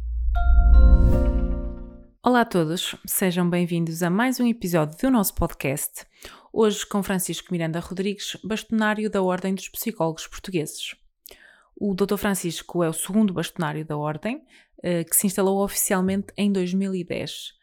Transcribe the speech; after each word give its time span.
Olá 2.28 2.42
a 2.42 2.46
todos, 2.46 2.94
sejam 3.06 3.50
bem-vindos 3.50 4.04
a 4.04 4.10
mais 4.10 4.38
um 4.38 4.46
episódio 4.46 4.98
do 4.98 5.10
nosso 5.10 5.34
podcast. 5.34 6.06
Hoje 6.52 6.86
com 6.86 7.02
Francisco 7.02 7.54
Miranda 7.54 7.80
Rodrigues, 7.80 8.36
bastonário 8.44 9.10
da 9.10 9.22
Ordem 9.22 9.56
dos 9.56 9.70
Psicólogos 9.70 10.28
Portugueses. 10.28 10.94
O 11.74 11.96
Dr. 11.96 12.18
Francisco 12.18 12.84
é 12.84 12.90
o 12.90 12.94
segundo 12.94 13.34
bastonário 13.34 13.86
da 13.86 13.96
Ordem, 13.96 14.46
eh, 14.84 15.06
que 15.06 15.16
se 15.16 15.26
instalou 15.26 15.64
oficialmente 15.64 16.34
em 16.36 16.52
2010 16.52 17.54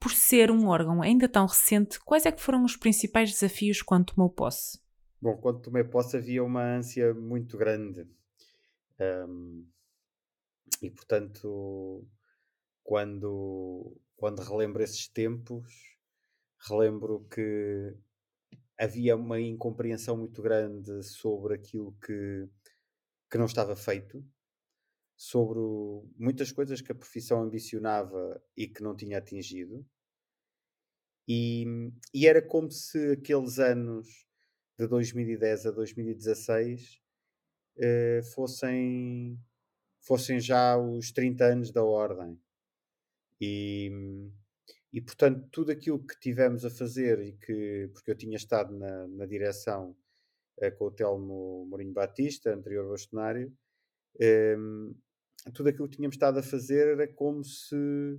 por 0.00 0.10
ser 0.10 0.50
um 0.50 0.68
órgão 0.68 1.02
ainda 1.02 1.28
tão 1.28 1.44
recente, 1.44 2.00
quais 2.00 2.24
é 2.24 2.32
que 2.32 2.40
foram 2.40 2.64
os 2.64 2.78
principais 2.78 3.30
desafios 3.30 3.82
quando 3.82 4.06
tomou 4.14 4.30
posse? 4.30 4.80
Bom, 5.20 5.36
quando 5.36 5.60
tomei 5.60 5.84
posse 5.84 6.16
havia 6.16 6.42
uma 6.42 6.62
ânsia 6.62 7.12
muito 7.12 7.58
grande. 7.58 8.08
Um, 8.98 9.66
e, 10.80 10.88
portanto, 10.88 12.08
quando, 12.84 13.96
quando 14.14 14.42
relembro 14.42 14.82
esses 14.82 15.08
tempos, 15.08 15.98
relembro 16.68 17.26
que 17.28 17.96
havia 18.78 19.16
uma 19.16 19.40
incompreensão 19.40 20.16
muito 20.16 20.42
grande 20.42 21.02
sobre 21.02 21.54
aquilo 21.54 21.96
que, 22.04 22.48
que 23.30 23.38
não 23.38 23.46
estava 23.46 23.74
feito, 23.74 24.24
sobre 25.16 25.58
muitas 26.16 26.52
coisas 26.52 26.80
que 26.80 26.92
a 26.92 26.94
profissão 26.94 27.42
ambicionava 27.42 28.42
e 28.56 28.68
que 28.68 28.82
não 28.82 28.94
tinha 28.94 29.18
atingido. 29.18 29.84
E, 31.26 31.64
e 32.12 32.26
era 32.26 32.42
como 32.42 32.70
se 32.70 33.12
aqueles 33.12 33.58
anos 33.58 34.26
de 34.78 34.86
2010 34.86 35.66
a 35.66 35.70
2016 35.70 37.00
eh, 37.78 38.20
fossem, 38.34 39.40
fossem 40.00 40.38
já 40.38 40.76
os 40.76 41.12
30 41.12 41.44
anos 41.44 41.72
da 41.72 41.82
Ordem. 41.82 42.38
E, 43.40 43.90
e 44.92 45.00
portanto, 45.00 45.48
tudo 45.50 45.72
aquilo 45.72 46.04
que 46.04 46.18
tivemos 46.18 46.64
a 46.64 46.70
fazer, 46.70 47.20
e 47.20 47.32
que, 47.32 47.90
porque 47.92 48.10
eu 48.10 48.16
tinha 48.16 48.36
estado 48.36 48.76
na, 48.76 49.08
na 49.08 49.26
direção 49.26 49.96
eh, 50.60 50.70
com 50.70 50.86
o 50.86 50.90
Telmo 50.90 51.66
Mourinho 51.66 51.92
Batista, 51.92 52.54
anterior 52.54 52.88
bastonário, 52.88 53.52
eh, 54.20 54.56
tudo 55.52 55.68
aquilo 55.68 55.88
que 55.88 55.96
tínhamos 55.96 56.16
estado 56.16 56.38
a 56.38 56.42
fazer 56.42 56.88
era 56.88 57.06
como 57.12 57.44
se 57.44 58.18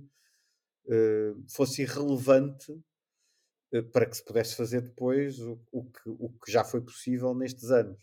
eh, 0.88 1.34
fosse 1.48 1.82
irrelevante 1.82 2.72
eh, 3.72 3.82
para 3.82 4.06
que 4.06 4.16
se 4.16 4.24
pudesse 4.24 4.54
fazer 4.56 4.82
depois 4.82 5.38
o, 5.40 5.60
o, 5.72 5.84
que, 5.84 6.08
o 6.08 6.30
que 6.30 6.52
já 6.52 6.62
foi 6.64 6.80
possível 6.80 7.34
nestes 7.34 7.70
anos. 7.70 8.00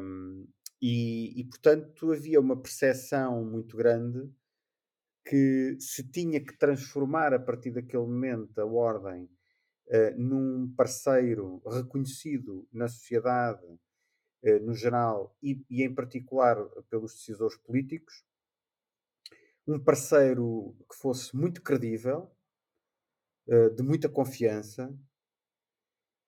Um, 0.00 0.48
e, 0.80 1.40
e, 1.40 1.44
portanto, 1.44 2.12
havia 2.12 2.40
uma 2.40 2.60
percepção 2.60 3.44
muito 3.44 3.76
grande 3.76 4.30
que 5.28 5.76
se 5.78 6.02
tinha 6.10 6.40
que 6.40 6.56
transformar 6.56 7.34
a 7.34 7.38
partir 7.38 7.70
daquele 7.70 8.04
momento 8.04 8.58
a 8.58 8.64
ordem 8.64 9.24
uh, 9.24 10.16
num 10.16 10.72
parceiro 10.74 11.60
reconhecido 11.66 12.66
na 12.72 12.88
sociedade, 12.88 13.66
uh, 13.66 14.58
no 14.62 14.74
geral, 14.74 15.36
e, 15.42 15.62
e, 15.68 15.82
em 15.82 15.94
particular 15.94 16.56
pelos 16.88 17.12
decisores 17.14 17.58
políticos, 17.58 18.24
um 19.66 19.78
parceiro 19.78 20.74
que 20.90 20.96
fosse 20.96 21.36
muito 21.36 21.60
credível, 21.60 22.32
eh, 23.50 23.70
de 23.70 23.82
muita 23.82 24.10
confiança 24.10 24.90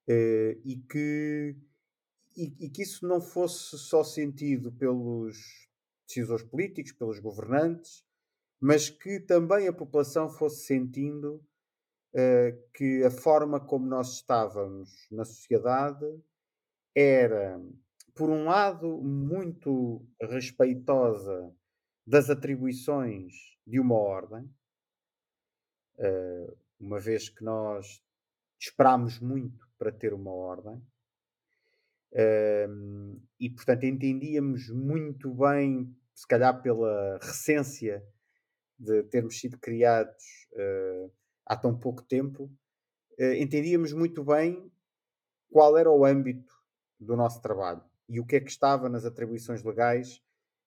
uh, 0.09 0.61
e, 0.65 0.83
que, 0.89 1.55
e, 2.35 2.65
e, 2.65 2.71
que 2.71 2.81
isso 2.81 3.07
não 3.07 3.21
fosse 3.21 3.77
só 3.77 4.03
sentido 4.03 4.73
pelos 4.73 5.69
decisores 6.07 6.43
políticos, 6.47 6.93
pelos 6.93 7.19
governantes, 7.19 8.03
mas 8.61 8.91
que 8.91 9.19
também 9.19 9.67
a 9.67 9.73
população 9.73 10.29
fosse 10.29 10.67
sentindo 10.67 11.43
uh, 12.15 12.71
que 12.75 13.03
a 13.03 13.11
forma 13.11 13.59
como 13.59 13.87
nós 13.87 14.15
estávamos 14.15 15.07
na 15.11 15.25
sociedade 15.25 16.07
era, 16.95 17.59
por 18.15 18.29
um 18.29 18.45
lado, 18.45 19.01
muito 19.01 20.07
respeitosa 20.21 21.55
das 22.07 22.29
atribuições 22.29 23.33
de 23.67 23.81
uma 23.81 23.97
ordem. 23.97 24.45
Uh, 25.99 26.57
uma 26.79 26.99
vez 26.99 27.29
que 27.29 27.45
nós 27.45 28.03
esperámos 28.59 29.19
muito 29.19 29.69
para 29.79 29.93
ter 29.93 30.13
uma 30.13 30.33
ordem. 30.33 30.83
Um, 32.13 33.21
e 33.39 33.49
portanto 33.49 33.85
entendíamos 33.85 34.69
muito 34.69 35.33
bem, 35.33 35.95
se 36.13 36.27
calhar 36.27 36.61
pela 36.61 37.19
recência 37.23 38.05
de 38.81 39.03
termos 39.05 39.39
sido 39.39 39.59
criados 39.59 40.25
uh, 40.53 41.13
há 41.45 41.55
tão 41.55 41.79
pouco 41.79 42.03
tempo, 42.03 42.45
uh, 43.19 43.35
entendíamos 43.35 43.93
muito 43.93 44.25
bem 44.25 44.73
qual 45.51 45.77
era 45.77 45.91
o 45.91 46.05
âmbito 46.05 46.53
do 46.99 47.15
nosso 47.15 47.43
trabalho 47.43 47.85
e 48.09 48.19
o 48.19 48.27
que 48.27 48.37
é 48.37 48.41
que 48.41 48.51
estava 48.51 48.89
nas 48.89 49.05
atribuições 49.05 49.63
legais 49.63 50.23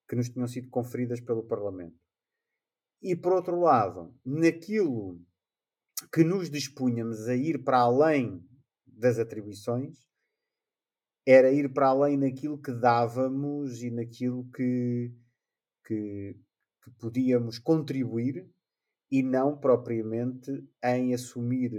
que 0.08 0.14
nos 0.14 0.28
tinham 0.28 0.46
sido 0.46 0.68
conferidas 0.70 1.20
pelo 1.20 1.42
Parlamento. 1.42 1.98
E 3.02 3.16
por 3.16 3.32
outro 3.32 3.60
lado, 3.60 4.14
naquilo 4.24 5.20
que 6.12 6.22
nos 6.22 6.48
dispunhamos 6.48 7.28
a 7.28 7.34
ir 7.34 7.64
para 7.64 7.78
além 7.78 8.46
das 8.86 9.18
atribuições 9.18 10.06
era 11.26 11.50
ir 11.50 11.72
para 11.72 11.88
além 11.88 12.16
naquilo 12.16 12.60
que 12.60 12.72
dávamos 12.72 13.82
e 13.82 13.90
naquilo 13.90 14.48
que, 14.50 15.12
que, 15.86 16.36
que 16.84 16.90
podíamos 16.90 17.58
contribuir 17.58 18.46
e 19.10 19.22
não 19.22 19.56
propriamente 19.56 20.50
em 20.82 21.14
assumir 21.14 21.72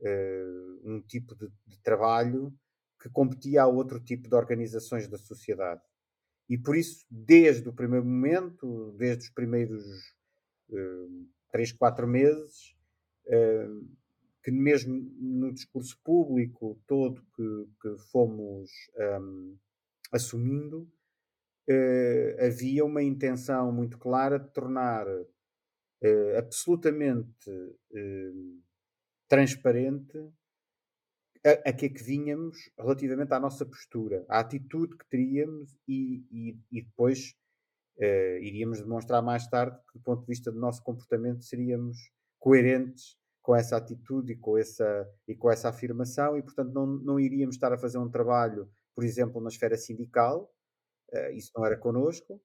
uh, 0.00 0.80
um 0.82 1.00
tipo 1.00 1.36
de, 1.36 1.48
de, 1.66 1.78
trabalho 1.80 2.52
que 3.00 3.08
competia 3.08 3.62
a 3.62 3.66
outro 3.66 4.00
tipo 4.00 4.28
de 4.28 4.34
organizações 4.34 5.06
da 5.06 5.18
sociedade. 5.18 5.82
E 6.48 6.58
por 6.58 6.76
isso, 6.76 7.06
desde 7.08 7.68
o 7.68 7.72
primeiro 7.72 8.04
momento, 8.04 8.92
desde 8.98 9.24
os 9.24 9.30
primeiros 9.30 9.84
uh, 10.70 11.28
três, 11.50 11.70
quatro 11.72 12.06
meses, 12.06 12.74
que 14.44 14.50
mesmo 14.50 14.94
no 15.18 15.52
discurso 15.52 15.98
público 16.04 16.78
todo 16.86 17.24
que, 17.34 17.66
que 17.80 17.96
fomos 18.12 18.70
um, 19.22 19.56
assumindo, 20.12 20.86
uh, 21.68 22.44
havia 22.44 22.84
uma 22.84 23.02
intenção 23.02 23.72
muito 23.72 23.98
clara 23.98 24.38
de 24.38 24.50
tornar 24.52 25.06
uh, 25.06 26.38
absolutamente 26.38 27.50
uh, 27.50 28.62
transparente 29.28 30.18
a, 31.44 31.70
a, 31.70 31.72
que 31.72 31.86
é 31.86 31.88
que 31.88 32.02
vinhamos 32.02 32.70
relativamente 32.78 33.32
à 33.32 33.40
nossa 33.40 33.66
postura, 33.66 34.24
à 34.28 34.40
atitude 34.40 34.96
que 34.96 35.08
teríamos 35.08 35.76
e, 35.86 36.24
e, 36.30 36.58
e 36.72 36.82
depois 36.82 37.34
iríamos 38.40 38.80
demonstrar 38.80 39.22
mais 39.22 39.46
tarde 39.46 39.78
que, 39.86 39.98
do 39.98 40.02
ponto 40.02 40.22
de 40.22 40.26
vista 40.26 40.50
do 40.50 40.58
nosso 40.58 40.82
comportamento, 40.82 41.44
seríamos 41.44 41.96
coerentes 42.40 43.16
com 43.40 43.54
essa 43.54 43.76
atitude 43.76 44.32
e 44.32 44.36
com 44.36 44.56
essa, 44.58 45.08
e 45.28 45.36
com 45.36 45.50
essa 45.50 45.68
afirmação, 45.68 46.36
e 46.36 46.42
portanto 46.42 46.72
não, 46.72 46.86
não 46.86 47.20
iríamos 47.20 47.54
estar 47.54 47.72
a 47.72 47.78
fazer 47.78 47.98
um 47.98 48.10
trabalho, 48.10 48.68
por 48.94 49.04
exemplo, 49.04 49.40
na 49.40 49.48
esfera 49.48 49.76
sindical, 49.76 50.50
uh, 51.12 51.30
isso 51.32 51.50
não 51.56 51.64
era 51.64 51.76
connosco, 51.76 52.40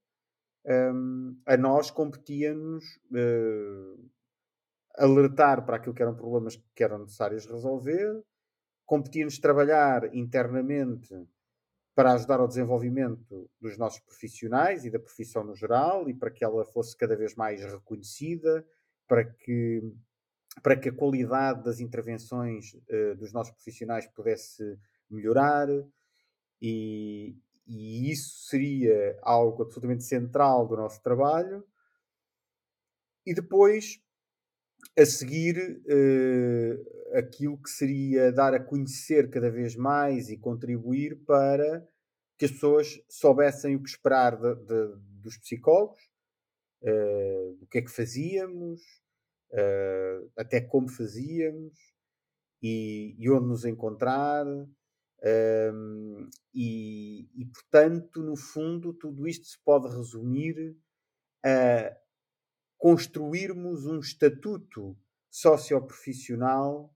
um, 0.66 1.42
a 1.46 1.58
nós 1.58 1.90
competia-nos 1.90 2.84
uh, 3.12 4.10
alertar 4.98 5.66
para 5.66 5.78
aquilo 5.78 5.96
que 5.96 6.02
eram 6.02 6.16
problemas 6.16 6.62
que 6.76 6.84
eram 6.84 7.00
necessários 7.00 7.46
resolver, 7.46 8.24
competir-nos 8.86 9.40
trabalhar 9.40 10.14
internamente 10.14 11.16
para 11.96 12.14
ajudar 12.14 12.40
ao 12.40 12.48
desenvolvimento 12.48 13.50
dos 13.60 13.78
nossos 13.78 14.00
profissionais 14.00 14.86
e 14.86 14.90
da 14.90 15.00
profissão 15.00 15.44
no 15.44 15.56
geral 15.56 16.10
e 16.10 16.14
para 16.14 16.32
que 16.32 16.44
ela 16.44 16.66
fosse 16.66 16.96
cada 16.96 17.16
vez 17.16 17.36
mais 17.36 17.64
reconhecida, 17.64 18.66
para 19.08 19.26
que, 19.26 19.82
para 20.62 20.78
que 20.78 20.90
a 20.90 20.96
qualidade 20.96 21.64
das 21.64 21.80
intervenções 21.80 22.74
uh, 22.74 23.16
dos 23.16 23.34
nossos 23.34 23.54
profissionais 23.54 24.08
pudesse 24.08 24.78
melhorar. 25.10 25.68
E, 26.62 27.36
e 27.70 28.12
isso 28.12 28.48
seria 28.48 29.18
algo 29.22 29.62
absolutamente 29.62 30.04
central 30.04 30.68
do 30.68 30.76
nosso 30.76 31.02
trabalho. 31.04 31.64
E 33.26 33.34
depois, 33.34 34.02
a 34.98 35.06
seguir, 35.06 35.80
uh, 35.86 37.18
aquilo 37.18 37.62
que 37.62 37.70
seria 37.70 38.32
dar 38.32 38.56
a 38.56 38.60
conhecer 38.60 39.30
cada 39.30 39.52
vez 39.52 39.76
mais 39.76 40.30
e 40.30 40.38
contribuir 40.38 41.16
para 41.26 41.88
que 42.40 42.46
as 42.46 42.52
pessoas 42.52 43.00
soubessem 43.08 43.76
o 43.76 43.84
que 43.84 43.90
esperar 43.90 44.36
de, 44.36 44.56
de, 44.56 44.96
dos 45.22 45.38
psicólogos, 45.38 46.02
uh, 46.82 47.58
o 47.62 47.68
que 47.68 47.78
é 47.78 47.82
que 47.84 47.92
fazíamos, 47.92 48.82
uh, 49.52 50.32
até 50.36 50.60
como 50.60 50.90
fazíamos 50.90 51.78
e, 52.64 53.16
e 53.20 53.30
onde 53.30 53.46
nos 53.46 53.64
encontrar 53.64 54.46
um, 55.24 56.30
e, 56.54 57.30
e, 57.36 57.46
portanto, 57.46 58.22
no 58.24 58.36
fundo, 58.36 58.94
tudo 58.94 59.28
isto 59.28 59.46
se 59.46 59.58
pode 59.64 59.88
resumir 59.88 60.78
a 61.44 61.96
construirmos 62.78 63.86
um 63.86 64.00
estatuto 64.00 64.98
socioprofissional 65.30 66.96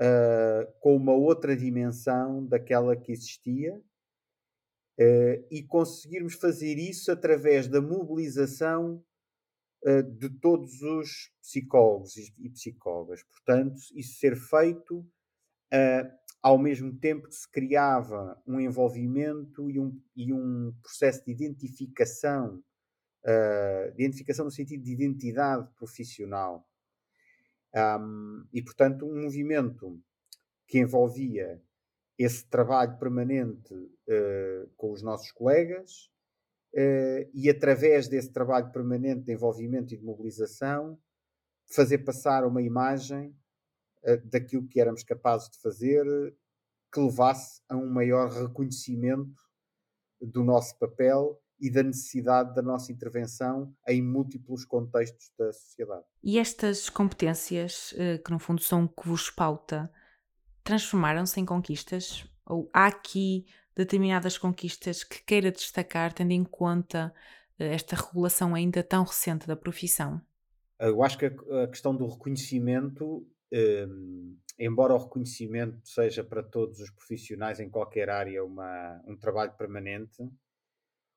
uh, 0.00 0.72
com 0.80 0.96
uma 0.96 1.12
outra 1.12 1.54
dimensão 1.54 2.46
daquela 2.46 2.96
que 2.96 3.12
existia 3.12 3.76
uh, 3.76 5.46
e 5.50 5.62
conseguirmos 5.68 6.34
fazer 6.34 6.78
isso 6.78 7.12
através 7.12 7.68
da 7.68 7.82
mobilização 7.82 9.04
uh, 9.84 10.02
de 10.02 10.30
todos 10.40 10.80
os 10.80 11.30
psicólogos 11.42 12.16
e, 12.16 12.48
psicólogas. 12.48 13.22
Portanto, 13.24 13.76
isso 13.94 14.18
ser 14.18 14.36
feito 14.36 15.06
ao 16.42 16.58
mesmo 16.58 16.96
tempo 16.98 17.28
que 17.28 17.34
se 17.34 17.50
criava 17.50 18.40
um 18.46 18.60
envolvimento 18.60 19.70
e 19.70 19.78
um, 19.78 20.00
e 20.14 20.32
um 20.32 20.72
processo 20.82 21.24
de 21.24 21.32
identificação, 21.32 22.62
uh, 23.24 23.94
de 23.94 24.04
identificação 24.04 24.44
no 24.44 24.50
sentido 24.50 24.82
de 24.82 24.92
identidade 24.92 25.68
profissional. 25.76 26.66
Um, 27.74 28.46
e, 28.52 28.62
portanto, 28.62 29.04
um 29.06 29.22
movimento 29.22 30.00
que 30.66 30.78
envolvia 30.78 31.60
esse 32.18 32.44
trabalho 32.48 32.98
permanente 32.98 33.74
uh, 33.74 34.68
com 34.76 34.92
os 34.92 35.02
nossos 35.02 35.30
colegas 35.32 36.10
uh, 36.74 37.30
e, 37.34 37.48
através 37.50 38.08
desse 38.08 38.32
trabalho 38.32 38.72
permanente 38.72 39.22
de 39.22 39.32
envolvimento 39.32 39.92
e 39.92 39.96
de 39.96 40.04
mobilização, 40.04 40.98
fazer 41.70 41.98
passar 41.98 42.44
uma 42.44 42.62
imagem 42.62 43.36
daquilo 44.24 44.66
que 44.66 44.80
éramos 44.80 45.02
capazes 45.02 45.50
de 45.50 45.58
fazer 45.58 46.04
que 46.92 47.00
levasse 47.00 47.60
a 47.68 47.76
um 47.76 47.88
maior 47.88 48.30
reconhecimento 48.30 49.42
do 50.20 50.42
nosso 50.42 50.76
papel 50.78 51.40
e 51.60 51.70
da 51.70 51.82
necessidade 51.82 52.54
da 52.54 52.62
nossa 52.62 52.92
intervenção 52.92 53.74
em 53.86 54.00
múltiplos 54.00 54.64
contextos 54.64 55.32
da 55.36 55.52
sociedade. 55.52 56.04
E 56.22 56.38
estas 56.38 56.88
competências, 56.88 57.94
eh, 57.96 58.18
que 58.18 58.30
no 58.30 58.38
fundo 58.38 58.62
são 58.62 58.84
o 58.84 58.88
que 58.88 59.08
vos 59.08 59.28
pauta, 59.28 59.92
transformaram-se 60.62 61.40
em 61.40 61.44
conquistas? 61.44 62.24
Ou 62.46 62.70
há 62.72 62.86
aqui 62.86 63.46
determinadas 63.76 64.38
conquistas 64.38 65.02
que 65.02 65.22
queira 65.24 65.50
destacar, 65.50 66.12
tendo 66.12 66.30
em 66.30 66.44
conta 66.44 67.12
eh, 67.58 67.74
esta 67.74 67.96
regulação 67.96 68.54
ainda 68.54 68.82
tão 68.82 69.02
recente 69.02 69.46
da 69.46 69.56
profissão? 69.56 70.20
Eu 70.78 71.02
acho 71.02 71.18
que 71.18 71.26
a 71.26 71.66
questão 71.66 71.94
do 71.94 72.06
reconhecimento 72.06 73.26
um, 73.52 74.36
embora 74.58 74.94
o 74.94 74.98
reconhecimento 74.98 75.88
seja 75.88 76.22
para 76.22 76.42
todos 76.42 76.80
os 76.80 76.90
profissionais 76.90 77.60
em 77.60 77.70
qualquer 77.70 78.10
área 78.10 78.44
uma, 78.44 79.02
um 79.06 79.16
trabalho 79.16 79.52
permanente, 79.52 80.22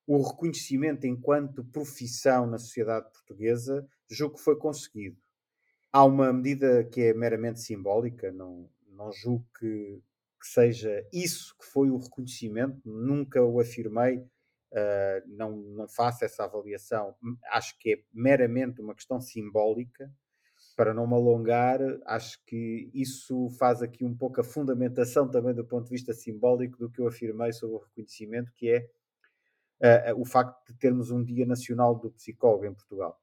o 0.08 0.22
reconhecimento 0.22 1.06
enquanto 1.06 1.64
profissão 1.66 2.46
na 2.46 2.58
sociedade 2.58 3.10
portuguesa 3.12 3.88
julgo 4.10 4.36
que 4.36 4.44
foi 4.44 4.58
conseguido. 4.58 5.18
Há 5.92 6.06
uma 6.06 6.32
medida 6.32 6.84
que 6.86 7.02
é 7.02 7.14
meramente 7.14 7.60
simbólica, 7.62 8.32
não, 8.32 8.70
não 8.88 9.12
julgo 9.12 9.46
que, 9.60 10.02
que 10.40 10.48
seja 10.48 11.06
isso 11.12 11.56
que 11.58 11.66
foi 11.66 11.90
o 11.90 11.98
reconhecimento, 11.98 12.82
nunca 12.86 13.44
o 13.44 13.60
afirmei, 13.60 14.18
uh, 14.18 15.28
não, 15.28 15.58
não 15.58 15.88
faço 15.88 16.24
essa 16.24 16.46
avaliação. 16.46 17.16
Acho 17.52 17.78
que 17.78 17.94
é 17.94 18.04
meramente 18.14 18.82
uma 18.82 18.96
questão 18.96 19.20
simbólica 19.20 20.12
para 20.76 20.94
não 20.94 21.08
me 21.08 21.14
alongar, 21.14 21.80
acho 22.06 22.44
que 22.46 22.90
isso 22.94 23.50
faz 23.60 23.82
aqui 23.82 24.04
um 24.04 24.16
pouco 24.16 24.42
a 24.42 24.44
fundamentação 24.44 25.30
também 25.30 25.54
do 25.54 25.66
ponto 25.66 25.86
de 25.86 25.92
vista 25.92 26.14
simbólico 26.14 26.78
do 26.78 26.90
que 26.90 27.00
eu 27.00 27.08
afirmei 27.08 27.52
sobre 27.52 27.76
o 27.76 27.80
reconhecimento, 27.80 28.52
que 28.54 28.70
é 28.70 30.12
uh, 30.12 30.20
o 30.20 30.26
facto 30.26 30.72
de 30.72 30.78
termos 30.78 31.12
um 31.12 31.24
Dia 31.24 31.46
Nacional 31.46 31.96
do 31.96 32.12
Psicólogo 32.12 32.66
em 32.66 32.74
Portugal. 32.74 33.22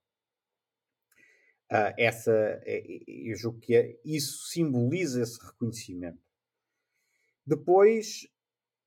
Uh, 1.71 1.93
essa, 1.99 2.63
eu 3.07 3.37
julgo 3.37 3.61
que 3.61 3.77
é, 3.77 4.01
isso 4.05 4.49
simboliza 4.49 5.23
esse 5.23 5.39
reconhecimento. 5.45 6.23
Depois, 7.47 8.27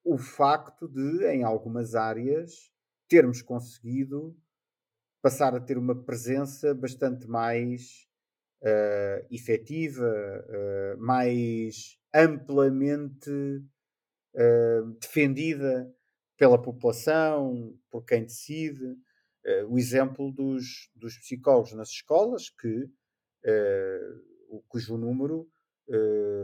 o 0.03 0.17
facto 0.17 0.87
de, 0.87 1.25
em 1.27 1.43
algumas 1.43 1.95
áreas, 1.95 2.71
termos 3.07 3.41
conseguido 3.41 4.35
passar 5.21 5.55
a 5.55 5.59
ter 5.59 5.77
uma 5.77 5.95
presença 5.95 6.73
bastante 6.73 7.27
mais 7.27 8.07
uh, 8.61 9.25
efetiva, 9.29 10.05
uh, 10.05 10.97
mais 10.99 11.97
amplamente 12.13 13.29
uh, 14.35 14.91
defendida 14.99 15.93
pela 16.37 16.61
população, 16.61 17.77
por 17.89 18.03
quem 18.03 18.23
decide. 18.23 18.95
O 19.69 19.77
exemplo 19.79 20.31
dos, 20.31 20.91
dos 20.95 21.17
psicólogos 21.17 21.73
nas 21.73 21.89
escolas, 21.89 22.51
que, 22.51 22.87
cujo 24.67 24.97
número 24.97 25.49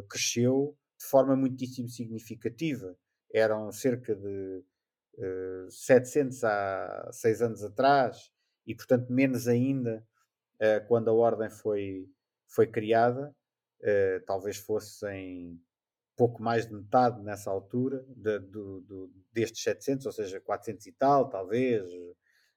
cresceu 0.10 0.75
de 1.00 1.06
forma 1.06 1.36
muitíssimo 1.36 1.88
significativa. 1.89 2.98
Eram 3.32 3.72
cerca 3.72 4.15
de 4.15 4.63
700 5.70 6.44
há 6.44 7.10
seis 7.12 7.39
anos 7.39 7.63
atrás, 7.63 8.32
e 8.65 8.74
portanto 8.74 9.13
menos 9.13 9.48
ainda 9.48 10.03
quando 10.88 11.10
a 11.10 11.13
ordem 11.13 11.50
foi, 11.50 12.10
foi 12.48 12.68
criada, 12.68 13.36
uh, 13.82 14.25
talvez 14.25 14.58
fossem 14.58 15.62
pouco 16.16 16.42
mais 16.42 16.68
de 16.68 16.74
metade 16.74 17.22
nessa 17.22 17.51
altura 17.51 18.04
de, 18.10 18.39
do, 18.39 18.82
do, 18.82 19.12
destes 19.32 19.62
700, 19.62 20.08
ou 20.08 20.12
seja, 20.12 20.39
400 20.39 20.88
e 20.88 20.92
tal, 20.94 21.30
talvez, 21.30 21.88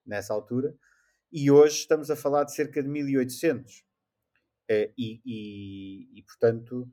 nessa 0.06 0.32
altura. 0.32 0.74
E 1.30 1.50
hoje 1.50 1.80
estamos 1.80 2.10
a 2.10 2.16
falar 2.16 2.44
de 2.44 2.54
cerca 2.54 2.82
de 2.82 2.88
1800. 2.88 3.76
Uh, 3.76 3.82
eh, 4.70 4.92
e, 4.96 5.20
e, 5.26 6.18
e, 6.18 6.22
portanto, 6.22 6.90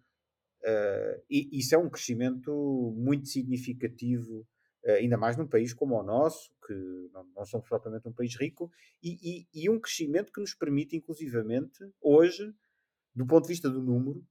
uh, 0.63 1.23
e, 1.29 1.57
isso 1.57 1.73
é 1.73 1.77
um 1.77 1.89
crescimento 1.89 2.51
muito 2.97 3.27
significativo 3.27 4.45
ainda 4.95 5.17
mais 5.17 5.35
num 5.35 5.47
país 5.47 5.73
como 5.73 5.99
o 5.99 6.03
nosso, 6.03 6.49
que 6.65 6.73
não, 7.11 7.25
não 7.35 7.45
somos 7.45 7.67
propriamente 7.67 8.07
um 8.07 8.13
país 8.13 8.35
rico, 8.35 8.71
e, 9.03 9.17
e, 9.21 9.47
e, 9.53 9.69
um 9.69 9.79
crescimento 9.79 10.31
que 10.31 10.39
nos 10.39 10.53
permite, 10.53 10.95
inclusivamente, 10.95 11.77
hoje, 12.01 12.53
do 13.17 13.25
ponto 13.25 13.43
de 13.45 13.49
vista 13.49 13.67
do 13.67 13.81
número 13.81 14.23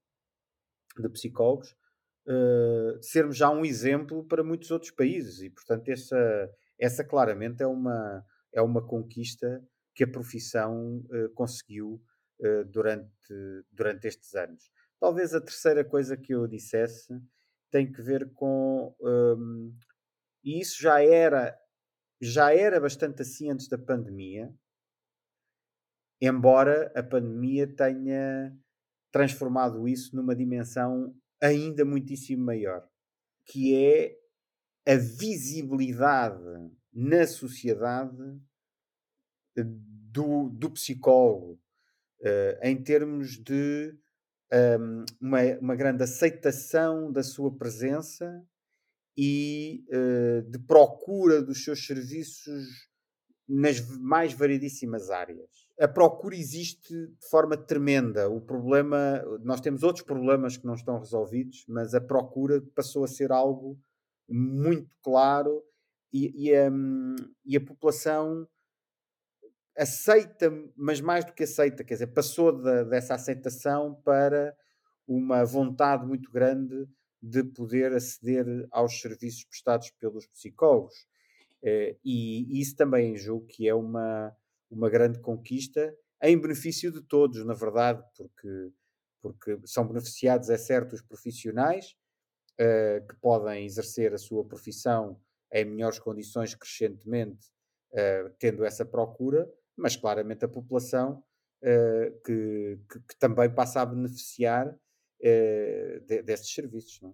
de 0.96 1.08
psicólogos, 1.08 1.76
uh, 2.28 3.02
sermos 3.02 3.36
já 3.36 3.50
um 3.50 3.64
exemplo 3.64 4.24
para 4.24 4.44
muitos 4.44 4.70
outros 4.70 4.92
países. 4.92 5.40
E, 5.42 5.50
portanto, 5.50 5.88
essa, 5.88 6.50
essa 6.78 7.04
claramente 7.04 7.64
é 7.64 7.66
uma, 7.66 8.24
é 8.54 8.62
uma 8.62 8.86
conquista 8.86 9.60
que 9.92 10.04
a 10.04 10.08
profissão 10.08 10.98
uh, 10.98 11.28
conseguiu 11.34 12.00
uh, 12.40 12.64
durante, 12.66 13.10
durante 13.72 14.06
estes 14.06 14.36
anos. 14.36 14.70
Talvez 15.00 15.34
a 15.34 15.40
terceira 15.40 15.84
coisa 15.84 16.16
que 16.16 16.32
eu 16.32 16.46
dissesse 16.46 17.12
tem 17.72 17.90
que 17.90 18.00
ver 18.00 18.32
com 18.34 18.94
um, 19.00 19.76
e 20.44 20.60
isso 20.60 20.80
já 20.80 21.02
era, 21.02 21.58
já 22.20 22.54
era 22.54 22.80
bastante 22.80 23.22
assim 23.22 23.50
antes 23.50 23.66
da 23.66 23.76
pandemia, 23.76 24.54
embora 26.20 26.92
a 26.94 27.02
pandemia 27.02 27.66
tenha 27.66 28.56
transformado 29.10 29.88
isso 29.88 30.14
numa 30.14 30.34
dimensão 30.34 31.14
ainda 31.40 31.84
muitíssimo 31.84 32.44
maior, 32.44 32.86
que 33.46 33.75
é 33.75 34.16
a 34.86 34.96
visibilidade 34.96 36.42
na 36.92 37.26
sociedade 37.26 38.40
do, 39.56 40.48
do 40.50 40.70
psicólogo, 40.70 41.60
uh, 42.20 42.58
em 42.62 42.82
termos 42.82 43.42
de 43.42 43.94
um, 44.52 45.04
uma, 45.20 45.40
uma 45.60 45.76
grande 45.76 46.02
aceitação 46.02 47.10
da 47.12 47.22
sua 47.22 47.54
presença 47.56 48.46
e 49.16 49.84
uh, 49.88 50.42
de 50.50 50.58
procura 50.60 51.42
dos 51.42 51.64
seus 51.64 51.84
serviços 51.84 52.88
nas 53.48 53.80
mais 53.98 54.32
variedíssimas 54.32 55.10
áreas. 55.10 55.65
A 55.78 55.87
procura 55.87 56.35
existe 56.35 56.92
de 56.95 57.28
forma 57.28 57.56
tremenda. 57.56 58.30
O 58.30 58.40
problema, 58.40 59.23
nós 59.42 59.61
temos 59.61 59.83
outros 59.83 60.04
problemas 60.04 60.56
que 60.56 60.66
não 60.66 60.75
estão 60.75 60.99
resolvidos, 60.99 61.64
mas 61.68 61.95
a 61.95 62.00
procura 62.00 62.62
passou 62.75 63.04
a 63.04 63.09
ser 63.09 63.30
algo 63.30 63.78
muito 64.28 64.90
claro 65.02 65.62
e, 66.12 66.49
e, 66.49 66.54
a, 66.54 66.71
e 67.45 67.56
a 67.56 67.61
população 67.61 68.49
aceita, 69.76 70.50
mas 70.75 71.00
mais 71.00 71.25
do 71.25 71.35
que 71.35 71.42
aceita, 71.42 71.85
quer 71.85 71.95
dizer, 71.95 72.06
passou 72.09 72.52
de, 72.52 72.85
dessa 72.85 73.14
aceitação 73.14 73.95
para 74.02 74.56
uma 75.06 75.45
vontade 75.45 76.06
muito 76.06 76.30
grande 76.30 76.88
de 77.23 77.45
poder 77.45 77.92
aceder 77.92 78.66
aos 78.71 79.00
serviços 79.00 79.45
prestados 79.45 79.90
pelos 79.99 80.26
psicólogos. 80.26 81.06
Eh, 81.62 81.97
e 82.04 82.61
isso 82.61 82.76
também 82.76 83.16
julgo 83.16 83.47
que 83.47 83.68
é 83.68 83.75
uma, 83.75 84.35
uma 84.70 84.90
grande 84.90 85.20
conquista 85.20 85.94
em 86.23 86.38
benefício 86.38 86.90
de 86.90 87.00
todos, 87.02 87.44
na 87.44 87.54
verdade, 87.54 88.02
porque, 88.16 88.73
porque 89.23 89.58
são 89.64 89.87
beneficiados, 89.87 90.49
é 90.49 90.56
certo, 90.56 90.94
os 90.94 91.02
profissionais 91.02 91.94
uh, 92.61 93.06
que 93.06 93.16
podem 93.20 93.64
exercer 93.64 94.12
a 94.14 94.18
sua 94.18 94.44
profissão 94.44 95.20
em 95.52 95.64
melhores 95.64 95.99
condições 95.99 96.54
crescentemente, 96.54 97.46
uh, 97.92 98.35
tendo 98.38 98.64
essa 98.64 98.85
procura, 98.85 99.49
mas 99.76 99.94
claramente 99.94 100.44
a 100.44 100.49
população 100.49 101.23
uh, 101.62 102.20
que, 102.25 102.78
que, 102.90 103.00
que, 103.00 103.18
também 103.18 103.52
passa 103.54 103.82
a 103.82 103.87
beneficiar 103.87 104.75
de, 105.18 106.23
desses 106.23 106.52
serviços. 106.52 107.00
Não? 107.00 107.11
É? 107.11 107.12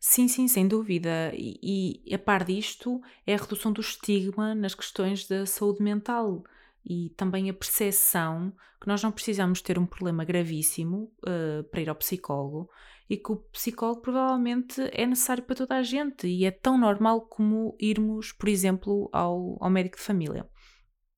Sim, 0.00 0.28
sim, 0.28 0.48
sem 0.48 0.66
dúvida. 0.66 1.32
E, 1.34 2.02
e 2.04 2.14
a 2.14 2.18
par 2.18 2.44
disto 2.44 3.00
é 3.26 3.34
a 3.34 3.38
redução 3.38 3.72
do 3.72 3.80
estigma 3.80 4.54
nas 4.54 4.74
questões 4.74 5.26
da 5.26 5.46
saúde 5.46 5.82
mental 5.82 6.44
e 6.84 7.10
também 7.16 7.48
a 7.48 7.54
percepção 7.54 8.52
que 8.80 8.86
nós 8.86 9.02
não 9.02 9.10
precisamos 9.10 9.62
ter 9.62 9.78
um 9.78 9.86
problema 9.86 10.24
gravíssimo 10.24 11.12
uh, 11.26 11.64
para 11.70 11.80
ir 11.80 11.88
ao 11.88 11.94
psicólogo 11.94 12.68
e 13.08 13.16
que 13.16 13.32
o 13.32 13.36
psicólogo 13.36 14.02
provavelmente 14.02 14.80
é 14.92 15.06
necessário 15.06 15.42
para 15.42 15.56
toda 15.56 15.76
a 15.76 15.82
gente 15.82 16.26
e 16.26 16.44
é 16.44 16.50
tão 16.50 16.76
normal 16.78 17.22
como 17.22 17.76
irmos, 17.80 18.32
por 18.32 18.48
exemplo, 18.48 19.08
ao, 19.12 19.56
ao 19.60 19.70
médico 19.70 19.96
de 19.96 20.02
família. 20.02 20.48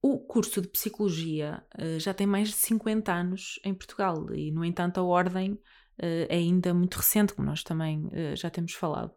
O 0.01 0.21
curso 0.21 0.61
de 0.61 0.69
Psicologia 0.69 1.65
uh, 1.77 1.99
já 1.99 2.15
tem 2.15 2.27
mais 2.27 2.49
de 2.49 2.55
50 2.55 3.13
anos 3.13 3.59
em 3.65 3.75
Portugal 3.75 4.33
e, 4.33 4.53
no 4.53 4.65
entanto, 4.65 5.01
a 5.01 5.03
ordem 5.03 5.53
uh, 5.53 6.27
é 6.29 6.37
ainda 6.37 6.73
muito 6.73 6.95
recente, 6.95 7.35
como 7.35 7.49
nós 7.49 7.65
também 7.65 8.09
já 8.37 8.49
temos 8.49 8.73
falado. 8.75 9.13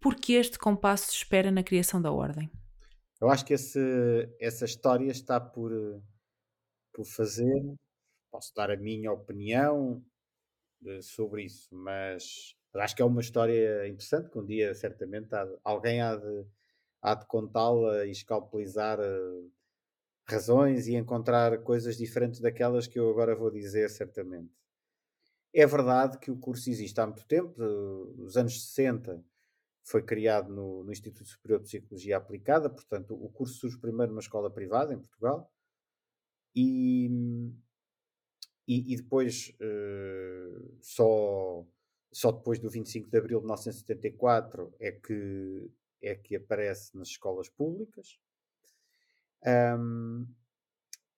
Por 0.00 0.16
que 0.16 0.34
este 0.34 0.58
compasso 0.58 1.06
se 1.06 1.18
espera 1.18 1.50
na 1.50 1.62
criação 1.62 2.02
da 2.02 2.10
ordem? 2.10 2.50
Eu 3.20 3.30
acho 3.30 3.44
que 3.44 3.54
esse, 3.54 3.80
essa 4.38 4.64
história 4.64 5.10
está 5.10 5.40
por, 5.40 5.72
por 6.92 7.04
fazer. 7.04 7.62
Posso 8.30 8.54
dar 8.54 8.70
a 8.70 8.76
minha 8.76 9.12
opinião 9.12 10.04
sobre 11.00 11.44
isso, 11.44 11.74
mas 11.74 12.54
acho 12.74 12.94
que 12.94 13.00
é 13.00 13.04
uma 13.04 13.22
história 13.22 13.88
interessante 13.88 14.30
que 14.30 14.38
um 14.38 14.44
dia 14.44 14.74
certamente 14.74 15.34
há, 15.34 15.48
alguém 15.64 16.02
há 16.02 16.14
de, 16.14 16.46
há 17.00 17.14
de 17.14 17.26
contá-la 17.26 18.04
e 18.04 18.10
escalpelizar 18.10 18.98
razões 20.28 20.86
e 20.86 20.94
encontrar 20.94 21.58
coisas 21.62 21.96
diferentes 21.96 22.40
daquelas 22.40 22.86
que 22.86 22.98
eu 22.98 23.08
agora 23.08 23.34
vou 23.34 23.50
dizer, 23.50 23.88
certamente. 23.88 24.52
É 25.54 25.66
verdade 25.66 26.18
que 26.18 26.30
o 26.30 26.38
curso 26.38 26.68
existe 26.68 27.00
há 27.00 27.06
muito 27.06 27.26
tempo, 27.26 27.58
nos 27.58 28.36
anos 28.36 28.62
60 28.74 29.24
foi 29.86 30.02
criado 30.02 30.52
no, 30.52 30.82
no, 30.82 30.90
Instituto 30.90 31.28
Superior 31.28 31.60
de 31.60 31.66
Psicologia 31.66 32.16
Aplicada, 32.16 32.68
portanto, 32.68 33.14
o 33.14 33.28
curso 33.30 33.54
surge 33.54 33.78
primeiro 33.78 34.10
numa 34.10 34.20
escola 34.20 34.50
privada 34.50 34.92
em 34.92 34.98
Portugal 34.98 35.48
e, 36.52 37.08
e, 38.66 38.92
e 38.92 38.96
depois 38.96 39.56
uh, 39.60 40.76
só, 40.80 41.64
só 42.12 42.32
depois 42.32 42.58
do 42.58 42.68
25 42.68 43.08
de 43.08 43.16
abril 43.16 43.38
de 43.38 43.44
1974 43.44 44.74
é 44.80 44.90
que, 44.90 45.70
é 46.02 46.16
que 46.16 46.34
aparece 46.34 46.96
nas 46.96 47.08
escolas 47.08 47.48
públicas. 47.48 48.18
Um, 49.78 50.26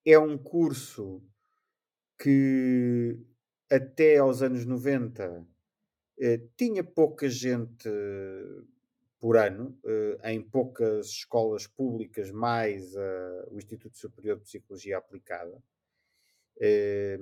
é 0.05 0.19
um 0.19 0.37
curso 0.37 1.23
que 2.19 3.17
até 3.71 4.17
aos 4.17 4.43
anos 4.43 4.63
90 4.63 5.23
eh, 5.23 5.43
tinha 6.55 6.83
pouca 6.83 7.29
gente 7.29 7.89
por 9.19 9.37
ano, 9.37 9.77
eh, 9.85 10.31
em 10.31 10.41
poucas 10.41 11.07
escolas 11.07 11.67
públicas, 11.67 12.31
mais 12.31 12.95
o 13.51 13.57
Instituto 13.57 13.97
Superior 13.97 14.37
de 14.37 14.43
Psicologia 14.43 14.97
Aplicada. 14.97 15.61
Eh, 16.61 17.17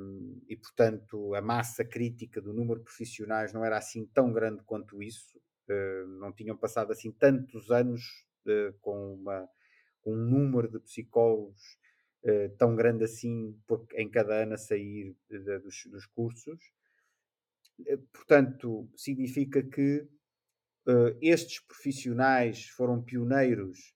e, 0.49 0.55
portanto, 0.57 1.35
a 1.35 1.41
massa 1.41 1.85
crítica 1.85 2.41
do 2.41 2.51
número 2.53 2.79
de 2.79 2.85
profissionais 2.85 3.53
não 3.53 3.63
era 3.63 3.77
assim 3.77 4.05
tão 4.05 4.33
grande 4.33 4.63
quanto 4.63 5.01
isso. 5.03 5.39
Eh, 5.69 6.05
não 6.19 6.33
tinham 6.33 6.57
passado 6.57 6.91
assim 6.91 7.11
tantos 7.11 7.69
anos 7.71 8.25
eh, 8.47 8.73
com 8.81 9.13
uma 9.13 9.47
um 10.05 10.15
número 10.15 10.69
de 10.69 10.79
psicólogos 10.79 11.77
tão 12.57 12.75
grande 12.75 13.03
assim 13.05 13.57
em 13.93 14.09
cada 14.09 14.43
ano 14.43 14.53
a 14.53 14.57
sair 14.57 15.15
dos, 15.29 15.85
dos, 15.87 16.05
cursos. 16.05 16.59
Uh, 17.79 17.97
portanto, 18.11 18.89
significa 18.95 19.61
que 19.61 20.07
uh, 20.87 21.17
estes 21.21 21.59
profissionais 21.59 22.67
foram 22.69 23.01
pioneiros, 23.01 23.93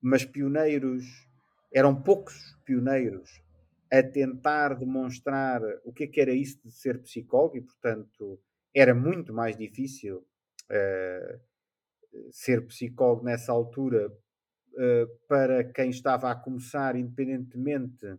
mas 0.00 0.24
pioneiros 0.24 1.04
eram 1.72 2.00
poucos 2.02 2.34
pioneiros 2.64 3.42
a 3.92 4.02
tentar 4.02 4.74
demonstrar 4.74 5.60
o 5.84 5.92
que, 5.92 6.04
é 6.04 6.06
que 6.06 6.20
era 6.20 6.32
isso 6.32 6.60
de 6.64 6.72
ser 6.72 7.02
psicólogo 7.02 7.56
e, 7.56 7.60
portanto, 7.60 8.40
era 8.74 8.94
muito 8.94 9.32
mais 9.32 9.56
difícil 9.56 10.24
ser 12.30 12.66
psicólogo 12.66 13.24
nessa 13.24 13.52
altura 13.52 14.08
uh, 14.08 15.26
para 15.28 15.64
quem 15.72 15.90
estava 15.90 16.30
a 16.30 16.34
começar, 16.34 16.96
independentemente 16.96 18.18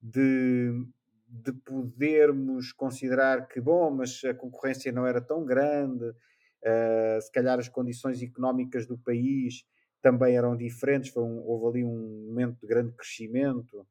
de, 0.00 0.86
de 1.28 1.52
podermos 1.52 2.72
considerar 2.72 3.46
que, 3.48 3.60
bom, 3.60 3.90
mas 3.90 4.22
a 4.24 4.32
concorrência 4.32 4.90
não 4.90 5.06
era 5.06 5.20
tão 5.20 5.44
grande, 5.44 6.04
uh, 6.04 7.20
se 7.20 7.30
calhar 7.30 7.58
as 7.58 7.68
condições 7.68 8.22
económicas 8.22 8.86
do 8.86 8.96
país 8.96 9.64
também 10.00 10.36
eram 10.36 10.56
diferentes, 10.56 11.14
um, 11.16 11.40
houve 11.40 11.80
ali 11.80 11.84
um 11.84 12.26
momento 12.28 12.60
de 12.60 12.66
grande 12.66 12.92
crescimento, 12.92 13.80
um, 13.80 13.84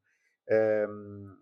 ehm, 0.48 1.36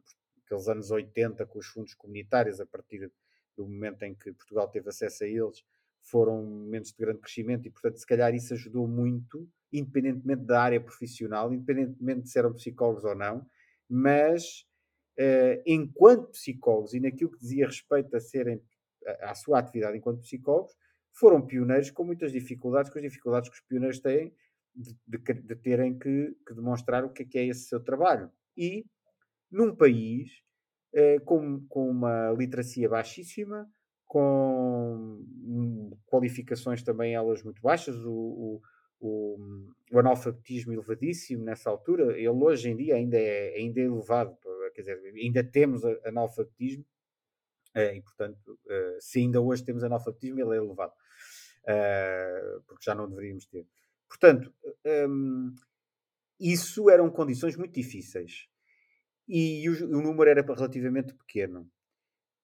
aqueles 0.44 0.68
anos 0.68 0.90
80 0.90 1.46
com 1.46 1.60
os 1.60 1.66
fundos 1.66 1.94
comunitários, 1.94 2.60
a 2.60 2.66
partir 2.66 3.10
do 3.56 3.64
momento 3.64 4.02
em 4.02 4.14
que 4.14 4.32
Portugal 4.32 4.68
teve 4.68 4.88
acesso 4.88 5.24
a 5.24 5.26
eles, 5.26 5.64
foram 6.02 6.42
momentos 6.42 6.92
de 6.92 6.98
grande 6.98 7.20
crescimento 7.20 7.66
e, 7.66 7.70
portanto, 7.70 7.98
se 7.98 8.06
calhar 8.06 8.34
isso 8.34 8.54
ajudou 8.54 8.86
muito, 8.86 9.48
independentemente 9.72 10.42
da 10.44 10.62
área 10.62 10.80
profissional, 10.80 11.52
independentemente 11.52 12.22
de 12.22 12.30
se 12.30 12.38
eram 12.38 12.52
psicólogos 12.52 13.04
ou 13.04 13.14
não, 13.14 13.46
mas 13.88 14.66
uh, 15.18 15.62
enquanto 15.66 16.30
psicólogos 16.30 16.94
e 16.94 17.00
naquilo 17.00 17.30
que 17.30 17.38
dizia 17.38 17.66
respeito 17.66 18.16
a 18.16 18.20
serem 18.20 18.60
à 19.22 19.34
sua 19.34 19.58
atividade 19.60 19.96
enquanto 19.96 20.20
psicólogos, 20.20 20.74
foram 21.12 21.40
pioneiros 21.40 21.90
com 21.90 22.04
muitas 22.04 22.32
dificuldades, 22.32 22.90
com 22.90 22.98
as 22.98 23.04
dificuldades 23.04 23.48
que 23.48 23.56
os 23.56 23.62
pioneiros 23.62 24.00
têm 24.00 24.34
de, 24.74 24.96
de, 25.06 25.18
de 25.18 25.56
terem 25.56 25.98
que, 25.98 26.36
que, 26.46 26.54
demonstrar 26.54 27.04
o 27.04 27.10
que 27.10 27.22
é, 27.22 27.26
que 27.26 27.38
é 27.38 27.46
esse 27.46 27.68
seu 27.68 27.80
trabalho. 27.80 28.30
E 28.56 28.84
num 29.50 29.74
país 29.74 30.30
uh, 30.94 31.24
com, 31.24 31.64
com 31.68 31.88
uma 31.88 32.32
literacia 32.32 32.88
baixíssima, 32.88 33.68
com 34.06 35.26
qualificações 36.06 36.82
também 36.82 37.14
elas 37.14 37.42
muito 37.42 37.60
baixas, 37.60 37.96
o, 37.96 38.10
o, 38.10 38.62
o, 39.00 39.38
o, 39.90 39.98
analfabetismo 39.98 40.72
elevadíssimo 40.72 41.44
nessa 41.44 41.70
altura, 41.70 42.16
ele 42.16 42.28
hoje 42.28 42.70
em 42.70 42.76
dia 42.76 42.94
ainda 42.94 43.18
é, 43.18 43.54
ainda 43.56 43.80
é 43.80 43.84
elevado, 43.84 44.36
quer 44.76 44.82
dizer, 44.82 45.14
ainda 45.16 45.42
temos 45.42 45.82
analfabetismo, 46.04 46.84
é, 47.74 47.94
e 47.94 48.02
portanto, 48.02 48.58
eh, 48.68 48.98
se 49.00 49.18
ainda 49.20 49.40
hoje 49.40 49.64
temos 49.64 49.82
analfabetismo, 49.82 50.40
ele 50.40 50.54
é 50.54 50.58
elevado, 50.58 50.92
eh, 51.66 52.58
porque 52.66 52.84
já 52.84 52.94
não 52.94 53.08
deveríamos 53.08 53.46
ter. 53.46 53.66
Portanto, 54.08 54.54
um, 55.08 55.54
isso 56.38 56.88
eram 56.90 57.10
condições 57.10 57.56
muito 57.56 57.74
difíceis 57.74 58.48
e 59.28 59.68
o, 59.68 60.00
número 60.00 60.30
era 60.30 60.42
relativamente 60.42 61.12
pequeno. 61.14 61.68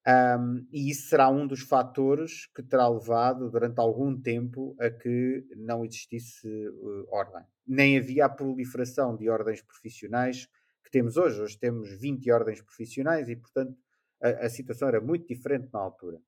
Um, 0.04 0.66
e 0.72 0.90
isso 0.90 1.08
será 1.08 1.28
um 1.28 1.46
dos 1.46 1.60
fatores 1.60 2.46
que 2.56 2.62
terá 2.62 2.88
levado 2.88 3.48
durante 3.48 3.78
algum 3.78 4.20
tempo 4.20 4.74
a 4.80 4.90
que 4.90 5.46
não 5.56 5.84
existisse 5.84 6.48
uh, 6.48 7.06
ordem. 7.08 7.44
Nem 7.64 7.96
havia 7.96 8.26
a 8.26 8.28
proliferação 8.28 9.16
de 9.16 9.30
ordens 9.30 9.62
profissionais 9.62 10.48
temos 10.92 11.16
hoje. 11.16 11.40
Hoje 11.40 11.58
temos 11.58 11.90
20 11.90 12.30
ordens 12.30 12.60
profissionais 12.60 13.28
e, 13.28 13.34
portanto, 13.34 13.76
a, 14.22 14.46
a 14.46 14.50
situação 14.50 14.86
era 14.86 15.00
muito 15.00 15.26
diferente 15.26 15.68
na 15.72 15.80
altura. 15.80 16.20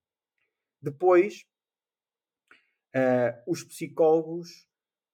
Depois, 0.81 1.45
uh, 2.95 3.41
os 3.47 3.63
psicólogos 3.63 4.67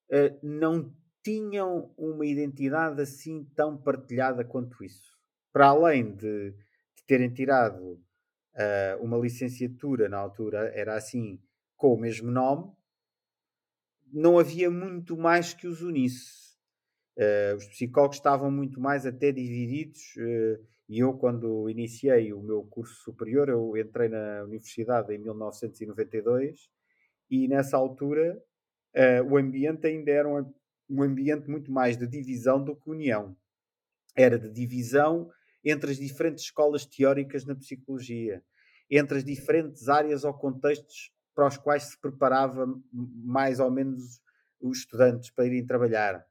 uh, 0.10 0.40
não 0.42 0.92
tinham 1.24 1.94
uma 1.98 2.26
identidade 2.26 3.00
assim 3.02 3.46
tão 3.54 3.78
partilhada 3.78 4.44
quanto 4.44 4.84
isso. 4.84 5.16
Para 5.54 5.68
além 5.68 6.16
de, 6.16 6.52
de 6.52 7.04
terem 7.06 7.32
tirado 7.32 7.84
uh, 7.84 9.04
uma 9.04 9.18
licenciatura 9.18 10.10
na 10.10 10.18
altura, 10.18 10.72
era 10.74 10.96
assim, 10.96 11.40
com 11.76 11.94
o 11.94 12.00
mesmo 12.00 12.32
nome, 12.32 12.74
não 14.12 14.40
havia 14.40 14.70
muito 14.70 15.16
mais 15.16 15.54
que 15.54 15.68
os 15.68 15.82
unisse. 15.82 16.51
Uh, 17.18 17.56
os 17.58 17.68
psicólogos 17.68 18.18
estavam 18.18 18.50
muito 18.50 18.80
mais 18.80 19.06
até 19.06 19.34
divididos 19.34 20.16
uh, 20.16 20.66
e 20.88 21.00
eu 21.00 21.14
quando 21.14 21.70
iniciei 21.70 22.32
o 22.32 22.42
meu 22.42 22.64
curso 22.64 23.04
superior 23.04 23.50
eu 23.50 23.76
entrei 23.76 24.08
na 24.08 24.44
universidade 24.44 25.14
em 25.14 25.18
1992 25.18 26.70
e 27.30 27.50
nessa 27.50 27.76
altura 27.76 28.42
uh, 28.96 29.30
o 29.30 29.38
ambiente 29.38 29.86
ainda 29.88 30.10
era 30.10 30.30
um, 30.30 30.54
um 30.90 31.04
ambiente 31.04 31.50
muito 31.50 31.70
mais 31.70 31.98
de 31.98 32.08
divisão 32.08 32.64
do 32.64 32.78
que 32.78 32.90
união. 32.90 33.36
Era 34.16 34.40
de 34.40 34.50
divisão 34.50 35.30
entre 35.66 35.92
as 35.92 35.98
diferentes 35.98 36.46
escolas 36.46 36.86
teóricas 36.86 37.44
na 37.44 37.56
psicologia 37.56 38.42
entre 38.92 39.18
as 39.18 39.24
diferentes 39.24 39.88
áreas 39.88 40.26
ou 40.26 40.34
contextos 40.34 41.14
para 41.34 41.48
os 41.48 41.58
quais 41.58 41.84
se 41.84 42.00
preparava 42.00 42.68
mais 42.92 43.60
ou 43.60 43.72
menos 43.72 44.22
os 44.60 44.80
estudantes 44.80 45.30
para 45.32 45.46
irem 45.46 45.66
trabalhar 45.66 46.26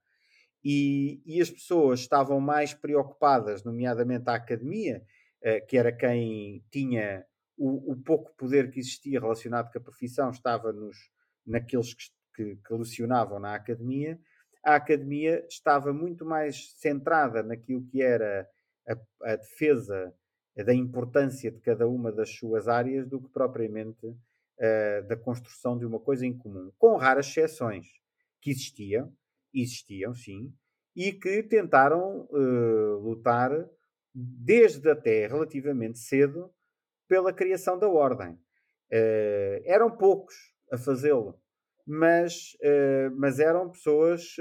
e, 0.64 1.22
e 1.24 1.40
as 1.40 1.50
pessoas 1.50 2.00
estavam 2.00 2.40
mais 2.40 2.74
preocupadas, 2.74 3.64
nomeadamente 3.64 4.28
a 4.28 4.34
academia, 4.34 5.02
uh, 5.42 5.66
que 5.66 5.76
era 5.76 5.92
quem 5.92 6.64
tinha 6.70 7.24
o, 7.56 7.92
o, 7.92 7.96
pouco 7.96 8.34
poder 8.36 8.70
que 8.70 8.80
existia 8.80 9.20
relacionado 9.20 9.70
com 9.70 9.78
a 9.78 9.82
profissão, 9.82 10.30
estava 10.30 10.72
nos, 10.72 10.96
naqueles 11.46 11.94
que, 11.94 12.04
que, 12.34 12.56
que 12.56 12.74
lecionavam 12.74 13.38
na 13.38 13.54
academia. 13.54 14.18
A 14.64 14.76
academia 14.76 15.44
estava 15.48 15.92
muito 15.92 16.24
mais 16.24 16.72
centrada 16.76 17.42
naquilo 17.42 17.86
que 17.86 18.02
era 18.02 18.48
a, 18.88 19.32
a 19.32 19.36
defesa 19.36 20.14
da 20.56 20.74
importância 20.74 21.50
de 21.50 21.60
cada 21.60 21.88
uma 21.88 22.12
das 22.12 22.30
suas 22.30 22.68
áreas 22.68 23.06
do 23.06 23.20
que 23.20 23.28
propriamente 23.28 24.06
uh, 24.06 25.06
da 25.06 25.16
construção 25.16 25.78
de 25.78 25.86
uma 25.86 26.00
coisa 26.00 26.26
em 26.26 26.36
comum, 26.36 26.70
com 26.78 26.96
raras 26.96 27.26
exceções 27.26 27.86
que 28.40 28.50
existiam, 28.50 29.12
existiam, 29.54 30.14
sim, 30.14 30.52
e 30.94 31.12
que 31.12 31.42
tentaram 31.42 32.26
uh, 32.30 32.98
lutar 32.98 33.50
desde 34.14 34.90
até 34.90 35.26
relativamente 35.26 35.98
cedo 35.98 36.50
pela 37.08 37.32
criação 37.32 37.78
da 37.78 37.88
ordem. 37.88 38.32
Uh, 38.92 39.62
eram 39.64 39.90
poucos 39.96 40.34
a 40.72 40.78
fazê-lo, 40.78 41.40
mas, 41.86 42.54
uh, 42.62 43.14
mas 43.16 43.38
eram 43.38 43.70
pessoas 43.70 44.34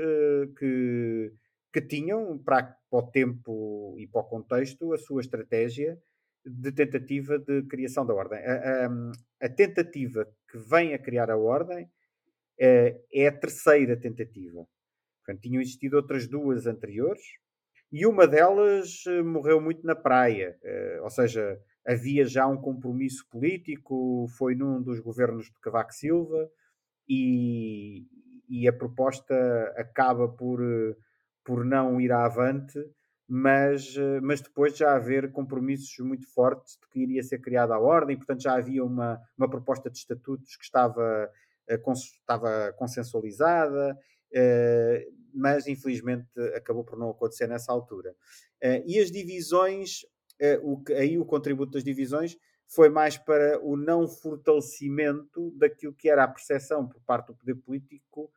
que, 0.58 1.34
que 1.74 1.82
tinham, 1.82 2.38
para, 2.40 2.76
para 2.90 3.00
o 3.00 3.12
tempo 3.12 3.96
e 4.00 4.08
para 4.08 4.22
o 4.22 4.26
contexto, 4.26 4.94
a 4.94 4.98
sua 4.98 5.22
estratégia 5.22 5.98
de 6.46 6.72
tentativa 6.72 7.38
de 7.38 7.64
criação 7.64 8.06
da 8.06 8.14
ordem. 8.14 8.40
A, 8.40 8.88
a, 8.88 8.90
a 9.42 9.50
tentativa 9.50 10.26
que 10.50 10.58
vem 10.58 10.94
a 10.94 11.00
criar 11.00 11.30
a 11.30 11.38
ordem 11.38 11.88
é 12.60 13.28
a 13.28 13.32
terceira 13.32 13.96
tentativa. 13.96 14.68
Portanto, 15.30 15.42
tinham 15.44 15.62
existido 15.62 15.96
outras 15.96 16.28
duas 16.28 16.66
anteriores 16.66 17.22
e 17.92 18.04
uma 18.08 18.26
delas 18.26 19.06
uh, 19.06 19.24
morreu 19.24 19.62
muito 19.62 19.86
na 19.86 19.96
praia. 19.96 20.58
Uh, 20.64 21.04
ou 21.04 21.10
seja, 21.12 21.60
havia 21.86 22.26
já 22.26 22.48
um 22.48 22.58
compromisso 22.58 23.28
político, 23.30 24.26
foi 24.40 24.56
num 24.56 24.82
dos 24.82 25.00
governos 25.00 25.46
de 25.46 25.60
Cavaco 25.62 25.94
Silva 25.94 26.50
e, 27.08 28.08
e 28.50 28.68
a 28.68 28.74
proposta 28.74 29.36
acaba 29.78 30.28
por, 30.28 30.62
uh, 30.62 30.96
por 31.44 31.64
não 31.64 32.02
ir 32.02 32.12
avante, 32.12 32.80
mas, 33.28 33.96
mas 34.24 34.42
depois 34.42 34.76
já 34.76 34.96
haver 34.96 35.32
compromissos 35.32 35.96
muito 36.00 36.26
fortes 36.34 36.80
de 36.82 36.90
que 36.90 37.02
iria 37.02 37.22
ser 37.22 37.38
criada 37.38 37.76
a 37.76 37.80
ordem, 37.80 38.18
portanto 38.18 38.42
já 38.42 38.56
havia 38.56 38.84
uma, 38.84 39.22
uma 39.38 39.48
proposta 39.48 39.88
de 39.88 40.00
estatutos 40.00 40.56
que 40.56 40.64
estava, 40.64 41.30
estava 41.68 42.74
consensualizada 42.76 43.96
mas 45.34 45.68
infelizmente 45.68 46.28
acabou 46.56 46.84
por 46.84 46.98
não 46.98 47.10
acontecer 47.10 47.48
nessa 47.48 47.72
altura. 47.72 48.12
Uh, 48.64 48.84
e 48.86 49.00
as 49.00 49.12
divisões, 49.12 50.04
uh, 50.42 50.74
o, 50.74 50.84
aí 50.94 51.18
o 51.18 51.26
contributo 51.26 51.72
das 51.72 51.84
divisões 51.84 52.38
foi 52.68 52.90
mais 52.90 53.18
para 53.18 53.60
o 53.64 53.76
não 53.76 54.08
fortalecimento 54.08 55.52
daquilo 55.58 55.94
que 55.94 56.10
era 56.10 56.24
a 56.24 56.28
percepção 56.28 56.88
por 56.88 57.02
parte 57.02 57.28
do 57.28 57.36
poder 57.36 57.56
político 57.56 58.32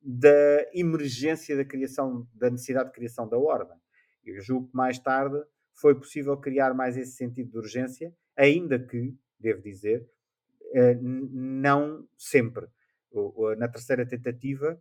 da 0.00 0.66
emergência 0.74 1.56
da 1.56 1.64
criação, 1.64 2.26
da 2.34 2.50
necessidade 2.50 2.90
de 2.90 2.94
criação 2.94 3.28
da 3.28 3.38
ordem. 3.38 3.76
Eu 4.24 4.40
julgo 4.40 4.68
que 4.68 4.76
mais 4.76 4.98
tarde 4.98 5.42
foi 5.72 5.94
possível 5.94 6.36
criar 6.36 6.74
mais 6.74 6.96
esse 6.96 7.12
sentido 7.12 7.50
de 7.50 7.58
urgência, 7.58 8.14
ainda 8.36 8.78
que, 8.78 9.16
devo 9.38 9.62
dizer, 9.62 10.06
não 11.32 12.06
sempre. 12.16 12.66
Na 13.56 13.68
terceira 13.68 14.06
tentativa, 14.06 14.80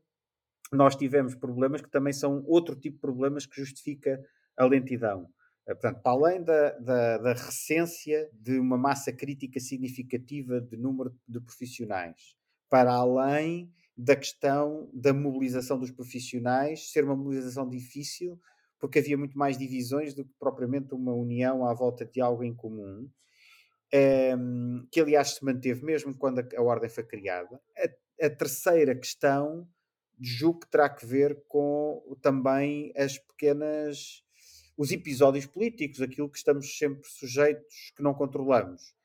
nós 0.71 0.95
tivemos 0.95 1.35
problemas 1.35 1.81
que 1.81 1.89
também 1.89 2.13
são 2.13 2.43
outro 2.45 2.75
tipo 2.75 2.95
de 2.95 3.01
problemas 3.01 3.45
que 3.45 3.55
justifica 3.55 4.19
a 4.57 4.65
lentidão. 4.65 5.29
Eh, 5.67 5.73
portanto, 5.73 6.01
para 6.01 6.11
além 6.11 6.43
da, 6.43 6.71
da, 6.79 7.17
da 7.17 7.33
recência 7.33 8.29
de 8.33 8.59
uma 8.59 8.77
massa 8.77 9.11
crítica 9.11 9.59
significativa 9.59 10.59
de 10.61 10.77
número 10.77 11.15
de 11.27 11.39
profissionais, 11.39 12.35
para 12.69 12.93
além 12.93 13.71
da 13.97 14.15
questão 14.15 14.89
da 14.93 15.13
mobilização 15.13 15.79
dos 15.79 15.91
profissionais, 15.91 16.91
ser 16.91 17.03
uma 17.03 17.15
mobilização 17.15 17.67
difícil, 17.67 18.39
porque 18.79 18.99
havia 18.99 19.17
muito 19.17 19.37
mais 19.37 19.57
divisões 19.57 20.13
do 20.13 20.23
que 20.23 20.33
propriamente 20.39 20.93
uma 20.93 21.13
união 21.13 21.65
à 21.65 21.73
volta 21.73 22.05
de 22.05 22.21
algo 22.21 22.43
em 22.43 22.53
comum, 22.53 22.99
um, 23.01 23.09
ehm, 23.91 24.87
que 24.91 24.99
aliás 24.99 25.35
se 25.35 25.43
manteve 25.43 25.83
mesmo 25.83 26.15
quando 26.15 26.39
a, 26.39 26.47
a 26.57 26.61
ordem 26.61 26.89
foi 26.89 27.03
criada. 27.03 27.59
A, 27.77 28.25
a 28.27 28.29
terceira 28.29 28.95
questão 28.95 29.67
julgo 30.19 30.61
que 30.61 30.69
terá 30.69 30.89
que 30.89 31.05
ver 31.05 31.43
com 31.47 32.17
também 32.21 32.91
as 32.95 33.17
pequenas 33.17 34.23
os 34.77 34.91
episódios 34.91 35.47
políticos, 35.47 36.01
aquilo 36.01 36.29
que 36.29 36.37
estamos 36.37 36.77
sempre 36.77 37.09
sujeitos, 37.09 37.91
que 37.95 38.03
não 38.03 38.13
controlamos. 38.13 38.95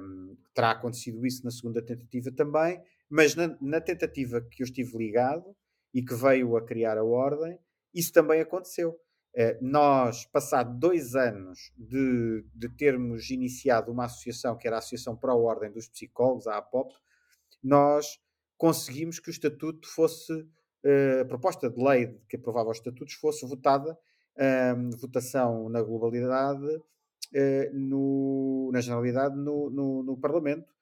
Um, 0.00 0.36
terá 0.52 0.72
acontecido 0.72 1.24
isso 1.24 1.44
na 1.44 1.50
segunda 1.50 1.80
tentativa 1.80 2.30
também, 2.32 2.82
mas 3.08 3.34
na, 3.34 3.56
na, 3.60 3.80
tentativa 3.80 4.42
que 4.42 4.62
eu 4.62 4.64
estive 4.64 4.98
ligado 4.98 5.56
e 5.94 6.02
que 6.02 6.14
veio 6.14 6.54
a 6.56 6.66
criar 6.66 6.98
a 6.98 7.04
ordem, 7.04 7.58
isso 7.94 8.12
também 8.12 8.40
aconteceu. 8.40 8.90
Uh, 9.34 9.56
nós, 9.62 10.26
passado 10.26 10.78
dois 10.78 11.14
anos 11.14 11.72
de, 11.78 12.44
de 12.54 12.68
termos 12.76 13.30
iniciado 13.30 13.92
uma 13.92 14.06
associação, 14.06 14.58
que 14.58 14.66
era 14.66 14.76
a 14.76 14.80
Associação 14.80 15.16
para 15.16 15.32
a 15.32 15.36
Ordem 15.36 15.70
dos 15.70 15.88
Psicólogos, 15.88 16.46
a 16.46 16.58
APOP, 16.58 16.92
nós 17.62 18.20
conseguimos 18.58 19.20
que 19.20 19.30
o 19.30 19.30
estatuto 19.30 19.88
fosse, 19.88 20.32
uh, 20.32 21.22
a 21.22 21.24
proposta 21.24 21.70
de 21.70 21.82
lei 21.82 22.18
que 22.28 22.36
aprovava 22.36 22.70
os 22.70 22.78
estatutos 22.78 23.14
fosse 23.14 23.46
votada, 23.46 23.96
uh, 24.36 24.96
votação 24.98 25.68
na 25.68 25.80
globalidade, 25.80 26.66
uh, 26.66 27.72
no, 27.72 28.70
na 28.72 28.80
generalidade, 28.80 29.36
no, 29.36 29.70
no, 29.70 30.02
no 30.02 30.16
Parlamento. 30.18 30.76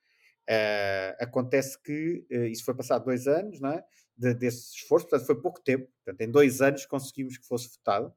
Eh, 0.49 1.17
acontece 1.19 1.77
que 1.83 2.25
isso 2.31 2.65
foi 2.65 2.73
passado 2.73 3.05
dois 3.05 3.27
anos 3.27 3.59
não 3.59 3.71
é? 3.71 3.85
De, 4.17 4.33
desse 4.33 4.77
esforço, 4.77 5.09
portanto 5.09 5.27
foi 5.27 5.43
pouco 5.43 5.61
tempo, 5.61 5.89
portanto, 6.05 6.21
em 6.21 6.31
dois 6.31 6.61
anos 6.61 6.87
conseguimos 6.87 7.37
que 7.37 7.45
fosse 7.45 7.69
votado, 7.69 8.15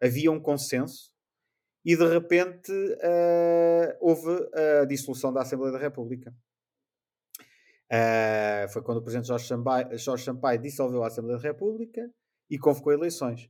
havia 0.00 0.32
um 0.32 0.40
consenso 0.40 1.12
e 1.84 1.94
de 1.94 2.08
repente 2.08 2.72
houve 4.00 4.48
a 4.80 4.86
dissolução 4.86 5.30
da 5.30 5.42
Assembleia 5.42 5.70
da 5.70 5.78
República. 5.78 6.34
Uh, 7.86 8.68
foi 8.72 8.82
quando 8.82 8.98
o 8.98 9.02
presidente 9.02 9.28
Jorge 9.28 9.46
Sampaio, 9.46 9.96
Jorge 9.96 10.24
Sampaio 10.24 10.60
dissolveu 10.60 11.04
a 11.04 11.06
Assembleia 11.06 11.38
da 11.38 11.48
República 11.48 12.10
e 12.50 12.58
convocou 12.58 12.92
eleições. 12.92 13.48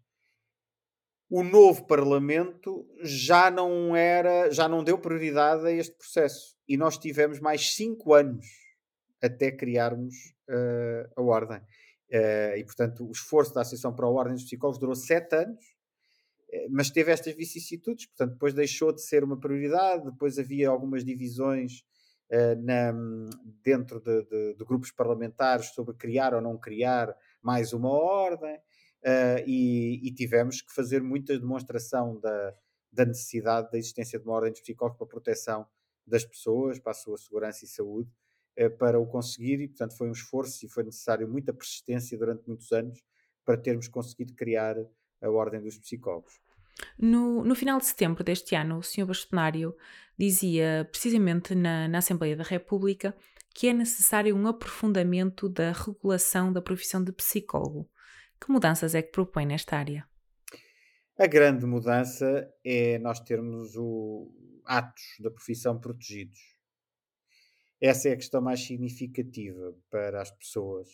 O 1.28 1.42
novo 1.42 1.86
Parlamento 1.86 2.86
já 3.02 3.50
não 3.50 3.96
era, 3.96 4.50
já 4.50 4.68
não 4.68 4.84
deu 4.84 4.98
prioridade 4.98 5.66
a 5.66 5.72
este 5.72 5.96
processo 5.96 6.54
e 6.68 6.76
nós 6.76 6.98
tivemos 6.98 7.40
mais 7.40 7.74
cinco 7.74 8.12
anos 8.12 8.46
até 9.22 9.50
criarmos 9.50 10.14
uh, 10.50 11.10
a 11.16 11.22
ordem. 11.22 11.58
Uh, 12.12 12.56
e 12.58 12.64
portanto, 12.64 13.08
o 13.08 13.10
esforço 13.10 13.54
da 13.54 13.62
Associação 13.62 13.94
para 13.94 14.06
a 14.06 14.10
Ordem 14.10 14.34
dos 14.34 14.44
Psicólogos 14.44 14.78
durou 14.78 14.94
sete 14.94 15.34
anos, 15.34 15.64
mas 16.70 16.90
teve 16.90 17.10
estas 17.10 17.34
vicissitudes. 17.34 18.06
Portanto, 18.06 18.34
depois 18.34 18.54
deixou 18.54 18.92
de 18.92 19.02
ser 19.02 19.24
uma 19.24 19.40
prioridade, 19.40 20.04
depois 20.04 20.38
havia 20.38 20.68
algumas 20.68 21.04
divisões 21.04 21.82
na, 22.58 22.92
dentro 23.62 24.00
de, 24.00 24.24
de, 24.24 24.54
de, 24.54 24.64
grupos 24.64 24.90
parlamentares 24.90 25.66
sobre 25.68 25.94
criar 25.94 26.34
ou 26.34 26.40
não 26.40 26.58
criar 26.58 27.16
mais 27.42 27.72
uma 27.72 27.90
ordem. 27.90 28.56
uh, 28.56 29.42
e, 29.46 30.00
e, 30.06 30.12
tivemos 30.12 30.60
que 30.60 30.72
fazer 30.72 31.02
muita 31.02 31.38
demonstração 31.38 32.18
da, 32.20 32.54
da 32.90 33.04
necessidade 33.04 33.70
da 33.70 33.78
existência 33.78 34.18
de 34.18 34.24
uma 34.24 34.34
ordem 34.34 34.52
de 34.52 34.60
psicólogos 34.60 34.98
para 34.98 35.06
a 35.06 35.10
proteção 35.10 35.66
das 36.06 36.24
pessoas, 36.24 36.78
para 36.78 36.92
a 36.92 36.94
sua 36.94 37.16
segurança 37.16 37.64
e 37.64 37.68
saúde, 37.68 38.10
uh, 38.58 38.70
para 38.76 38.98
o 38.98 39.06
conseguir, 39.06 39.60
e 39.60 39.68
portanto 39.68 39.96
foi 39.96 40.08
um 40.08 40.12
esforço 40.12 40.64
e 40.64 40.68
foi 40.68 40.82
necessário 40.82 41.28
muita 41.28 41.52
persistência 41.52 42.18
durante 42.18 42.46
muitos 42.46 42.72
anos 42.72 43.00
para 43.44 43.56
termos 43.56 43.86
conseguido 43.86 44.34
criar 44.34 44.76
a 45.22 45.30
ordem 45.30 45.62
dos 45.62 45.78
psicólogos. 45.78 46.40
No, 46.98 47.44
no 47.44 47.54
final 47.54 47.78
de 47.78 47.86
setembro 47.86 48.22
deste 48.22 48.54
ano, 48.54 48.78
o 48.78 48.82
Sr. 48.82 49.06
Bastonário 49.06 49.74
dizia, 50.18 50.86
precisamente 50.90 51.54
na, 51.54 51.88
na 51.88 51.98
Assembleia 51.98 52.36
da 52.36 52.44
República, 52.44 53.14
que 53.54 53.68
é 53.68 53.72
necessário 53.72 54.36
um 54.36 54.46
aprofundamento 54.46 55.48
da 55.48 55.72
regulação 55.72 56.52
da 56.52 56.60
profissão 56.60 57.02
de 57.02 57.12
psicólogo. 57.12 57.88
Que 58.38 58.50
mudanças 58.50 58.94
é 58.94 59.00
que 59.00 59.10
propõe 59.10 59.46
nesta 59.46 59.76
área? 59.76 60.06
A 61.18 61.26
grande 61.26 61.64
mudança 61.64 62.52
é 62.62 62.98
nós 62.98 63.20
termos 63.20 63.74
o 63.76 64.30
atos 64.66 65.02
da 65.20 65.30
profissão 65.30 65.80
protegidos. 65.80 66.38
Essa 67.80 68.10
é 68.10 68.12
a 68.12 68.16
questão 68.16 68.42
mais 68.42 68.60
significativa 68.60 69.74
para 69.90 70.20
as 70.20 70.30
pessoas. 70.30 70.88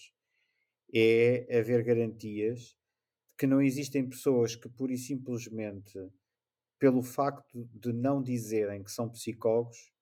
É 0.95 1.47
haver 1.59 1.83
garantias 1.83 2.77
que 3.37 3.47
não 3.47 3.61
existem 3.61 4.09
pessoas 4.09 4.55
que 4.55 4.69
pura 4.69 4.93
e 4.93 4.99
simplesmente, 4.99 5.99
pelo 6.79 7.03
facto 7.03 7.69
de 7.73 7.93
não 7.93 8.23
dizerem 8.23 8.83
que 8.83 8.91
são 8.91 9.09
psicólogos, 9.09 9.93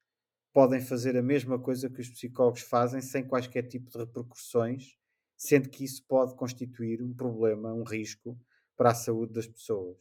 podem 0.53 0.81
fazer 0.81 1.17
a 1.17 1.23
mesma 1.23 1.59
coisa 1.59 1.89
que 1.89 2.01
os 2.01 2.09
psicólogos 2.09 2.63
fazem 2.63 3.01
sem 3.01 3.25
quaisquer 3.25 3.67
tipo 3.69 3.91
de 3.91 3.99
repercussões, 3.99 4.97
sendo 5.37 5.69
que 5.69 5.85
isso 5.85 6.05
pode 6.07 6.35
constituir 6.35 7.03
um 7.03 7.15
problema, 7.15 7.73
um 7.73 7.85
risco 7.85 8.39
para 8.77 8.91
a 8.91 8.95
saúde 8.95 9.33
das 9.33 9.47
pessoas. 9.47 9.99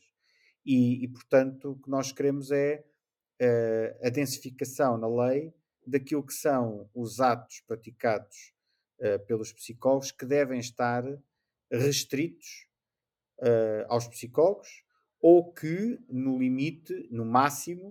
E, 0.65 1.03
e 1.03 1.07
portanto, 1.07 1.71
o 1.71 1.79
que 1.79 1.89
nós 1.89 2.11
queremos 2.11 2.51
é 2.51 2.83
uh, 3.41 4.07
a 4.07 4.09
densificação 4.09 4.97
na 4.97 5.07
lei 5.07 5.53
daquilo 5.85 6.25
que 6.25 6.33
são 6.33 6.89
os 6.93 7.19
atos 7.19 7.61
praticados 7.61 8.53
uh, 8.99 9.25
pelos 9.25 9.53
psicólogos 9.53 10.11
que 10.11 10.25
devem 10.25 10.59
estar 10.59 11.03
restritos 11.71 12.68
uh, 13.39 13.85
aos 13.87 14.07
psicólogos 14.07 14.83
ou 15.21 15.51
que, 15.53 15.99
no 16.09 16.37
limite, 16.37 17.07
no 17.11 17.25
máximo, 17.25 17.89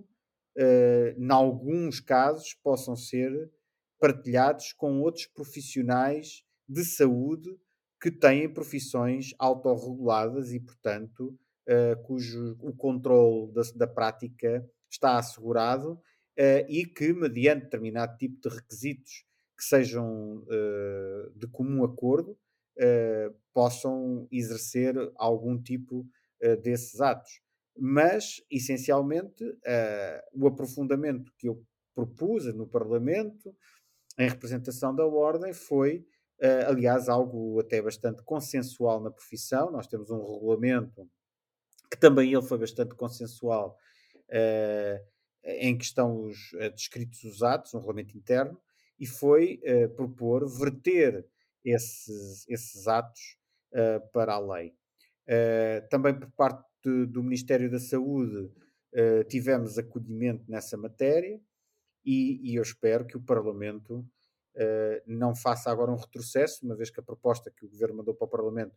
uh, 0.57 1.19
em 1.19 1.31
alguns 1.31 1.99
casos, 1.99 2.53
possam 2.55 2.95
ser 2.95 3.51
partilhados 3.99 4.73
com 4.73 5.01
outros 5.01 5.27
profissionais 5.27 6.43
de 6.67 6.83
saúde 6.83 7.49
que 8.01 8.09
têm 8.09 8.51
profissões 8.51 9.33
autorreguladas 9.37 10.53
e, 10.53 10.59
portanto, 10.59 11.37
uh, 11.67 12.01
cujo 12.03 12.57
o 12.61 12.73
controle 12.73 13.51
da, 13.51 13.61
da, 13.75 13.87
prática 13.87 14.65
está 14.89 15.17
assegurado 15.17 15.93
uh, 15.93 16.65
e 16.69 16.85
que, 16.85 17.13
mediante 17.13 17.65
determinado 17.65 18.17
tipo 18.17 18.39
de 18.41 18.55
requisitos 18.55 19.25
que 19.57 19.63
sejam 19.63 20.37
uh, 20.37 21.31
de 21.35 21.47
comum 21.47 21.83
acordo, 21.83 22.37
possam 23.53 24.27
exercer 24.31 24.95
algum 25.15 25.61
tipo 25.61 26.07
desses 26.61 27.01
atos 27.01 27.41
mas 27.79 28.43
essencialmente 28.51 29.43
uh, 29.43 30.21
o 30.33 30.47
aprofundamento 30.47 31.31
que 31.37 31.47
eu 31.47 31.63
propus 31.95 32.53
no 32.53 32.67
Parlamento 32.67 33.55
em 34.17 34.27
representação 34.27 34.93
da 34.93 35.05
Ordem 35.05 35.53
foi, 35.53 36.05
aliás, 36.67 37.07
algo 37.07 37.57
até 37.59 37.81
bastante 37.81 38.21
consensual 38.23 39.01
na 39.01 39.09
profissão. 39.11 39.71
Nós 39.71 39.87
temos 39.87 40.09
um 40.09 40.21
regulamento 40.21 41.09
que 41.89 41.97
também 41.97 42.33
ele 42.33 42.41
foi 42.41 42.57
bastante 42.57 42.95
consensual, 42.95 43.77
em 45.43 45.77
que 45.77 45.85
estão 45.85 46.21
os, 46.23 46.51
descritos 46.75 47.23
os 47.23 47.41
atos, 47.41 47.73
um 47.73 47.79
regulamento 47.79 48.17
interno, 48.17 48.59
e 48.99 49.05
foi 49.05 49.61
propor 49.95 50.45
verter 50.49 51.25
esses, 51.63 52.47
esses 52.47 52.87
atos 52.87 53.37
para 54.11 54.33
a 54.33 54.39
lei. 54.39 54.73
também 55.89 56.17
por 56.17 56.31
parte 56.31 56.69
de, 56.83 57.05
do 57.05 57.23
Ministério 57.23 57.69
da 57.69 57.79
Saúde 57.79 58.51
uh, 58.93 59.23
tivemos 59.27 59.77
acolhimento 59.77 60.49
nessa 60.49 60.77
matéria 60.77 61.39
e, 62.05 62.51
e, 62.51 62.55
eu 62.55 62.63
espero 62.63 63.05
que 63.05 63.17
o 63.17 63.21
Parlamento 63.21 63.99
uh, 63.99 65.01
não 65.05 65.35
faça 65.35 65.69
agora 65.69 65.91
um 65.91 65.97
retrocesso, 65.97 66.65
uma 66.65 66.75
vez 66.75 66.89
que 66.89 66.99
a 66.99 67.03
proposta 67.03 67.51
que 67.51 67.65
o 67.65 67.69
Governo 67.69 67.97
mandou 67.97 68.15
para 68.15 68.25
o 68.25 68.29
Parlamento 68.29 68.75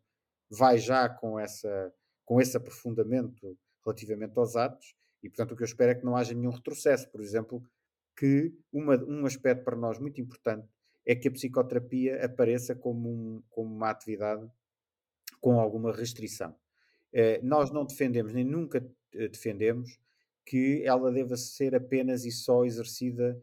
vai 0.51 0.79
já 0.79 1.09
com, 1.09 1.38
essa, 1.38 1.92
com 2.25 2.40
esse 2.40 2.57
aprofundamento 2.57 3.57
relativamente 3.85 4.37
aos 4.37 4.57
atos 4.57 4.95
e, 5.23 5.29
portanto, 5.29 5.53
o 5.53 5.57
que 5.57 5.62
eu 5.62 5.66
espero 5.66 5.92
é 5.92 5.95
que 5.95 6.05
não 6.05 6.16
haja 6.16 6.35
nenhum 6.35 6.51
retrocesso. 6.51 7.09
Por 7.11 7.21
exemplo, 7.21 7.62
que 8.18 8.53
uma, 8.73 8.97
um 9.05 9.25
aspecto 9.25 9.64
para 9.64 9.77
nós 9.77 9.99
muito 9.99 10.21
importante 10.21 10.68
é 11.05 11.15
que 11.15 11.29
a 11.29 11.31
psicoterapia 11.31 12.25
apareça 12.25 12.75
como, 12.75 13.09
um, 13.09 13.43
como 13.51 13.75
uma 13.75 13.91
atividade 13.91 14.49
com 15.41 15.59
alguma 15.59 15.93
restrição. 15.93 16.55
Eh, 17.12 17.41
nós 17.43 17.71
não 17.71 17.85
defendemos, 17.85 18.33
nem 18.33 18.45
nunca 18.45 18.79
eh, 19.12 19.29
defendemos, 19.29 19.99
que 20.47 20.83
ela 20.85 21.12
deva 21.12 21.37
ser 21.37 21.75
apenas 21.75 22.25
e 22.25 22.31
só 22.31 22.65
exercida 22.65 23.41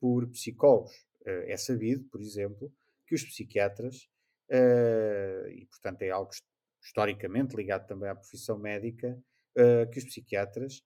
por 0.00 0.28
psicólogos. 0.28 1.06
Eh, 1.24 1.52
é 1.52 1.56
sabido, 1.56 2.04
por 2.10 2.20
exemplo, 2.20 2.72
que 3.06 3.14
os 3.14 3.24
psiquiatras, 3.24 4.08
e 5.50 5.66
portanto 5.66 6.02
é 6.02 6.10
algo 6.10 6.30
historicamente 6.80 7.56
ligado 7.56 7.86
também 7.86 8.08
à 8.08 8.14
profissão 8.14 8.58
médica, 8.58 9.20
que 9.92 9.98
os 9.98 10.04
psiquiatras, 10.04 10.84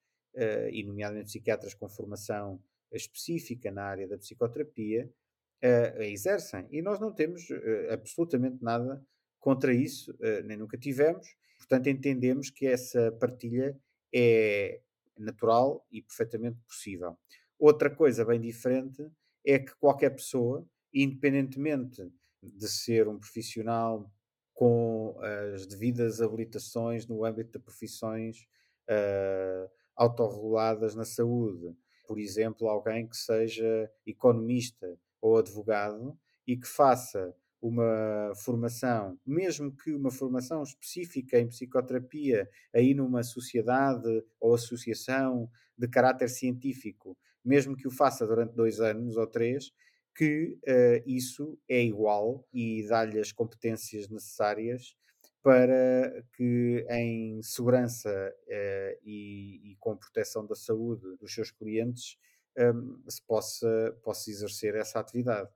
e 0.72 0.82
nomeadamente 0.82 1.26
psiquiatras 1.26 1.74
com 1.74 1.88
formação 1.88 2.62
específica 2.92 3.70
na 3.70 3.84
área 3.84 4.08
da 4.08 4.18
psicoterapia, 4.18 5.10
a 5.62 6.04
exercem. 6.04 6.66
E 6.70 6.80
nós 6.82 6.98
não 6.98 7.12
temos 7.12 7.48
absolutamente 7.90 8.62
nada 8.62 9.02
contra 9.38 9.72
isso, 9.72 10.14
nem 10.44 10.56
nunca 10.56 10.78
tivemos, 10.78 11.26
Portanto, 11.60 11.88
entendemos 11.88 12.50
que 12.50 12.66
essa 12.66 13.12
partilha 13.12 13.78
é 14.12 14.80
natural 15.16 15.86
e 15.90 16.00
perfeitamente 16.00 16.58
possível. 16.66 17.16
Outra 17.58 17.94
coisa 17.94 18.24
bem 18.24 18.40
diferente 18.40 19.06
é 19.46 19.58
que 19.58 19.74
qualquer 19.76 20.10
pessoa, 20.10 20.66
independentemente 20.92 22.10
de 22.42 22.68
ser 22.68 23.06
um 23.06 23.18
profissional 23.18 24.10
com 24.54 25.16
as 25.52 25.66
devidas 25.66 26.22
habilitações 26.22 27.06
no 27.06 27.24
âmbito 27.24 27.52
de 27.52 27.64
profissões 27.64 28.48
uh, 28.88 29.70
autorreguladas 29.94 30.94
na 30.94 31.04
saúde, 31.04 31.76
por 32.06 32.18
exemplo, 32.18 32.68
alguém 32.68 33.06
que 33.06 33.16
seja 33.16 33.90
economista 34.06 34.98
ou 35.20 35.38
advogado 35.38 36.18
e 36.46 36.56
que 36.56 36.66
faça 36.66 37.34
uma 37.60 38.32
formação, 38.36 39.18
mesmo 39.26 39.70
que 39.76 39.92
uma 39.92 40.10
formação 40.10 40.62
específica 40.62 41.38
em 41.38 41.48
psicoterapia, 41.48 42.48
aí 42.74 42.94
numa 42.94 43.22
sociedade 43.22 44.24
ou 44.40 44.54
associação 44.54 45.50
de 45.76 45.86
caráter 45.86 46.28
científico, 46.28 47.16
mesmo 47.44 47.76
que 47.76 47.86
o 47.86 47.90
faça 47.90 48.26
durante 48.26 48.54
dois 48.54 48.80
anos 48.80 49.16
ou 49.16 49.26
três, 49.26 49.72
que 50.14 50.58
uh, 50.66 51.02
isso 51.06 51.58
é 51.68 51.82
igual 51.82 52.46
e 52.52 52.86
dá-lhe 52.88 53.18
as 53.18 53.32
competências 53.32 54.08
necessárias 54.08 54.96
para 55.42 56.22
que, 56.34 56.84
em 56.90 57.42
segurança 57.42 58.10
uh, 58.10 59.00
e, 59.02 59.72
e, 59.72 59.76
com 59.78 59.96
proteção 59.96 60.46
da 60.46 60.54
saúde 60.54 61.16
dos 61.16 61.32
seus 61.32 61.50
clientes, 61.50 62.18
um, 62.58 63.02
se 63.08 63.22
possa, 63.26 63.96
possa 64.02 64.30
exercer 64.30 64.74
essa 64.74 65.00
atividade. 65.00 65.48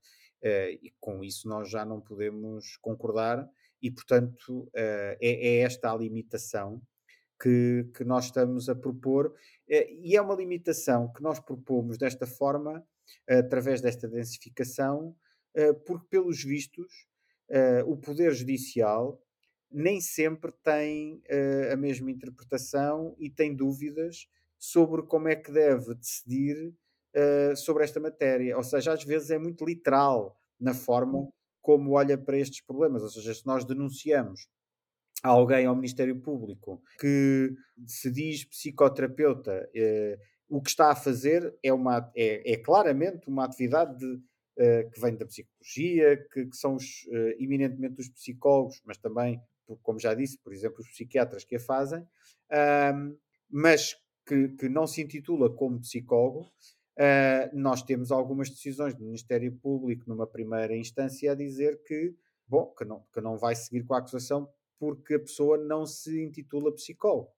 Uh, 0.42 0.76
e 0.82 0.94
com 1.00 1.24
isso 1.24 1.48
nós 1.48 1.70
já 1.70 1.84
não 1.86 2.00
podemos 2.00 2.76
concordar, 2.76 3.48
e 3.80 3.90
portanto 3.90 4.64
uh, 4.64 4.70
é, 4.74 5.18
é, 5.20 5.58
esta 5.60 5.90
a 5.90 5.96
limitação 5.96 6.82
que, 7.40 7.88
que 7.96 8.04
nós 8.04 8.26
estamos 8.26 8.68
a 8.68 8.74
propor, 8.74 9.28
uh, 9.28 9.34
e 9.68 10.14
é 10.14 10.20
uma 10.20 10.34
limitação 10.34 11.10
que 11.12 11.22
nós 11.22 11.40
propomos 11.40 11.96
desta 11.96 12.26
forma, 12.26 12.86
através 13.28 13.80
desta 13.80 14.08
densificação, 14.08 15.14
porque, 15.86 16.06
pelos 16.08 16.42
vistos, 16.42 17.06
o 17.86 17.98
Poder 17.98 18.32
Judicial 18.32 19.22
nem 19.70 20.00
sempre 20.00 20.50
tem 20.62 21.22
a 21.70 21.76
mesma 21.76 22.10
interpretação 22.10 23.14
e 23.18 23.28
tem 23.28 23.54
dúvidas 23.54 24.26
sobre 24.58 25.02
como 25.02 25.28
é 25.28 25.36
que 25.36 25.52
deve 25.52 25.94
decidir 25.94 26.74
uh, 27.16 27.56
sobre 27.56 27.84
esta 27.84 28.00
matéria. 28.00 28.56
Ou 28.56 28.62
seja, 28.62 28.92
às 28.92 29.04
vezes 29.04 29.30
é 29.30 29.38
muito 29.38 29.64
literal 29.64 30.36
na 30.58 30.74
forma 30.74 31.28
como 31.60 31.92
olha 31.92 32.16
para 32.18 32.38
estes 32.38 32.60
problemas. 32.60 33.02
Ou 33.02 33.08
seja, 33.08 33.34
se 33.34 33.46
nós 33.46 33.64
denunciamos 33.64 34.46
alguém 35.22 35.66
ao 35.66 35.74
Ministério 35.74 36.20
Público 36.20 36.82
que 37.00 37.54
se 37.86 38.10
diz 38.10 38.44
psicoterapeuta, 38.44 39.68
uh, 39.74 40.20
o 40.48 40.60
que 40.60 40.70
está 40.70 40.90
a 40.90 40.96
fazer 40.96 41.56
é, 41.62 41.72
uma, 41.72 42.10
é, 42.14 42.52
é 42.52 42.56
claramente 42.56 43.28
uma 43.28 43.44
atividade 43.44 43.96
de, 43.98 44.06
uh, 44.06 44.90
que 44.90 45.00
vem 45.00 45.16
da 45.16 45.26
psicologia, 45.26 46.16
que, 46.32 46.46
que 46.46 46.56
são 46.56 46.76
os, 46.76 47.06
eminentemente 47.38 48.00
os 48.00 48.08
psicólogos, 48.08 48.80
mas 48.84 48.98
também 48.98 49.40
como 49.82 49.98
já 49.98 50.14
disse, 50.14 50.38
por 50.38 50.52
exemplo, 50.52 50.80
os 50.80 50.88
psiquiatras 50.88 51.44
que 51.44 51.56
a 51.56 51.60
fazem, 51.60 52.06
um, 52.92 53.16
mas 53.50 53.94
que, 54.26 54.48
que, 54.48 54.68
não 54.68 54.86
se 54.86 55.02
intitula 55.02 55.54
como 55.54 55.80
psicólogo, 55.80 56.50
nós 57.52 57.82
temos 57.82 58.12
algumas 58.12 58.50
decisões 58.50 58.94
do 58.94 59.04
Ministério 59.04 59.52
Público 59.52 60.04
numa 60.06 60.26
primeira 60.26 60.76
instância 60.76 61.32
a 61.32 61.34
dizer 61.34 61.82
que, 61.84 62.14
bom, 62.46 62.66
que 62.76 62.84
não, 62.84 63.04
que 63.12 63.20
não 63.20 63.36
vai 63.36 63.54
seguir 63.54 63.84
com 63.84 63.94
a 63.94 63.98
acusação 63.98 64.48
porque 64.78 65.14
a 65.14 65.20
pessoa 65.20 65.56
não 65.56 65.86
se 65.86 66.22
intitula 66.22 66.74
psicólogo. 66.74 67.32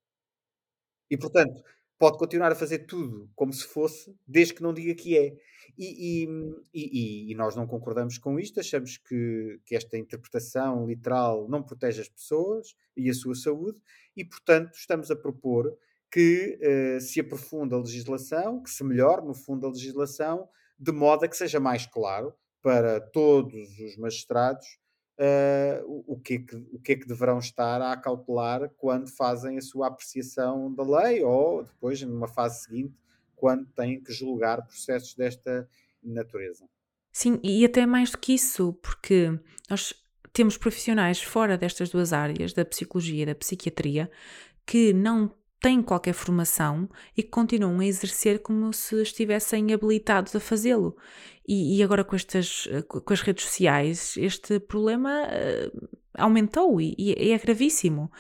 E, 1.11 1.16
portanto, 1.16 1.62
pode 1.99 2.19
continuar 2.19 2.53
a 2.53 2.57
fazer 2.57 2.81
tudo 2.81 3.31
como 3.35 3.53
se 3.53 3.64
fosse, 3.64 4.14
desde 4.27 4.55
que 4.55 4.62
não 4.62 4.75
diga 4.75 4.95
que 4.95 5.16
é. 5.16 5.37
E, 5.79 6.25
e, 6.25 6.29
e, 6.73 7.33
e, 7.33 7.35
nós 7.35 7.55
não 7.55 7.66
concordamos 7.66 8.16
com 8.16 8.38
isto, 8.38 8.59
achamos 8.59 8.97
que, 8.97 9.61
que 9.64 9.77
esta 9.77 9.97
interpretação 9.99 10.87
literal 10.87 11.47
não 11.49 11.62
protege 11.62 12.01
as 12.01 12.09
pessoas 12.09 12.75
e 12.97 13.11
a 13.11 13.14
sua 13.14 13.35
saúde, 13.35 13.79
e, 14.16 14.25
portanto, 14.25 14.75
estamos 14.75 15.11
a 15.11 15.16
propor 15.16 15.77
que 16.11 16.59
uh, 16.62 17.01
se 17.01 17.21
aprofunde 17.21 17.75
a 17.75 17.79
legislação, 17.79 18.62
que 18.62 18.71
se 18.71 18.85
melhore, 18.85 19.27
no 19.27 19.35
fundo, 19.35 19.66
a 19.66 19.71
legislação, 19.71 20.49
de 20.79 20.92
modo 20.92 21.25
a 21.25 21.29
que 21.29 21.37
seja 21.37 21.59
mais 21.59 21.87
claro 21.87 22.33
para 22.62 23.01
todos 23.01 23.79
os 23.79 23.97
magistrados 23.97 24.66
uh, 25.19 26.05
o, 26.07 26.19
que 26.19 26.35
é 26.35 26.38
que, 26.38 26.57
o 26.73 26.79
que 26.79 26.92
é 26.92 26.97
que 26.97 27.07
deverão 27.07 27.38
estar 27.38 27.81
a 27.81 27.97
cautelar 27.97 28.71
quando 28.77 29.09
fazem 29.09 29.57
a 29.59 29.62
sua 29.62 29.88
apreciação 29.88 30.73
da 30.73 30.83
lei 30.83 31.23
ou 31.23 31.64
depois, 31.64 32.01
numa 32.03 32.29
fase 32.29 32.64
seguinte, 32.64 32.95
quando 33.35 33.66
têm 33.66 34.03
que 34.03 34.12
julgar 34.12 34.66
processos 34.66 35.14
desta 35.14 35.69
natureza. 36.03 36.64
Sim, 37.12 37.40
e 37.42 37.64
até 37.64 37.87
mais 37.87 38.11
do 38.11 38.19
que 38.19 38.35
isso, 38.35 38.75
porque 38.75 39.38
nós 39.71 39.95
temos 40.33 40.59
profissionais 40.59 41.23
fora 41.23 41.57
destas 41.57 41.88
duas 41.88 42.12
áreas, 42.12 42.53
da 42.53 42.64
psicologia 42.64 43.23
e 43.23 43.27
da 43.27 43.35
psiquiatria, 43.35 44.11
que 44.66 44.92
não 44.92 45.35
têm 45.61 45.83
qualquer 45.83 46.12
formação 46.12 46.88
e 47.16 47.23
que 47.23 47.31
continuam 47.31 47.81
a 47.81 47.87
exercer 47.87 48.40
como 48.40 48.73
se 48.73 49.01
estivessem 49.03 49.73
habilitados 49.73 50.35
a 50.37 50.40
fazê-lo. 50.40 50.97
E, 51.47 51.79
e, 51.79 51.83
agora 51.83 52.05
com, 52.05 52.16
estas, 52.16 52.69
com 52.88 53.12
as 53.12 53.21
redes 53.21 53.45
sociais, 53.45 54.14
este 54.16 54.59
problema 54.59 55.23
uh, 55.25 55.88
aumentou 56.14 56.81
e, 56.81 56.95
e, 56.99 57.33
é 57.33 57.38
gravíssimo. 57.38 58.11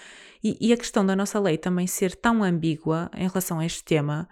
E, 0.42 0.56
e, 0.60 0.72
a 0.72 0.76
questão 0.76 1.04
da 1.04 1.16
nossa 1.16 1.40
lei 1.40 1.58
também 1.58 1.86
ser 1.86 2.14
tão 2.14 2.42
ambígua 2.42 3.10
em 3.14 3.26
relação 3.26 3.58
a 3.58 3.66
este 3.66 3.82
tema 3.82 4.28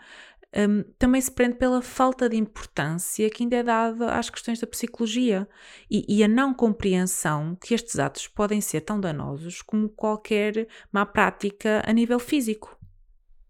um, 0.56 0.84
também 0.98 1.20
se 1.20 1.32
prende 1.32 1.56
pela 1.56 1.82
falta 1.82 2.28
de 2.28 2.36
importância 2.36 3.28
que 3.28 3.42
ainda 3.42 3.56
é 3.56 3.62
dada 3.64 4.12
às 4.12 4.30
questões 4.30 4.60
da 4.60 4.66
psicologia 4.68 5.48
e, 5.90 6.04
e, 6.08 6.22
a 6.22 6.28
não 6.28 6.54
compreensão 6.54 7.56
que 7.60 7.74
estes 7.74 7.98
atos 7.98 8.28
podem 8.28 8.60
ser 8.60 8.82
tão 8.82 9.00
danosos 9.00 9.60
como 9.62 9.88
qualquer 9.88 10.68
má 10.92 11.04
prática 11.04 11.82
a 11.84 11.92
nível 11.92 12.20
físico. 12.20 12.78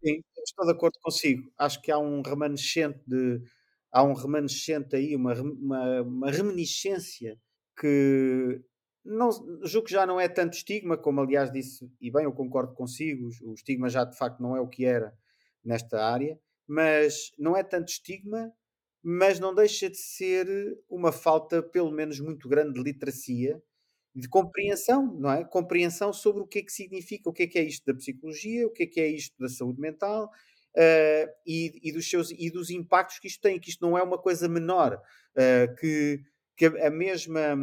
Sim, 0.05 0.21
estou 0.47 0.67
de 0.67 0.73
acordo 0.73 0.99
consigo. 1.03 1.51
Acho 1.59 1.81
que 1.81 1.91
há 1.91 1.99
um 1.99 2.21
remanescente 2.23 3.01
de 3.07 3.41
há 3.93 4.03
um 4.03 4.13
remanescente 4.13 4.97
aí, 4.97 5.15
uma, 5.17 5.33
uma, 5.35 6.03
uma 6.03 6.31
reminiscência 6.31 7.39
que 7.79 8.61
não, 9.05 9.31
julgo 9.65 9.87
que 9.87 9.93
já 9.93 10.05
não 10.07 10.21
é 10.21 10.29
tanto 10.29 10.55
estigma, 10.55 10.97
como 10.99 11.21
aliás 11.21 11.51
disse, 11.53 11.89
e 12.01 12.11
bem, 12.11 12.25
eu 12.25 12.33
concordo 12.33 12.75
consigo, 12.75 13.29
o 13.45 13.55
estigma 13.55 13.89
já 13.89 14.05
de 14.05 14.17
facto 14.17 14.41
não 14.43 14.57
é 14.57 14.61
o 14.61 14.69
que 14.69 14.85
era 14.85 15.15
nesta 15.65 16.03
área, 16.05 16.39
mas 16.67 17.31
não 17.39 17.57
é 17.57 17.63
tanto 17.63 17.89
estigma, 17.89 18.53
mas 19.03 19.39
não 19.39 19.55
deixa 19.55 19.89
de 19.91 19.97
ser 19.99 20.47
uma 20.89 21.13
falta, 21.13 21.63
pelo 21.63 21.91
menos 21.93 22.19
muito 22.21 22.49
grande, 22.49 22.75
de 22.75 22.83
literacia 22.83 23.63
de 24.15 24.29
compreensão, 24.29 25.13
não 25.19 25.33
é? 25.33 25.45
Compreensão 25.45 26.13
sobre 26.13 26.43
o 26.43 26.47
que 26.47 26.61
é 26.61 26.63
que 26.63 26.73
significa, 26.73 27.29
o 27.29 27.33
que 27.33 27.43
é 27.43 27.47
que 27.47 27.59
é 27.59 27.63
isto 27.63 27.85
da 27.85 27.95
psicologia, 27.95 28.67
o 28.67 28.71
que 28.71 28.85
é 28.85 28.87
que 28.87 29.01
é 29.01 29.09
isto 29.09 29.35
da 29.39 29.49
saúde 29.49 29.81
mental 29.81 30.31
uh, 30.77 31.31
e, 31.45 31.81
e, 31.83 31.93
dos 31.93 32.09
seus, 32.09 32.31
e 32.31 32.49
dos 32.51 32.71
impactos 32.71 33.19
que 33.19 33.27
isto 33.27 33.41
tem, 33.41 33.59
que 33.59 33.71
isto 33.71 33.85
não 33.85 33.99
é 33.99 34.03
uma 34.03 34.19
coisa 34.19 34.49
menor, 34.49 34.95
uh, 34.95 35.75
que, 35.77 36.23
que 36.57 36.67
a 36.67 36.91
mesma, 36.91 37.57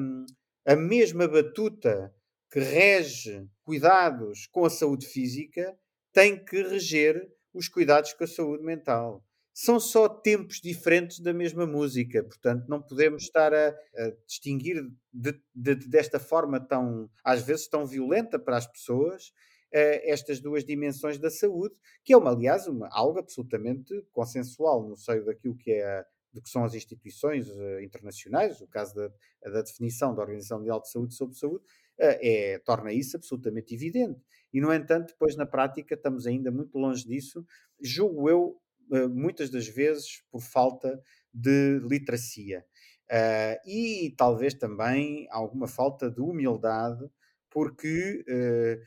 a 0.65 0.75
mesma 0.75 1.27
batuta 1.27 2.13
que 2.51 2.59
rege 2.59 3.47
cuidados 3.63 4.47
com 4.47 4.65
a 4.65 4.69
saúde 4.69 5.05
física 5.05 5.73
tem 6.11 6.43
que 6.43 6.61
reger 6.61 7.31
os 7.53 7.69
cuidados 7.69 8.11
com 8.11 8.25
a 8.25 8.27
saúde 8.27 8.63
mental 8.63 9.23
são 9.53 9.79
só 9.79 10.07
tempos 10.07 10.61
diferentes 10.61 11.19
da 11.19 11.33
mesma 11.33 11.65
música, 11.67 12.23
portanto 12.23 12.67
não 12.67 12.81
podemos 12.81 13.23
estar 13.23 13.53
a, 13.53 13.69
a 13.69 14.11
distinguir 14.25 14.81
de, 15.13 15.39
de, 15.53 15.75
desta 15.75 16.19
forma 16.19 16.59
tão, 16.59 17.09
às 17.23 17.41
vezes, 17.41 17.67
tão 17.67 17.85
violenta 17.85 18.39
para 18.39 18.57
as 18.57 18.65
pessoas 18.65 19.27
uh, 19.27 20.01
estas 20.03 20.39
duas 20.39 20.63
dimensões 20.63 21.17
da 21.17 21.29
saúde, 21.29 21.75
que 22.03 22.13
é 22.13 22.17
uma, 22.17 22.31
aliás, 22.31 22.67
uma, 22.67 22.87
algo 22.91 23.19
absolutamente 23.19 23.93
consensual 24.11 24.87
no 24.87 24.95
seio 24.95 25.25
daquilo 25.25 25.57
que 25.57 25.71
é 25.71 26.05
do 26.33 26.41
que 26.41 26.49
são 26.49 26.63
as 26.63 26.73
instituições 26.73 27.49
uh, 27.49 27.81
internacionais, 27.81 28.61
o 28.61 28.67
caso 28.67 28.95
da, 28.95 29.11
da, 29.51 29.61
definição 29.61 30.15
da 30.15 30.21
Organização 30.21 30.59
Mundial 30.59 30.81
de 30.81 30.89
Saúde 30.89 31.13
sobre 31.13 31.35
saúde, 31.35 31.63
uh, 31.99 32.17
é, 32.21 32.59
torna 32.59 32.93
isso 32.93 33.17
absolutamente 33.17 33.75
evidente. 33.75 34.19
E, 34.53 34.61
no 34.61 34.73
entanto, 34.73 35.07
depois 35.07 35.35
na 35.35 35.45
prática 35.45 35.93
estamos 35.93 36.25
ainda 36.25 36.49
muito 36.49 36.77
longe 36.77 37.05
disso. 37.05 37.45
Julgo 37.81 38.29
eu, 38.29 38.61
muitas 39.09 39.49
das 39.49 39.67
vezes 39.67 40.23
por 40.31 40.41
falta 40.41 41.01
de 41.33 41.79
literacia. 41.79 42.65
Uh, 43.11 43.59
e 43.69 44.13
talvez 44.17 44.53
também 44.53 45.27
alguma 45.31 45.67
falta 45.67 46.09
de 46.09 46.21
humildade, 46.21 47.05
porque, 47.49 48.23
uh, 48.27 48.81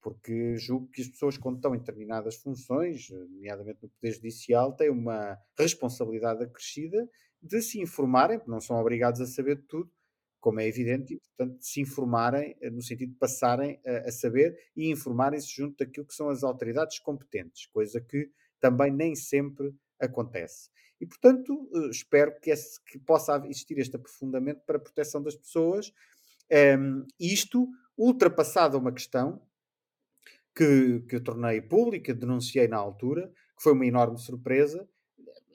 porque 0.00 0.56
julgo 0.56 0.88
que 0.88 1.02
as 1.02 1.08
pessoas, 1.08 1.36
quando 1.36 1.56
estão 1.56 1.74
em 1.74 1.78
determinadas 1.78 2.36
funções, 2.36 3.10
nomeadamente 3.10 3.80
no 3.82 3.90
Poder 3.90 4.12
Judicial, 4.12 4.74
têm 4.74 4.88
uma 4.88 5.36
responsabilidade 5.58 6.42
acrescida 6.42 7.06
de 7.42 7.60
se 7.60 7.78
informarem, 7.78 8.38
porque 8.38 8.50
não 8.50 8.60
são 8.60 8.76
obrigados 8.76 9.20
a 9.20 9.26
saber 9.26 9.62
tudo, 9.68 9.90
como 10.40 10.60
é 10.60 10.66
evidente, 10.66 11.12
e 11.12 11.18
portanto 11.18 11.58
se 11.60 11.80
informarem, 11.80 12.56
no 12.72 12.80
sentido 12.80 13.12
de 13.12 13.18
passarem 13.18 13.78
a, 13.84 14.08
a 14.08 14.12
saber 14.12 14.56
e 14.74 14.90
informarem-se 14.90 15.48
junto 15.54 15.76
daquilo 15.84 16.06
que 16.06 16.14
são 16.14 16.30
as 16.30 16.42
autoridades 16.42 16.98
competentes, 16.98 17.66
coisa 17.66 18.00
que 18.00 18.30
também 18.60 18.90
nem 18.90 19.14
sempre 19.14 19.74
acontece. 20.00 20.70
E, 21.00 21.06
portanto, 21.06 21.68
eh, 21.74 21.90
espero 21.90 22.38
que, 22.40 22.50
esse, 22.50 22.82
que 22.84 22.98
possa 22.98 23.36
existir 23.44 23.78
este 23.78 23.96
aprofundamento 23.96 24.62
para 24.66 24.76
a 24.76 24.80
proteção 24.80 25.22
das 25.22 25.36
pessoas. 25.36 25.92
Um, 26.50 26.54
ehm, 26.56 27.06
isto, 27.20 27.68
ultrapassada 27.96 28.78
uma 28.78 28.92
questão 28.92 29.42
que, 30.54 31.00
que 31.00 31.16
eu 31.16 31.22
tornei 31.22 31.60
pública, 31.60 32.14
denunciei 32.14 32.66
na 32.66 32.78
altura, 32.78 33.28
que 33.56 33.62
foi 33.62 33.72
uma 33.72 33.86
enorme 33.86 34.18
surpresa. 34.18 34.88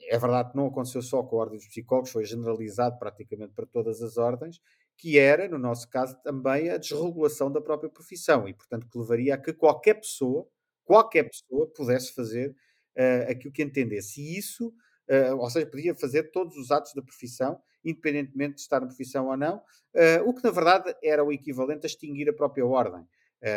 É 0.08 0.18
verdade 0.18 0.50
que 0.50 0.56
não 0.56 0.66
aconteceu 0.66 1.02
só 1.02 1.22
com 1.22 1.36
a 1.36 1.40
Ordem 1.40 1.58
dos 1.58 1.66
Psicólogos, 1.66 2.10
foi 2.10 2.24
generalizado 2.24 2.98
praticamente 2.98 3.52
para 3.52 3.66
todas 3.66 4.02
as 4.02 4.16
ordens, 4.16 4.60
que 4.96 5.18
era, 5.18 5.48
no 5.48 5.58
nosso 5.58 5.88
caso, 5.88 6.16
também 6.22 6.70
a 6.70 6.76
desregulação 6.76 7.50
da 7.50 7.60
própria 7.60 7.90
profissão 7.90 8.46
e, 8.46 8.54
portanto, 8.54 8.88
que 8.88 8.98
levaria 8.98 9.34
a 9.34 9.38
que 9.38 9.52
qualquer 9.52 9.94
pessoa, 9.94 10.46
qualquer 10.84 11.24
pessoa 11.24 11.66
pudesse 11.74 12.14
fazer 12.14 12.54
uh, 12.96 13.30
aquilo 13.30 13.52
que 13.52 13.62
entendesse. 13.62 14.20
E 14.20 14.38
isso, 14.38 14.68
uh, 15.08 15.36
ou 15.36 15.50
seja, 15.50 15.66
podia 15.66 15.94
fazer 15.94 16.30
todos 16.30 16.56
os 16.56 16.70
atos 16.70 16.94
da 16.94 17.02
profissão, 17.02 17.60
independentemente 17.84 18.56
de 18.56 18.60
estar 18.60 18.80
na 18.80 18.86
profissão 18.86 19.28
ou 19.28 19.36
não, 19.36 19.56
uh, 19.56 20.28
o 20.28 20.34
que 20.34 20.44
na 20.44 20.50
verdade 20.50 20.94
era 21.02 21.24
o 21.24 21.32
equivalente 21.32 21.84
a 21.84 21.88
extinguir 21.88 22.28
a 22.28 22.32
própria 22.32 22.66
ordem. 22.66 23.06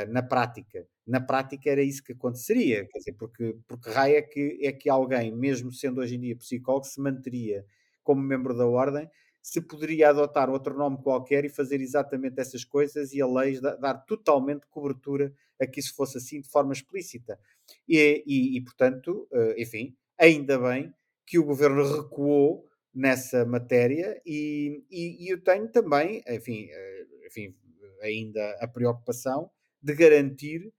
na 0.09 0.23
prática, 0.23 0.87
na 1.05 1.21
prática 1.21 1.69
era 1.69 1.83
isso 1.83 2.03
que 2.03 2.13
aconteceria, 2.13 2.87
quer 2.87 2.97
dizer, 2.97 3.13
porque, 3.13 3.55
porque 3.67 3.91
raio 3.91 4.15
é 4.17 4.21
que, 4.23 4.57
é 4.63 4.71
que 4.71 4.89
alguém, 4.89 5.31
mesmo 5.31 5.71
sendo 5.71 6.01
hoje 6.01 6.15
em 6.15 6.21
dia 6.21 6.35
psicólogo, 6.35 6.87
se 6.87 6.99
manteria 6.99 7.63
como 8.03 8.19
membro 8.19 8.57
da 8.57 8.65
ordem 8.65 9.07
se 9.45 9.61
poderia 9.61 10.09
adotar 10.09 10.49
outro 10.49 10.75
nome 10.75 10.97
qualquer 11.03 11.45
e 11.45 11.49
fazer 11.49 11.79
exatamente 11.79 12.39
essas 12.39 12.65
coisas 12.65 13.13
e 13.13 13.21
a 13.21 13.27
lei 13.27 13.61
dar 13.61 13.93
totalmente 13.93 14.65
cobertura 14.71 15.31
a 15.61 15.67
que 15.67 15.79
isso 15.79 15.95
fosse 15.95 16.17
assim 16.17 16.41
de 16.41 16.49
forma 16.49 16.73
explícita. 16.73 17.39
E, 17.87 18.23
e, 18.25 18.57
e 18.57 18.61
portanto, 18.63 19.27
eh, 19.31 19.55
enfim, 19.57 19.95
ainda 20.19 20.59
bem 20.59 20.93
que 21.25 21.39
o 21.39 21.45
governo 21.45 21.83
recuou 21.83 22.67
nessa 22.93 23.45
matéria 23.45 24.21
e, 24.25 24.83
e, 24.89 25.25
e, 25.25 25.29
eu 25.29 25.43
tenho 25.43 25.69
também, 25.69 26.23
enfim, 26.27 26.67
eh, 26.69 27.05
enfim, 27.27 27.55
ainda 28.01 28.57
a 28.61 28.67
preocupação 28.67 29.49
de 29.81 29.93
garantir 29.93 30.71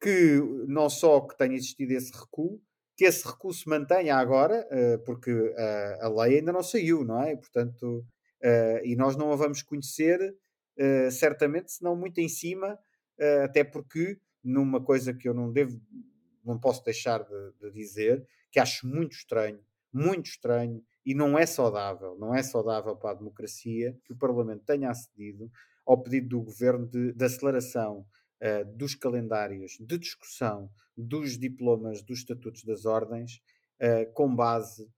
que 0.00 0.40
não 0.66 0.88
só 0.88 1.20
que 1.20 1.36
tenha 1.36 1.54
existido 1.54 1.92
esse 1.92 2.12
recuo, 2.12 2.60
que 2.96 3.04
esse 3.04 3.26
recurso 3.26 3.68
mantenha 3.68 4.16
agora, 4.16 4.66
uh, 4.70 5.04
porque 5.04 5.32
uh, 5.32 5.96
a 6.00 6.08
lei 6.08 6.38
ainda 6.38 6.52
não 6.52 6.62
saiu, 6.62 7.04
não 7.04 7.22
é? 7.22 7.36
Portanto, 7.36 8.04
uh, 8.42 8.84
e 8.84 8.96
nós 8.96 9.16
não 9.16 9.32
a 9.32 9.36
vamos 9.36 9.62
conhecer, 9.62 10.18
certamente, 11.10 11.72
senão 11.72 11.94
muito 11.94 12.20
em 12.20 12.28
cima, 12.28 12.78
até 13.44 13.62
porque 13.62 14.18
numa 14.42 14.80
coisa 14.82 15.12
que 15.12 15.28
eu 15.28 15.34
não 15.34 15.52
devo, 15.52 15.80
não 16.44 16.58
posso 16.58 16.82
deixar 16.84 17.22
de, 17.22 17.52
de, 17.60 17.70
dizer, 17.72 18.26
que 18.50 18.58
acho 18.58 18.86
muito 18.86 19.12
estranho, 19.12 19.60
muito 19.92 20.26
estranho, 20.26 20.82
e 21.04 21.14
não 21.14 21.38
é 21.38 21.46
saudável, 21.46 22.16
não 22.18 22.34
é 22.34 22.42
saudável 22.42 22.96
para 22.96 23.10
a 23.10 23.14
democracia 23.14 23.96
que 24.04 24.12
o 24.12 24.16
Parlamento 24.16 24.64
tenha 24.64 24.90
acedido 24.90 25.50
ao 25.86 26.02
pedido 26.02 26.28
do 26.28 26.42
Governo 26.42 26.86
de, 26.86 27.12
de 27.12 27.24
aceleração 27.24 28.06
uh, 28.40 28.76
dos 28.76 28.94
calendários 28.94 29.76
de 29.80 29.98
discussão 29.98 30.70
dos 30.96 31.38
diplomas 31.38 32.02
dos 32.02 32.18
estatutos 32.18 32.64
das 32.64 32.84
ordens 32.84 33.40
uh, 33.80 34.12
com 34.12 34.34
base 34.34 34.90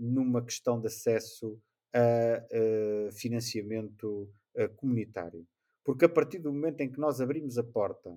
numa 0.00 0.42
questão 0.42 0.80
de 0.80 0.86
acesso 0.86 1.60
a 1.92 3.12
financiamento 3.12 4.32
comunitário. 4.76 5.46
Porque 5.86 6.04
a 6.04 6.08
partir 6.08 6.40
do 6.40 6.52
momento 6.52 6.82
em 6.82 6.92
que 6.92 7.00
nós 7.00 7.20
abrimos 7.20 7.56
a 7.56 7.64
porta 7.64 8.10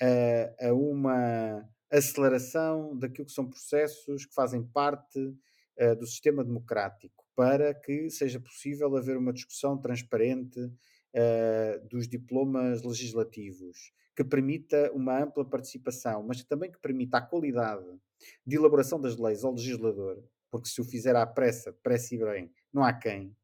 a, 0.00 0.68
a 0.68 0.74
uma 0.74 1.68
aceleração 1.90 2.96
daquilo 2.96 3.26
que 3.26 3.32
são 3.32 3.48
processos 3.48 4.26
que 4.26 4.34
fazem 4.34 4.62
parte 4.62 5.34
do 5.98 6.06
sistema 6.06 6.44
democrático, 6.44 7.24
para 7.34 7.74
que 7.74 8.08
seja 8.08 8.38
possível 8.38 8.96
haver 8.96 9.16
uma 9.16 9.32
discussão 9.32 9.76
transparente 9.76 10.60
uh, 10.60 11.88
dos 11.88 12.08
diplomas 12.08 12.82
legislativos, 12.82 13.92
que 14.16 14.22
permita 14.22 14.92
uma 14.92 15.20
ampla 15.20 15.44
participação, 15.44 16.22
mas 16.22 16.44
também 16.44 16.70
que 16.70 16.80
permita 16.80 17.18
a 17.18 17.22
qualidade 17.22 17.84
de 18.46 18.56
elaboração 18.56 19.00
das 19.00 19.16
leis 19.16 19.42
ao 19.42 19.52
legislador, 19.52 20.22
porque 20.50 20.68
se 20.68 20.80
o 20.80 20.84
fizer 20.84 21.16
à 21.16 21.26
pressa, 21.26 21.72
depressa 21.72 22.14
e 22.14 22.18
bem, 22.18 22.52
não 22.72 22.84
há 22.84 22.92
quem, 22.92 23.34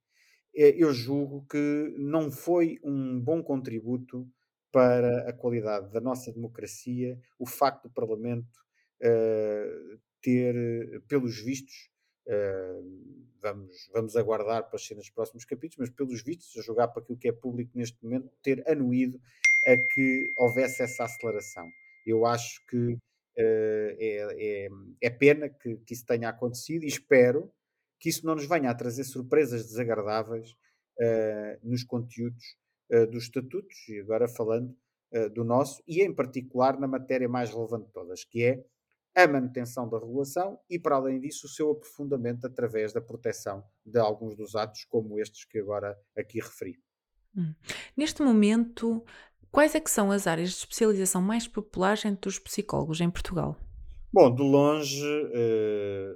eu 0.55 0.93
julgo 0.93 1.47
que 1.49 1.95
não 1.97 2.31
foi 2.31 2.79
um 2.83 3.21
bom 3.21 3.43
contributo 3.43 4.29
para 4.73 5.29
a 5.29 5.33
qualidade 5.33 5.93
da 5.93 6.01
nossa 6.01 6.33
democracia 6.33 7.19
o 7.39 7.47
facto 7.47 7.85
do 7.85 7.91
Parlamento 7.91 8.61
uh, 9.03 9.99
ter, 10.23 11.03
pelos 11.09 11.41
vistos, 11.43 11.91
uh, 12.27 13.21
vamos, 13.41 13.91
vamos 13.93 14.17
aguardar 14.17 14.69
para 14.69 14.79
ser 14.79 14.95
nos 14.95 15.11
próximos 15.11 15.45
capítulos, 15.45 15.89
mas 15.89 15.91
pelos 15.91 16.23
vistos, 16.23 16.57
a 16.57 16.63
jogar 16.63 16.89
para 16.89 17.03
aquilo 17.03 17.19
que 17.19 17.29
é 17.29 17.33
público 17.33 17.73
neste 17.75 18.03
momento, 18.03 18.31
ter 18.43 18.63
anuído 18.69 19.21
a 19.67 19.77
que 19.93 20.25
houvesse 20.39 20.83
essa 20.83 21.05
aceleração. 21.05 21.69
Eu 22.07 22.25
acho 22.27 22.65
que 22.67 22.77
uh, 22.77 22.99
é, 23.37 24.29
é, 24.39 24.69
é, 25.03 25.11
pena 25.11 25.49
que, 25.49 25.77
que, 25.79 25.95
isso 25.95 26.07
tenha 26.07 26.29
acontecido 26.29 26.85
e 26.85 26.89
espero 26.89 27.53
que 28.01 28.09
isso 28.09 28.27
não 28.27 28.35
nos 28.35 28.49
venha 28.49 28.71
a 28.71 28.75
trazer 28.75 29.05
surpresas 29.05 29.67
desagradáveis 29.67 30.51
uh, 30.51 31.59
nos 31.63 31.85
conteúdos 31.85 32.57
uh, 32.91 33.07
dos 33.07 33.25
estatutos, 33.25 33.77
e 33.89 34.01
agora 34.01 34.27
falando 34.27 34.75
do 35.35 35.43
nosso, 35.43 35.83
e 35.89 36.03
em 36.03 36.15
particular 36.15 36.79
na 36.79 36.87
matéria 36.87 37.29
mais 37.29 37.51
relevante 37.51 37.87
de 37.87 37.93
todas, 37.93 38.23
que 38.23 38.45
é 38.45 38.65
a 39.15 39.27
manutenção 39.27 39.89
da 39.89 39.99
regulação 39.99 40.59
e, 40.69 40.79
para 40.79 40.97
além 40.97 41.21
disso, 41.21 41.47
o 41.47 41.51
seu 41.51 41.71
aprofundamento 41.73 42.47
através 42.47 42.93
da 42.93 43.01
proteção 43.01 43.65
de 43.85 43.99
alguns 43.99 44.37
dos 44.37 44.55
atos, 44.55 44.85
como 44.85 45.19
estes 45.19 45.45
que 45.45 45.59
agora 45.59 45.99
aqui 46.17 46.39
referi. 46.39 46.79
Hum. 47.37 47.55
Neste 47.97 48.23
momento, 48.23 49.05
quais 49.51 49.75
é 49.75 49.81
que 49.81 49.91
são 49.91 50.11
as 50.11 50.27
áreas 50.27 50.51
de 50.51 50.57
especialização 50.57 51.21
mais 51.21 51.49
populares 51.49 52.05
entre 52.05 52.29
os 52.29 52.39
psicólogos 52.39 53.01
em 53.01 53.11
Portugal? 53.11 53.57
Bom, 54.13 54.35
de 54.35 54.43
longe, 54.43 55.07
eh, 55.33 56.15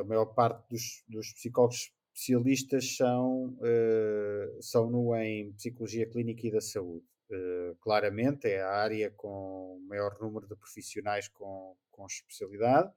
a, 0.00 0.04
maior 0.04 0.26
parte 0.26 0.68
dos, 0.68 1.04
dos 1.06 1.32
psicólogos 1.32 1.92
especialistas 2.12 2.96
são, 2.96 3.56
eh, 3.62 4.58
são 4.60 4.90
no 4.90 5.14
em 5.14 5.52
psicologia 5.52 6.10
clínica 6.10 6.44
e 6.44 6.50
da 6.50 6.60
saúde. 6.60 7.06
Uh, 7.28 7.74
claramente 7.80 8.46
é 8.46 8.62
a 8.62 8.70
área 8.70 9.10
com 9.10 9.80
maior 9.88 10.16
número 10.20 10.46
de 10.46 10.54
profissionais 10.54 11.26
com, 11.28 11.76
com 11.90 12.06
especialidade. 12.06 12.92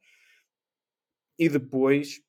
E 1.38 1.50
depois, 1.50 2.22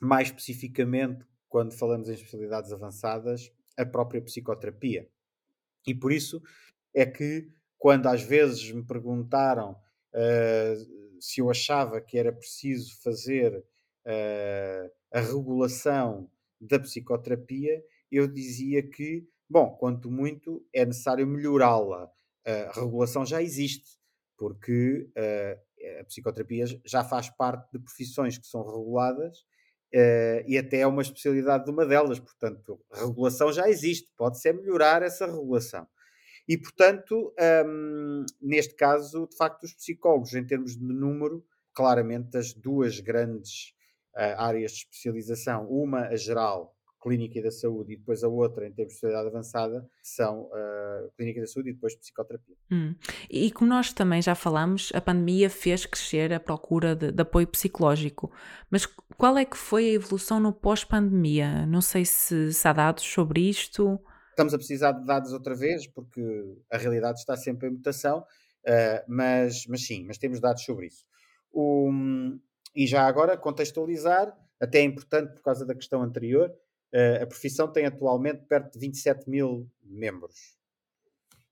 mais 0.00 0.28
especificamente, 0.28 1.24
quando 1.48 1.72
falamos 1.72 2.08
em 2.08 2.14
especialidades 2.14 2.72
avançadas, 2.72 3.52
a 3.76 3.84
própria 3.84 4.22
psicoterapia. 4.22 5.08
E 5.86 5.94
por 5.94 6.12
isso 6.12 6.40
é 6.94 7.04
que, 7.04 7.48
quando 7.78 8.06
às 8.06 8.22
vezes 8.22 8.70
me 8.70 8.84
perguntaram 8.84 9.72
uh, 9.72 11.03
se 11.20 11.40
eu 11.40 11.50
achava 11.50 12.00
que 12.00 12.18
era 12.18 12.32
preciso 12.32 13.00
fazer 13.02 13.56
uh, 13.56 14.90
a 15.12 15.20
regulação 15.20 16.30
da 16.60 16.78
psicoterapia, 16.78 17.82
eu 18.10 18.26
dizia 18.28 18.82
que 18.82 19.26
Bom, 19.48 19.76
quanto 19.76 20.10
muito 20.10 20.66
é 20.72 20.84
necessário 20.84 21.26
melhorá-la. 21.26 22.10
A 22.46 22.80
regulação 22.80 23.24
já 23.24 23.42
existe, 23.42 23.98
porque 24.36 25.08
uh, 25.16 26.00
a 26.00 26.04
psicoterapia 26.04 26.64
já 26.84 27.04
faz 27.04 27.30
parte 27.30 27.70
de 27.72 27.78
profissões 27.78 28.36
que 28.36 28.46
são 28.46 28.64
reguladas 28.64 29.38
uh, 29.94 30.44
e 30.46 30.58
até 30.58 30.80
é 30.80 30.86
uma 30.86 31.02
especialidade 31.02 31.64
de 31.64 31.70
uma 31.70 31.86
delas. 31.86 32.18
Portanto, 32.18 32.80
a 32.90 33.00
regulação 33.06 33.52
já 33.52 33.68
existe, 33.68 34.10
pode-se 34.16 34.52
melhorar 34.52 35.02
essa 35.02 35.26
regulação. 35.26 35.86
E, 36.48 36.58
portanto, 36.58 37.32
um, 37.66 38.24
neste 38.40 38.74
caso, 38.74 39.26
de 39.26 39.36
facto, 39.36 39.64
os 39.64 39.72
psicólogos, 39.72 40.34
em 40.34 40.44
termos 40.44 40.76
de 40.76 40.84
número, 40.84 41.44
claramente 41.74 42.36
as 42.36 42.52
duas 42.52 43.00
grandes 43.00 43.74
uh, 44.14 44.38
áreas 44.38 44.72
de 44.72 44.78
especialização, 44.78 45.66
uma 45.68 46.08
a 46.08 46.16
geral 46.16 46.74
clínica 47.04 47.38
e 47.38 47.42
da 47.42 47.50
saúde 47.50 47.92
e 47.92 47.96
depois 47.98 48.24
a 48.24 48.28
outra 48.28 48.66
em 48.66 48.72
termos 48.72 48.94
de 48.94 49.00
sociedade 49.00 49.28
avançada 49.28 49.86
são 50.02 50.44
uh, 50.44 51.10
clínica 51.18 51.42
da 51.42 51.46
saúde 51.46 51.68
e 51.68 51.72
depois 51.74 51.94
psicoterapia. 51.94 52.56
Hum. 52.72 52.94
E 53.28 53.50
como 53.50 53.68
nós 53.68 53.92
também 53.92 54.22
já 54.22 54.34
falamos, 54.34 54.90
a 54.94 55.02
pandemia 55.02 55.50
fez 55.50 55.84
crescer 55.84 56.32
a 56.32 56.40
procura 56.40 56.96
de, 56.96 57.12
de 57.12 57.20
apoio 57.20 57.46
psicológico. 57.46 58.32
Mas 58.70 58.86
qual 59.18 59.36
é 59.36 59.44
que 59.44 59.56
foi 59.56 59.90
a 59.90 59.92
evolução 59.92 60.40
no 60.40 60.52
pós-pandemia? 60.52 61.66
Não 61.66 61.82
sei 61.82 62.06
se, 62.06 62.54
se 62.54 62.66
há 62.66 62.72
dados 62.72 63.04
sobre 63.04 63.50
isto. 63.50 64.00
Estamos 64.34 64.52
a 64.52 64.58
precisar 64.58 64.92
de 64.92 65.04
dados 65.04 65.32
outra 65.32 65.54
vez, 65.54 65.86
porque 65.86 66.56
a 66.70 66.76
realidade 66.76 67.20
está 67.20 67.36
sempre 67.36 67.68
em 67.68 67.72
mutação, 67.72 68.20
uh, 68.20 69.04
mas, 69.08 69.66
mas 69.66 69.86
sim, 69.86 70.04
mas 70.04 70.18
temos 70.18 70.40
dados 70.40 70.64
sobre 70.64 70.86
isso. 70.86 71.06
E 72.74 72.86
já 72.86 73.06
agora 73.06 73.36
contextualizar, 73.36 74.36
até 74.60 74.80
é 74.80 74.82
importante 74.82 75.34
por 75.34 75.42
causa 75.42 75.64
da 75.64 75.74
questão 75.74 76.02
anterior, 76.02 76.52
Uh, 76.94 77.24
a 77.24 77.26
profissão 77.26 77.66
tem 77.72 77.86
atualmente 77.86 78.44
perto 78.44 78.74
de 78.74 78.78
27 78.78 79.28
mil 79.28 79.68
membros. 79.82 80.56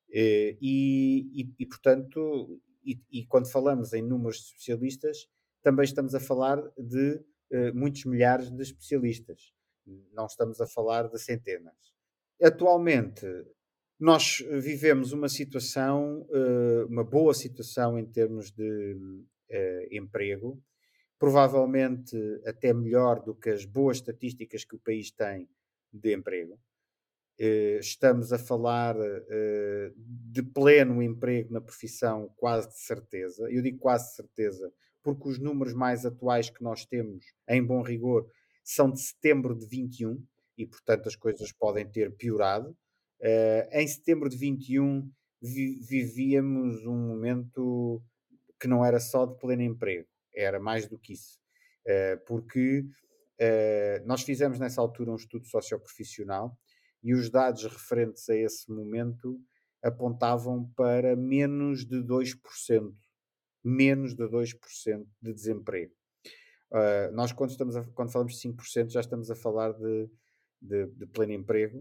Uh, 0.09 0.55
e, 0.61 1.29
e, 1.35 1.55
e, 1.59 1.67
portanto, 1.67 2.63
e, 2.85 3.01
e, 3.11 3.27
quando 3.27 3.51
falamos 3.51 3.93
em 3.93 4.03
números 4.03 4.37
de 4.37 4.43
especialistas, 4.45 5.29
também 5.61 5.85
estamos 5.85 6.15
a 6.15 6.21
falar 6.21 6.63
de 6.79 7.17
uh, 7.51 7.75
muitos 7.75 8.05
milhares 8.05 8.53
de 8.53 8.63
especialistas. 8.63 9.53
Não 10.13 10.27
estamos 10.27 10.61
a 10.61 10.67
falar 10.67 11.09
de 11.09 11.19
centenas. 11.19 11.92
Atualmente, 12.43 13.25
nós 14.01 14.45
vivemos 14.61 15.13
uma 15.13 15.29
situação, 15.29 16.27
uma 16.89 17.05
boa 17.05 17.33
situação 17.33 17.97
em 17.97 18.05
termos 18.05 18.51
de 18.51 18.97
emprego, 19.93 20.61
provavelmente 21.21 22.17
até 22.45 22.73
melhor 22.75 23.23
do 23.23 23.33
que 23.33 23.51
as 23.51 23.65
boas 23.65 23.99
estatísticas 23.99 24.65
que 24.65 24.75
o 24.75 24.81
país 24.81 25.13
tem 25.13 25.49
de 25.93 26.17
emprego. 26.17 26.59
Eh, 27.39 27.79
estamos 27.81 28.33
a 28.33 28.39
falar 28.39 28.97
eh, 28.99 29.93
de 29.97 30.43
pleno 30.43 31.01
emprego 31.01 31.53
na 31.53 31.61
profissão, 31.61 32.29
quase 32.37 32.69
de 32.71 32.79
certeza. 32.81 33.49
Eu 33.51 33.63
digo 33.63 33.79
quase 33.79 34.09
de 34.11 34.17
certeza, 34.17 34.73
porque 35.03 35.29
os 35.29 35.39
números 35.39 35.75
mais 35.75 36.05
atuais 36.05 36.51
que 36.51 36.63
nós 36.63 36.85
temos, 36.85 37.25
em 37.49 37.65
bom 37.65 37.83
rigor, 37.83 38.27
são 38.65 38.91
de 38.91 39.01
setembro 39.01 39.57
de 39.57 39.67
21 39.67 40.25
e, 40.63 40.67
portanto, 40.67 41.09
as 41.09 41.17
coisas 41.17 41.53
podem 41.53 41.87
ter 41.87 42.15
piorado. 42.17 42.77
Eh, 43.21 43.69
em 43.73 43.87
setembro 43.87 44.29
de 44.29 44.37
21 44.37 45.11
vivíamos 45.41 46.87
um 46.87 46.97
momento 46.97 48.03
que 48.61 48.69
não 48.69 48.85
era 48.85 49.01
só 49.01 49.27
de 49.27 49.37
pleno 49.39 49.63
emprego 49.63 50.07
era 50.35 50.59
mais 50.59 50.87
do 50.89 50.99
que 50.99 51.13
isso. 51.13 51.39
Uh, 51.87 52.25
porque 52.27 52.81
uh, 52.81 54.07
nós 54.07 54.23
fizemos 54.23 54.59
nessa 54.59 54.81
altura 54.81 55.11
um 55.11 55.17
estudo 55.17 55.47
socioprofissional 55.47 56.57
e 57.03 57.13
os 57.13 57.29
dados 57.29 57.65
referentes 57.65 58.29
a 58.29 58.37
esse 58.37 58.71
momento 58.71 59.41
apontavam 59.83 60.71
para 60.77 61.17
menos 61.17 61.85
de 61.85 61.97
2%. 61.99 62.93
Menos 63.65 64.15
de 64.15 64.25
2% 64.25 65.07
de 65.21 65.33
desemprego. 65.33 65.93
Uh, 66.71 67.13
nós, 67.13 67.33
quando, 67.33 67.51
estamos 67.51 67.77
a, 67.77 67.85
quando 67.93 68.13
falamos 68.13 68.39
de 68.39 68.49
5%, 68.49 68.91
já 68.91 69.01
estamos 69.01 69.31
a 69.31 69.37
falar 69.37 69.73
de, 69.73 70.09
de, 70.63 70.87
de 70.87 71.07
pleno 71.07 71.33
emprego, 71.33 71.81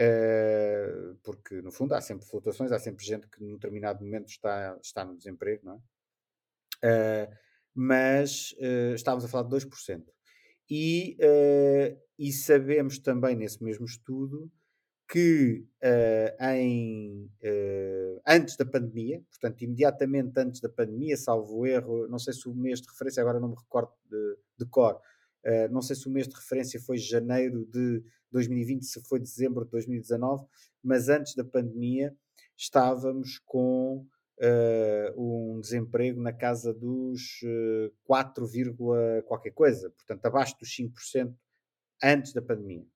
uh, 0.00 1.14
porque 1.22 1.60
no 1.60 1.72
fundo 1.72 1.94
há 1.94 2.00
sempre 2.00 2.26
flutuações, 2.26 2.72
há 2.72 2.78
sempre 2.78 3.04
gente 3.04 3.28
que 3.28 3.42
num 3.42 3.54
determinado 3.54 4.04
momento 4.04 4.28
está, 4.28 4.78
está 4.82 5.04
no 5.04 5.16
desemprego, 5.16 5.66
não 5.66 5.74
é? 5.74 5.78
Uh, 6.84 7.36
mas 7.74 8.52
uh, 8.52 8.94
estávamos 8.94 9.24
a 9.24 9.28
falar 9.28 9.48
de 9.48 9.56
2%. 9.56 10.04
E, 10.68 11.16
uh, 11.20 12.00
e 12.18 12.32
sabemos 12.32 12.98
também 12.98 13.36
nesse 13.36 13.62
mesmo 13.62 13.84
estudo 13.84 14.50
que 15.08 15.64
em, 16.40 17.30
antes 18.26 18.56
da 18.56 18.66
pandemia, 18.66 19.22
portanto, 19.30 19.62
imediatamente 19.62 20.32
antes 20.36 20.60
da 20.60 20.68
pandemia, 20.68 21.16
salvo 21.16 21.64
erro, 21.64 22.08
não 22.08 22.18
sei 22.18 22.34
se 22.34 22.48
o 22.48 22.54
mês 22.54 22.80
de 22.80 22.88
referência, 22.88 23.20
agora 23.20 23.38
não 23.38 23.50
me 23.50 23.54
recordo 23.54 23.92
de, 24.10 24.36
de 24.58 24.66
cor, 24.68 25.00
não 25.70 25.80
sei 25.80 25.94
se 25.94 26.08
o 26.08 26.10
mês 26.10 26.26
de 26.26 26.34
referência 26.34 26.80
foi 26.80 26.98
janeiro 26.98 27.64
de 27.66 28.02
2020, 28.32 28.84
se 28.84 29.00
foi 29.02 29.20
dezembro 29.20 29.64
de 29.64 29.70
2019, 29.70 30.44
mas 30.82 31.08
antes 31.08 31.34
da 31.34 31.44
pandemia 31.44 32.14
estávamos 32.56 33.38
com 33.44 34.06
uh, 34.40 35.54
um 35.54 35.60
desemprego 35.60 36.20
na 36.20 36.32
casa 36.32 36.72
dos 36.72 37.40
uh, 37.42 37.92
4, 38.04 38.46
qualquer 39.26 39.52
coisa, 39.52 39.90
portanto, 39.90 40.24
abaixo 40.26 40.56
dos 40.58 40.68
5% 40.70 41.34
antes 42.02 42.32
da 42.32 42.42
pandemia. 42.42 42.86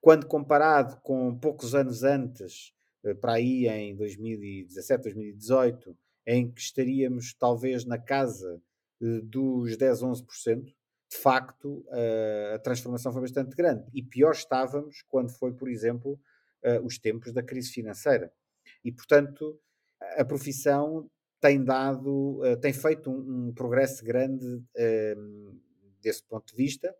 Quando 0.00 0.26
comparado 0.26 1.00
com 1.02 1.36
poucos 1.38 1.74
anos 1.74 2.02
antes, 2.02 2.72
uh, 3.04 3.14
para 3.16 3.34
aí 3.34 3.66
em 3.66 3.96
2017, 3.96 5.04
2018, 5.04 5.96
em 6.26 6.50
que 6.50 6.60
estaríamos 6.60 7.34
talvez 7.34 7.84
na 7.84 7.98
casa 7.98 8.60
dos 8.98 9.76
10, 9.76 10.00
11%, 10.00 10.74
de 11.08 11.16
facto, 11.16 11.84
uh, 11.88 12.54
a 12.54 12.58
transformação 12.58 13.12
foi 13.12 13.22
bastante 13.22 13.54
grande. 13.54 13.84
E 13.94 14.02
pior 14.02 14.32
estávamos 14.32 15.02
quando 15.08 15.30
foi, 15.30 15.52
por 15.52 15.68
exemplo, 15.68 16.18
os 16.82 16.98
tempos 16.98 17.32
da 17.32 17.44
crise 17.44 17.70
financeira. 17.70 18.32
E, 18.84 18.90
portanto, 18.90 19.56
a 20.16 20.24
profissão 20.24 21.08
tem 21.40 21.62
dado, 21.62 22.40
uh, 22.42 22.56
tem 22.60 22.72
feito 22.72 23.10
um, 23.10 23.48
um 23.48 23.52
progresso 23.52 24.04
grande 24.04 24.44
uh, 24.44 25.60
desse 26.00 26.24
ponto 26.24 26.46
de 26.46 26.56
vista. 26.56 26.94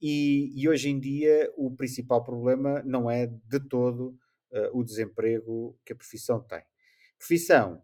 E, 0.00 0.52
e, 0.54 0.68
hoje 0.68 0.90
em 0.90 1.00
dia 1.00 1.50
o 1.56 1.74
principal 1.74 2.22
problema 2.22 2.82
não 2.84 3.10
é 3.10 3.26
de 3.26 3.60
todo 3.68 4.16
o 4.72 4.84
desemprego 4.84 5.76
que 5.84 5.92
a 5.92 5.96
profissão 5.96 6.40
tem. 6.40 6.60
A 6.60 7.18
profissão 7.18 7.82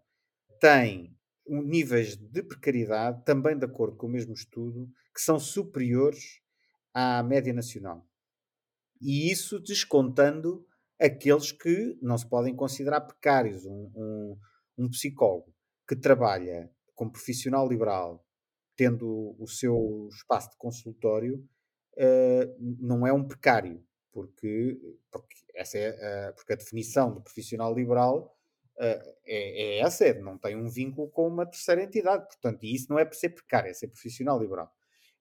tem 0.60 1.14
um, 1.46 1.62
níveis 1.62 2.16
de 2.16 2.42
precariedade, 2.42 3.24
também 3.24 3.58
de 3.58 3.64
acordo 3.64 3.96
com 3.96 4.06
o 4.06 4.10
mesmo 4.10 4.32
estudo, 4.32 4.88
que 5.14 5.20
são 5.20 5.38
superiores 5.38 6.40
à 6.94 7.22
média 7.22 7.52
nacional. 7.52 8.06
E 9.00 9.30
isso 9.30 9.58
descontando 9.58 10.66
aqueles 11.00 11.50
que 11.50 11.98
não 12.00 12.16
se 12.16 12.28
podem 12.28 12.54
considerar 12.54 13.00
precários. 13.00 13.66
Um, 13.66 13.90
um, 13.96 14.38
um 14.78 14.88
psicólogo 14.88 15.52
que 15.86 15.96
trabalha 15.96 16.70
como 16.94 17.10
profissional 17.10 17.68
liberal, 17.68 18.24
tendo 18.76 19.34
o 19.38 19.46
seu 19.48 20.08
espaço 20.12 20.50
de 20.50 20.56
consultório, 20.56 21.44
uh, 21.96 22.76
não 22.80 23.06
é 23.06 23.12
um 23.12 23.26
precário, 23.26 23.84
porque, 24.12 24.80
porque, 25.10 25.34
essa 25.54 25.78
é, 25.78 26.32
porque 26.32 26.52
a 26.52 26.56
definição 26.56 27.14
de 27.14 27.22
profissional 27.22 27.74
liberal 27.74 28.36
é, 28.78 29.14
é, 29.26 29.78
essa, 29.78 30.04
é, 30.04 30.18
não 30.18 30.38
tem 30.38 30.56
um 30.56 30.68
vínculo 30.68 31.08
com 31.08 31.28
uma 31.28 31.46
terceira 31.46 31.82
entidade, 31.82 32.26
portanto, 32.26 32.62
e 32.64 32.74
isso 32.74 32.86
não 32.90 32.98
é 32.98 33.04
para 33.04 33.14
ser 33.14 33.30
precário, 33.30 33.70
é 33.70 33.74
ser 33.74 33.88
profissional 33.88 34.40
liberal. 34.40 34.72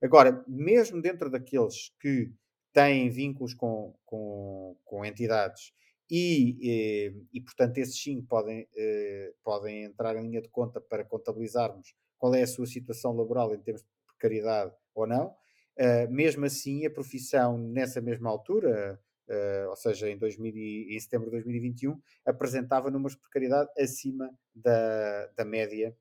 Agora, 0.02 0.44
mesmo 0.48 1.02
dentro 1.02 1.30
daqueles 1.30 1.94
que 2.00 2.32
têm 2.74 3.10
vínculos 3.10 3.54
com, 3.54 3.94
com, 4.06 4.76
com 4.84 5.06
entidades 5.06 5.74
e, 6.10 6.58
e, 6.60 7.08
eh, 7.08 7.14
e, 7.34 7.42
portanto, 7.42 7.78
esses 7.78 8.02
sim 8.02 8.22
podem, 8.22 8.68
eh, 8.76 9.34
podem 9.44 9.84
entrar 9.84 10.16
em 10.16 10.24
linha 10.24 10.42
de 10.42 10.50
conta 10.50 10.82
para 10.82 11.06
contabilizarmos 11.06 11.94
qual 12.18 12.36
é 12.36 12.42
a 12.42 12.48
sua 12.48 12.66
situação 12.66 13.16
laboral 13.16 13.54
em 13.54 13.60
termos 13.60 13.82
de 13.82 13.88
precariedade 14.08 14.74
ou 14.94 15.08
não. 15.08 15.36
Uh, 15.80 16.12
mesmo 16.12 16.46
assim, 16.46 16.86
a 16.86 16.92
profissão, 16.92 17.58
nessa 17.58 18.02
mesma 18.02 18.30
altura, 18.30 19.00
uh, 19.32 19.70
ou 19.70 19.76
seja, 19.76 20.10
em, 20.10 20.18
2000 20.18 20.56
e, 20.56 20.96
em 20.96 21.00
setembro 21.00 21.28
de 21.28 21.32
2021, 21.32 22.00
apresentava 22.26 22.92
números 22.92 23.14
de 23.14 23.22
precariedade 23.22 23.70
acima 23.78 24.30
da, 24.54 25.28
da, 25.38 25.46
média, 25.46 25.96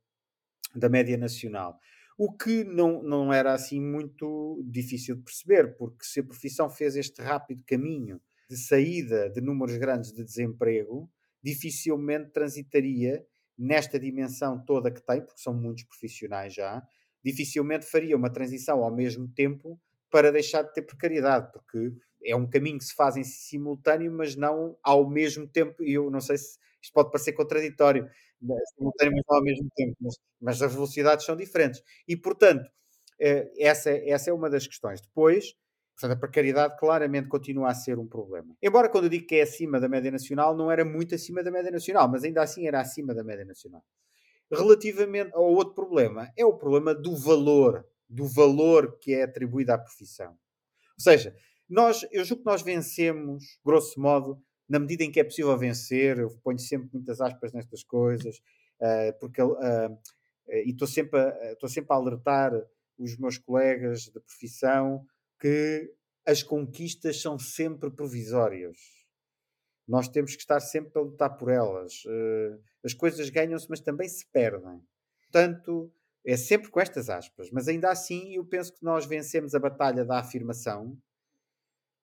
da 0.75 0.89
média 0.89 1.17
nacional. 1.17 1.79
O 2.19 2.33
que 2.37 2.65
não, 2.65 3.03
não 3.03 3.33
era 3.33 3.55
assim 3.55 3.81
muito 3.81 4.63
difícil 4.67 5.17
de 5.17 5.23
perceber, 5.23 5.77
porque 5.77 6.05
se 6.05 6.21
a 6.21 6.25
profissão 6.25 6.69
fez 6.69 6.97
este 6.97 7.23
rápido 7.23 7.63
caminho 7.65 8.21
de 8.49 8.57
saída 8.57 9.31
de 9.31 9.41
números 9.41 9.77
grandes 9.77 10.13
de 10.13 10.25
desemprego, 10.25 11.11
dificilmente 11.43 12.31
transitaria 12.31 13.25
nesta 13.57 13.99
dimensão 13.99 14.63
toda 14.65 14.91
que 14.91 15.01
tem, 15.01 15.25
porque 15.25 15.41
são 15.41 15.55
muitos 15.55 15.85
profissionais 15.85 16.53
já, 16.53 16.83
dificilmente 17.23 17.87
faria 17.87 18.17
uma 18.17 18.31
transição 18.31 18.83
ao 18.83 18.95
mesmo 18.95 19.29
tempo 19.29 19.81
para 20.11 20.33
deixar 20.33 20.63
de 20.63 20.73
ter 20.75 20.83
precariedade, 20.83 21.51
porque 21.53 21.93
é 22.25 22.35
um 22.37 22.49
caminho 22.49 22.79
que 22.79 22.85
se 22.85 22.95
faz 22.95 23.17
em 23.17 23.25
simultâneo, 23.25 24.13
mas 24.13 24.37
não 24.37 24.77
ao 24.83 25.09
mesmo 25.09 25.47
tempo. 25.49 25.83
E 25.83 25.95
eu 25.95 26.11
não 26.11 26.21
sei 26.21 26.39
se 26.39 26.59
isto 26.83 26.93
pode 26.93 27.11
parecer 27.11 27.33
contraditório, 27.33 28.09
né, 28.41 28.55
simultâneo, 28.77 29.13
mas 29.15 29.25
não 29.29 29.37
ao 29.37 29.45
mesmo 29.45 29.69
tempo, 29.77 29.97
mas, 30.01 30.15
mas 30.41 30.63
as 30.63 30.73
velocidades 30.73 31.25
são 31.27 31.37
diferentes. 31.37 31.83
E, 32.09 32.17
portanto, 32.17 32.69
eh, 33.21 33.51
essa, 33.59 33.91
essa 33.91 34.31
é 34.31 34.33
uma 34.33 34.49
das 34.51 34.67
questões. 34.67 35.01
Depois, 35.01 35.55
portanto, 35.95 36.17
a 36.17 36.21
precariedade 36.21 36.79
claramente 36.79 37.29
continua 37.29 37.71
a 37.71 37.75
ser 37.75 37.99
um 37.99 38.07
problema. 38.07 38.57
Embora, 38.63 38.89
quando 38.89 39.05
eu 39.05 39.11
digo 39.11 39.27
que 39.27 39.37
é 39.37 39.43
acima 39.43 39.79
da 39.81 39.89
média 39.89 40.11
nacional, 40.11 40.57
não 40.57 40.71
era 40.71 40.85
muito 40.85 41.15
acima 41.15 41.43
da 41.43 41.51
média 41.51 41.71
nacional, 41.71 42.09
mas 42.09 42.25
ainda 42.25 42.43
assim 42.43 42.67
era 42.67 42.81
acima 42.81 43.15
da 43.15 43.23
média 43.25 43.45
nacional. 43.45 43.83
Relativamente 44.53 45.31
ao 45.35 45.45
outro 45.45 45.75
problema, 45.75 46.31
é 46.37 46.45
o 46.45 46.55
problema 46.57 46.95
do 46.95 47.17
valor, 47.17 47.87
do 48.09 48.27
valor 48.27 48.99
que 48.99 49.15
é 49.15 49.23
atribuído 49.23 49.73
à 49.73 49.79
profissão. 49.79 50.33
Ou 50.33 51.03
seja, 51.03 51.35
nós, 51.71 52.07
eu 52.11 52.25
julgo 52.25 52.43
que 52.43 52.51
nós 52.51 52.63
vencemos, 52.63 53.59
grosso 53.65 54.01
modo, 54.01 54.43
na 54.69 54.79
medida 54.79 55.05
em 55.05 55.11
que 55.11 55.21
é 55.21 55.25
possível 55.25 55.57
vencer, 55.57 56.19
eu 56.19 56.31
ponho 56.43 56.59
sempre 56.59 56.91
muitas 56.93 57.21
aspas 57.21 57.53
nestas 57.53 57.83
coisas, 57.85 58.39
uh, 58.81 59.19
porque 59.19 59.41
uh, 59.43 59.99
e 60.49 60.71
estou 60.71 60.89
sempre, 60.89 61.19
a, 61.19 61.69
sempre 61.69 61.93
a 61.93 61.97
alertar 61.97 62.53
os 62.99 63.17
meus 63.17 63.39
colegas 63.39 64.03
de 64.03 64.21
profissão 64.21 65.07
que 65.39 65.93
as 66.27 66.43
conquistas 66.43 67.23
são 67.23 67.39
sempre 67.39 67.91
provisórias. 67.91 68.77
Nós 69.87 70.09
temos 70.09 70.35
que 70.35 70.43
estar 70.43 70.61
sempre 70.61 70.99
a 70.99 71.03
lutar 71.03 71.37
por 71.37 71.51
elas. 71.51 72.03
as 72.85 72.93
coisas 72.93 73.31
ganham-se, 73.31 73.69
mas 73.71 73.81
também 73.81 74.09
se 74.09 74.27
perdem. 74.27 74.83
Portanto, 75.23 75.93
é 76.25 76.37
sempre 76.37 76.71
com 76.71 76.81
estas 76.81 77.09
aspas, 77.09 77.51
mas 77.51 77.69
ainda 77.69 77.91
assim 77.91 78.35
eu 78.35 78.45
penso 78.45 78.75
que 78.75 78.85
nós 78.85 79.07
vencemos 79.07 79.55
a 79.55 79.59
batalha 79.59 80.05
da 80.05 80.19
afirmação 80.19 80.97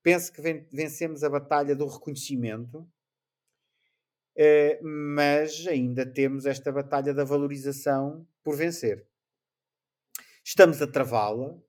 penso 0.07 0.31
que 0.31 0.41
vencemos 0.71 1.21
a 1.21 1.29
batalha 1.29 1.75
do 1.75 1.85
reconhecimento, 1.85 2.89
eh, 4.37 4.79
mas 4.81 5.67
ainda 5.67 6.05
temos 6.05 6.45
esta 6.45 6.71
batalha 6.71 7.13
da 7.13 7.25
valorização 7.25 8.25
por 8.41 8.55
vencer. 8.55 9.05
Estamos 10.41 10.81
a 10.81 10.87
travá-la 10.87 11.59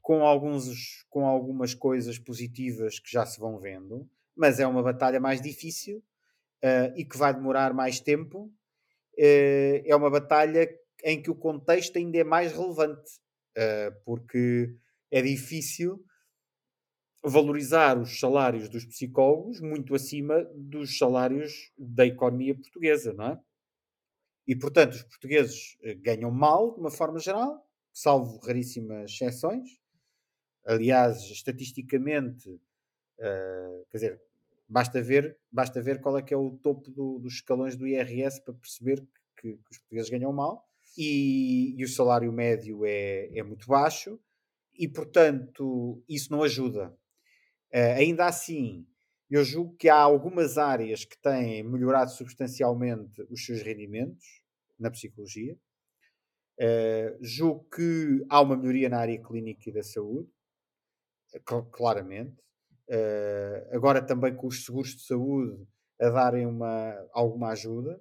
com, 0.00 0.22
alguns, 0.22 1.04
com 1.10 1.26
algumas 1.26 1.74
coisas 1.74 2.16
positivas 2.16 3.00
que 3.00 3.10
já 3.10 3.26
se 3.26 3.40
vão 3.40 3.58
vendo, 3.58 4.08
mas 4.36 4.60
é 4.60 4.66
uma 4.68 4.80
batalha 4.80 5.18
mais 5.18 5.42
difícil 5.42 5.98
uh, 6.62 6.96
e 6.96 7.04
que 7.04 7.18
vai 7.18 7.34
demorar 7.34 7.74
mais 7.74 7.98
tempo. 7.98 8.52
Uh, 9.18 9.82
é 9.84 9.96
uma 9.96 10.10
batalha 10.10 10.70
em 11.02 11.20
que 11.20 11.28
o 11.28 11.34
contexto 11.34 11.96
ainda 11.96 12.18
é 12.18 12.24
mais 12.24 12.52
relevante, 12.52 13.18
uh, 13.58 14.00
porque 14.04 14.76
é 15.10 15.20
difícil 15.20 16.00
valorizar 17.24 17.98
os 17.98 18.20
salários 18.20 18.68
dos 18.68 18.84
psicólogos 18.84 19.60
muito 19.60 19.94
acima 19.94 20.44
dos 20.54 20.98
salários 20.98 21.72
da 21.78 22.06
economia 22.06 22.54
portuguesa, 22.54 23.14
não 23.14 23.26
é? 23.28 23.40
E, 24.46 24.54
portanto, 24.54 24.92
os 24.92 25.02
portugueses 25.02 25.78
eh, 25.82 25.94
ganham 25.94 26.30
mal, 26.30 26.74
de 26.74 26.80
uma 26.80 26.90
forma 26.90 27.18
geral, 27.18 27.66
salvo 27.92 28.38
raríssimas 28.38 29.10
exceções. 29.10 29.80
Aliás, 30.66 31.22
estatisticamente, 31.30 32.50
uh, 32.50 33.86
quer 33.90 33.96
dizer, 33.96 34.22
basta 34.68 35.00
ver, 35.00 35.38
basta 35.50 35.80
ver 35.80 36.00
qual 36.00 36.18
é 36.18 36.22
que 36.22 36.34
é 36.34 36.36
o 36.36 36.50
topo 36.50 36.90
do, 36.90 37.18
dos 37.18 37.34
escalões 37.34 37.74
do 37.76 37.86
IRS 37.86 38.42
para 38.42 38.54
perceber 38.54 39.00
que, 39.36 39.52
que 39.52 39.70
os 39.70 39.78
portugueses 39.78 40.10
ganham 40.10 40.32
mal. 40.32 40.68
E, 40.96 41.74
e 41.78 41.84
o 41.84 41.88
salário 41.88 42.32
médio 42.32 42.84
é, 42.84 43.30
é 43.36 43.42
muito 43.42 43.66
baixo 43.66 44.20
e, 44.78 44.86
portanto, 44.88 46.02
isso 46.08 46.30
não 46.30 46.42
ajuda. 46.42 46.94
Uh, 47.74 47.98
ainda 47.98 48.26
assim, 48.26 48.86
eu 49.28 49.42
julgo 49.44 49.76
que 49.76 49.88
há 49.88 49.96
algumas 49.96 50.58
áreas 50.58 51.04
que 51.04 51.18
têm 51.18 51.64
melhorado 51.64 52.12
substancialmente 52.12 53.20
os 53.28 53.44
seus 53.44 53.62
rendimentos 53.62 54.40
na 54.78 54.90
psicologia. 54.92 55.58
Uh, 56.60 57.18
julgo 57.20 57.68
que 57.68 58.24
há 58.28 58.40
uma 58.40 58.56
melhoria 58.56 58.88
na 58.88 58.98
área 58.98 59.20
clínica 59.20 59.68
e 59.68 59.72
da 59.72 59.82
saúde, 59.82 60.30
cl 61.32 61.62
claramente. 61.72 62.40
Uh, 62.88 63.74
agora 63.74 64.00
também 64.00 64.36
com 64.36 64.46
os 64.46 64.64
seguros 64.64 64.94
de 64.94 65.02
saúde 65.02 65.66
a 66.00 66.10
darem 66.10 66.46
uma, 66.46 66.94
alguma 67.12 67.48
ajuda. 67.48 68.00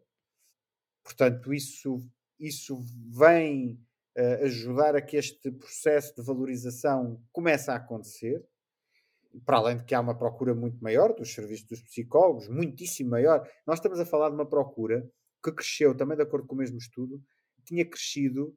Portanto, 1.04 1.52
isso, 1.52 2.00
isso 2.40 2.80
vem 3.10 3.80
uh, 4.16 4.44
ajudar 4.44 4.96
a 4.96 5.02
que 5.02 5.18
este 5.18 5.52
processo 5.52 6.16
de 6.16 6.22
valorização 6.22 7.20
comece 7.32 7.72
a 7.72 7.76
acontecer 7.76 8.46
para 9.46 9.58
além 9.58 9.78
de 9.78 9.84
que 9.84 9.96
há 9.96 10.00
uma 10.00 10.18
procura 10.18 10.54
muito 10.54 10.82
maior 10.84 11.14
dos 11.14 11.34
serviços 11.34 11.66
dos 11.68 11.82
psicólogos, 11.82 12.48
muitíssimo 12.48 13.12
maior. 13.12 13.48
Nós 13.66 13.80
estamos 13.80 14.00
a 14.00 14.06
falar 14.06 14.30
de 14.30 14.36
uma 14.36 14.48
procura 14.48 15.10
que 15.44 15.52
cresceu, 15.52 15.96
também 15.96 16.16
de 16.16 16.24
acordo 16.24 16.48
com 16.48 16.56
o 16.56 16.58
mesmo 16.58 16.78
estudo, 16.78 17.22
tinha 17.66 17.86
crescido 17.86 18.56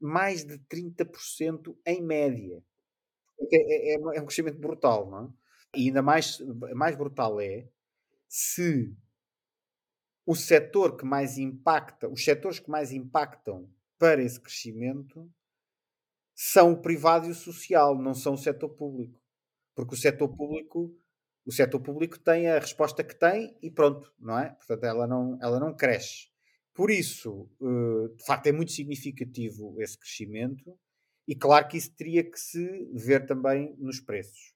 mais 0.00 0.44
de 0.44 0.58
30% 0.58 1.76
em 1.86 2.02
média. 2.02 2.62
É, 3.52 3.92
é, 3.92 3.94
é, 3.94 4.20
um 4.20 4.26
crescimento 4.26 4.58
brutal, 4.58 5.10
não 5.10 5.24
é? 5.24 5.44
E 5.76 5.88
ainda 5.88 6.02
mais, 6.02 6.38
mais 6.74 6.96
brutal 6.96 7.40
é 7.40 7.68
se 8.28 8.96
o 10.26 10.34
setor 10.34 10.96
que 10.96 11.04
mais 11.04 11.36
impacta, 11.36 12.08
os 12.08 12.24
setores 12.24 12.58
que 12.58 12.70
mais 12.70 12.92
impactam 12.92 13.68
para 13.98 14.22
esse 14.22 14.40
crescimento 14.40 15.30
são 16.34 16.72
o 16.72 16.80
privado 16.80 17.26
e 17.26 17.30
o 17.30 17.34
social, 17.34 17.96
não 17.96 18.14
são 18.14 18.34
o 18.34 18.38
setor 18.38 18.70
público. 18.70 19.20
Porque 19.74 19.94
o 19.94 19.98
setor 19.98 20.28
público, 20.34 20.94
o 21.44 21.52
setor 21.52 21.80
público 21.80 22.18
tem 22.18 22.48
a 22.48 22.58
resposta 22.58 23.02
que 23.02 23.14
tem 23.18 23.56
e 23.62 23.70
pronto, 23.70 24.12
não 24.18 24.38
é? 24.38 24.50
Portanto, 24.50 24.84
ela 24.84 25.06
não, 25.06 25.38
ela 25.40 25.58
não 25.58 25.74
cresce. 25.74 26.28
Por 26.72 26.90
isso, 26.90 27.48
eh, 27.62 28.14
de 28.16 28.24
facto, 28.24 28.46
é 28.48 28.52
muito 28.52 28.72
significativo 28.72 29.80
esse 29.80 29.98
crescimento 29.98 30.76
e 31.26 31.34
claro 31.34 31.68
que 31.68 31.76
isso 31.76 31.94
teria 31.94 32.28
que 32.28 32.38
se 32.38 32.88
ver 32.92 33.26
também 33.26 33.74
nos 33.78 34.00
preços. 34.00 34.54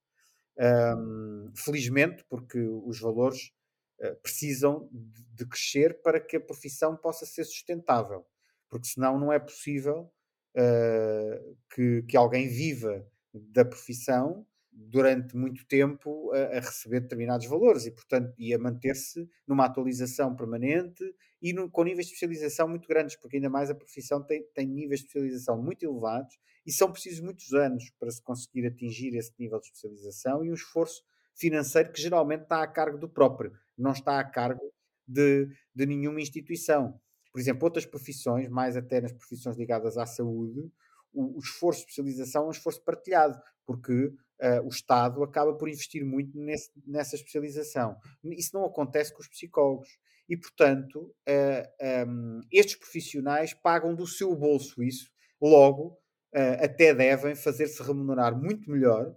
Felizmente, 1.54 2.24
porque 2.28 2.58
os 2.58 3.00
valores 3.00 3.52
uh, 4.00 4.16
precisam 4.22 4.88
de, 4.92 5.46
crescer 5.46 6.02
para 6.02 6.20
que 6.20 6.36
a 6.36 6.40
profissão 6.40 6.96
possa 6.96 7.24
ser 7.24 7.44
sustentável, 7.44 8.26
porque 8.68 8.88
senão 8.88 9.18
não 9.18 9.32
é 9.32 9.38
possível 9.38 10.12
uh, 10.56 11.56
que, 11.72 12.02
que 12.02 12.16
alguém 12.16 12.48
viva 12.48 13.06
da 13.32 13.64
profissão 13.64 14.44
durante 14.86 15.36
muito 15.36 15.66
tempo 15.66 16.30
a, 16.32 16.56
a, 16.56 16.60
receber 16.60 17.00
determinados 17.00 17.46
valores 17.46 17.84
e, 17.84 17.90
portanto, 17.90 18.32
e 18.38 18.54
a 18.54 18.58
manter-se 18.58 19.28
numa 19.46 19.64
atualização 19.64 20.36
permanente 20.36 21.02
e 21.42 21.52
no, 21.52 21.68
com 21.68 21.82
níveis 21.82 22.06
de 22.06 22.12
especialização 22.12 22.68
muito 22.68 22.86
grandes, 22.86 23.16
porque 23.16 23.36
ainda 23.36 23.50
mais 23.50 23.70
a 23.70 23.74
profissão 23.74 24.22
tem, 24.22 24.44
tem 24.54 24.66
níveis 24.66 25.00
de 25.00 25.06
especialização 25.06 25.60
muito 25.60 25.84
elevados 25.84 26.38
e 26.64 26.72
são 26.72 26.92
precisos 26.92 27.20
muitos 27.20 27.52
anos 27.52 27.90
para 27.98 28.10
se 28.10 28.22
conseguir 28.22 28.66
atingir 28.66 29.16
esse 29.16 29.32
nível 29.38 29.58
de 29.58 29.66
especialização 29.66 30.44
e 30.44 30.50
um 30.50 30.54
esforço 30.54 31.02
financeiro 31.34 31.92
que 31.92 32.00
geralmente 32.00 32.42
está 32.42 32.62
a 32.62 32.66
cargo 32.66 32.98
do 32.98 33.08
próprio, 33.08 33.52
não 33.76 33.92
está 33.92 34.20
a 34.20 34.24
cargo 34.24 34.72
de, 35.06 35.48
de 35.74 35.86
nenhuma 35.86 36.20
instituição. 36.20 37.00
Por 37.32 37.40
exemplo, 37.40 37.64
outras 37.64 37.84
profissões, 37.84 38.48
mais 38.48 38.76
até 38.76 39.00
nas 39.00 39.12
profissões 39.12 39.56
ligadas 39.56 39.98
à 39.98 40.06
saúde, 40.06 40.70
o, 41.12 41.36
o 41.36 41.38
esforço 41.38 41.80
de 41.80 41.90
especialização 41.90 42.44
é 42.44 42.48
um 42.48 42.52
esforço 42.52 42.82
partilhado, 42.84 43.40
porque 43.66 44.12
uh, 44.40 44.64
o 44.64 44.68
Estado 44.68 45.22
acaba 45.22 45.54
por 45.54 45.68
investir 45.68 46.04
muito 46.04 46.38
nesse, 46.38 46.70
nessa 46.86 47.16
especialização. 47.16 47.96
Isso 48.24 48.50
não 48.54 48.64
acontece 48.64 49.12
com 49.12 49.20
os 49.20 49.28
psicólogos. 49.28 49.88
E, 50.28 50.36
portanto, 50.36 50.96
uh, 50.96 51.14
eh, 51.26 52.04
um, 52.06 52.36
ehm, 52.36 52.40
estes 52.52 52.76
profissionais 52.76 53.54
pagam 53.54 53.94
do 53.94 54.06
seu 54.06 54.36
bolso 54.36 54.82
isso, 54.82 55.10
logo, 55.40 55.98
uh, 56.34 56.62
até 56.62 56.92
devem 56.92 57.34
fazer-se 57.34 57.82
remunerar 57.82 58.36
muito 58.38 58.70
melhor 58.70 59.14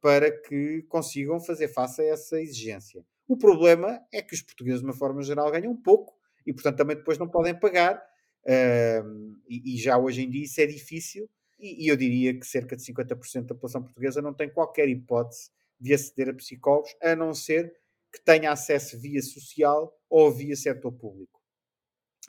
para 0.00 0.30
que 0.30 0.82
consigam 0.82 1.40
fazer 1.40 1.66
face 1.66 2.00
a 2.00 2.04
essa 2.04 2.40
exigência. 2.40 3.04
O 3.26 3.36
problema 3.36 4.00
é 4.12 4.22
que 4.22 4.32
os 4.32 4.40
portugueses, 4.40 4.78
de 4.78 4.86
uma 4.86 4.94
forma 4.94 5.20
geral, 5.22 5.50
ganham 5.50 5.74
pouco 5.74 6.14
e, 6.46 6.52
portanto, 6.52 6.76
também 6.76 6.96
depois 6.96 7.18
não 7.18 7.28
podem 7.28 7.58
pagar. 7.58 8.00
Uh, 8.44 9.36
e, 9.48 9.74
e, 9.74 9.76
já 9.76 9.98
hoje 9.98 10.22
em 10.22 10.30
dia 10.30 10.44
isso 10.44 10.60
é 10.60 10.66
difícil 10.66 11.28
e, 11.58 11.84
e 11.84 11.88
eu 11.88 11.96
diria 11.96 12.38
que 12.38 12.46
cerca 12.46 12.76
de 12.76 12.82
50% 12.82 13.46
da 13.46 13.54
população 13.54 13.82
portuguesa 13.82 14.22
não 14.22 14.34
tem 14.34 14.48
qualquer 14.48 14.88
hipótese 14.88 15.50
de 15.78 15.94
aceder 15.94 16.30
a 16.30 16.34
psicólogos, 16.34 16.94
a 17.02 17.14
não 17.14 17.34
ser 17.34 17.74
que 18.12 18.24
tenha 18.24 18.50
acesso 18.50 18.98
via 18.98 19.20
social 19.20 19.94
ou 20.08 20.30
via 20.30 20.56
setor 20.56 20.92
público. 20.92 21.40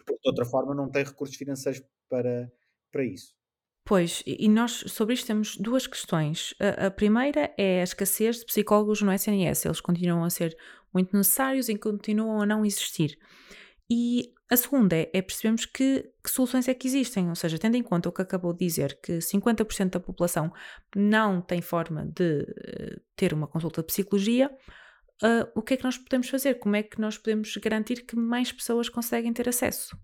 Porque, 0.05 0.13
de 0.21 0.29
outra 0.29 0.45
forma, 0.45 0.75
não 0.75 0.89
tem 0.89 1.03
recursos 1.03 1.35
financeiros 1.35 1.81
para, 2.09 2.51
para 2.91 3.03
isso. 3.03 3.35
Pois, 3.85 4.21
e 4.25 4.49
nós 4.49 4.83
sobre 4.87 5.13
isto 5.13 5.27
temos 5.27 5.55
duas 5.55 5.87
questões. 5.87 6.53
A, 6.59 6.87
a, 6.87 6.91
primeira 6.91 7.53
é 7.57 7.79
a 7.79 7.83
escassez 7.83 8.39
de 8.39 8.45
psicólogos 8.45 9.01
no 9.01 9.13
SNS. 9.13 9.65
Eles 9.65 9.79
continuam 9.79 10.25
a 10.25 10.29
ser 10.29 10.57
muito 10.93 11.15
necessários 11.15 11.69
e 11.69 11.77
continuam 11.77 12.41
a 12.41 12.45
não 12.45 12.65
existir. 12.65 13.17
E 13.89 14.33
a 14.49 14.57
segunda 14.57 14.95
é, 14.95 15.09
é 15.13 15.21
percebermos 15.21 15.65
que, 15.65 16.11
que, 16.23 16.29
soluções 16.29 16.67
é 16.67 16.73
que 16.73 16.87
existem, 16.87 17.29
ou 17.29 17.35
seja, 17.35 17.57
tendo 17.57 17.75
em 17.75 17.83
conta 17.83 18.09
o 18.09 18.11
que 18.11 18.21
acabou 18.21 18.53
de 18.53 18.65
dizer, 18.65 18.99
que 19.01 19.19
50% 19.19 19.91
da 19.91 19.99
população 19.99 20.51
não 20.95 21.41
tem 21.41 21.61
forma 21.61 22.05
de 22.05 22.41
uh, 22.41 23.01
ter 23.15 23.33
uma 23.33 23.47
consulta 23.47 23.81
de 23.81 23.87
psicologia, 23.87 24.49
uh, 25.23 25.49
o 25.55 25.61
que 25.61 25.73
é 25.73 25.77
que 25.77 25.83
nós 25.83 25.97
podemos 25.97 26.29
fazer? 26.29 26.55
Como 26.55 26.75
é 26.75 26.83
que 26.83 26.99
nós 26.99 27.17
podemos 27.17 27.55
garantir 27.57 28.05
que 28.05 28.15
mais 28.15 28.51
pessoas 28.51 28.89
conseguem 28.89 29.33
ter 29.33 29.47
acesso? 29.47 29.97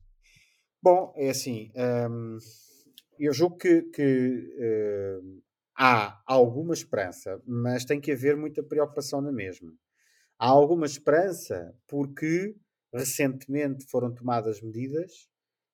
Bom, 0.81 1.13
é 1.15 1.29
assim, 1.29 1.71
hum, 2.09 2.37
eu 3.17 3.33
julgo 3.33 3.57
que, 3.57 3.83
que 3.83 4.57
uh, 4.59 5.41
há 5.77 6.21
alguma 6.25 6.73
esperança, 6.73 7.41
mas 7.45 7.85
tem 7.85 8.01
que 8.01 8.11
haver 8.11 8.35
muita 8.35 8.61
preocupação 8.61 9.21
na 9.21 9.31
mesma. 9.31 9.71
Há 10.37 10.47
alguma 10.47 10.85
esperança 10.85 11.73
porque 11.87 12.55
recentemente 12.93 13.85
foram 13.89 14.13
tomadas 14.13 14.61
medidas 14.61 15.27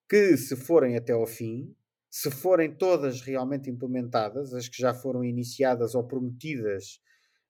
que, 0.07 0.38
se 0.38 0.55
forem 0.55 0.95
até 0.95 1.13
ao 1.13 1.28
fim, 1.28 1.76
se 2.09 2.32
forem 2.32 2.74
todas 2.74 3.22
realmente 3.22 3.70
implementadas, 3.70 4.53
as 4.53 4.67
que 4.67 4.82
já 4.82 4.93
foram 4.93 5.24
iniciadas 5.24 5.93
ou 5.93 6.03
prometidas 6.03 6.99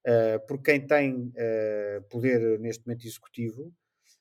uh, 0.06 0.46
por 0.48 0.62
quem 0.62 0.86
tem 0.86 1.28
uh, 1.28 2.04
poder 2.10 2.60
neste 2.60 2.86
momento 2.86 3.06
executivo, 3.06 3.74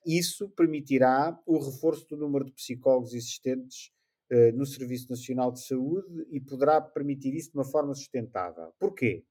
isso 0.05 0.49
permitirá 0.49 1.37
o 1.45 1.59
reforço 1.59 2.07
do 2.07 2.17
número 2.17 2.45
de 2.45 2.53
psicólogos 2.53 3.13
existentes 3.13 3.91
uh, 4.31 4.55
no 4.55 4.65
Serviço 4.65 5.09
Nacional 5.09 5.51
de 5.51 5.65
Saúde 5.65 6.25
e 6.31 6.39
poderá 6.39 6.79
permitir 6.79 7.35
isso 7.35 7.51
de 7.51 7.57
uma 7.57 7.65
forma 7.65 7.93
sustentável. 7.93 8.71
Porquê? 8.79 9.25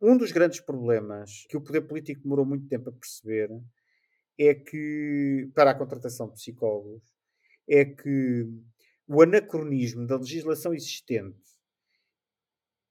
Um 0.00 0.16
dos 0.16 0.32
grandes 0.32 0.60
problemas 0.60 1.44
que 1.50 1.56
o 1.58 1.60
poder 1.60 1.82
político 1.82 2.22
demorou 2.22 2.46
muito 2.46 2.66
tempo 2.66 2.88
a 2.88 2.92
perceber 2.92 3.50
é 4.38 4.54
que, 4.54 5.50
para 5.54 5.70
a 5.70 5.74
contratação 5.74 6.28
de 6.28 6.34
psicólogos, 6.34 7.02
é 7.68 7.84
que 7.84 8.46
o 9.06 9.22
anacronismo 9.22 10.06
da 10.06 10.16
legislação 10.16 10.74
existente 10.74 11.38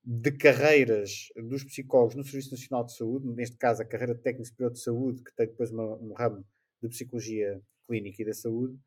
de 0.03 0.31
carreiras 0.31 1.29
dos 1.35 1.63
psicólogos 1.63 2.15
no 2.15 2.23
Serviço 2.23 2.51
Nacional 2.51 2.85
de 2.85 2.95
Saúde, 2.95 3.27
neste 3.29 3.57
caso 3.57 3.81
a 3.81 3.85
carreira 3.85 4.13
de 4.13 4.21
técnico 4.21 4.47
superior 4.47 4.71
de 4.71 4.79
saúde, 4.79 5.23
que 5.23 5.33
tem 5.33 5.47
depois 5.47 5.71
uma, 5.71 5.95
um 5.95 6.13
ramo 6.13 6.45
de 6.81 6.89
psicologia 6.89 7.61
clínica 7.87 8.21
e 8.21 8.25
da 8.25 8.33
saúde, 8.33 8.77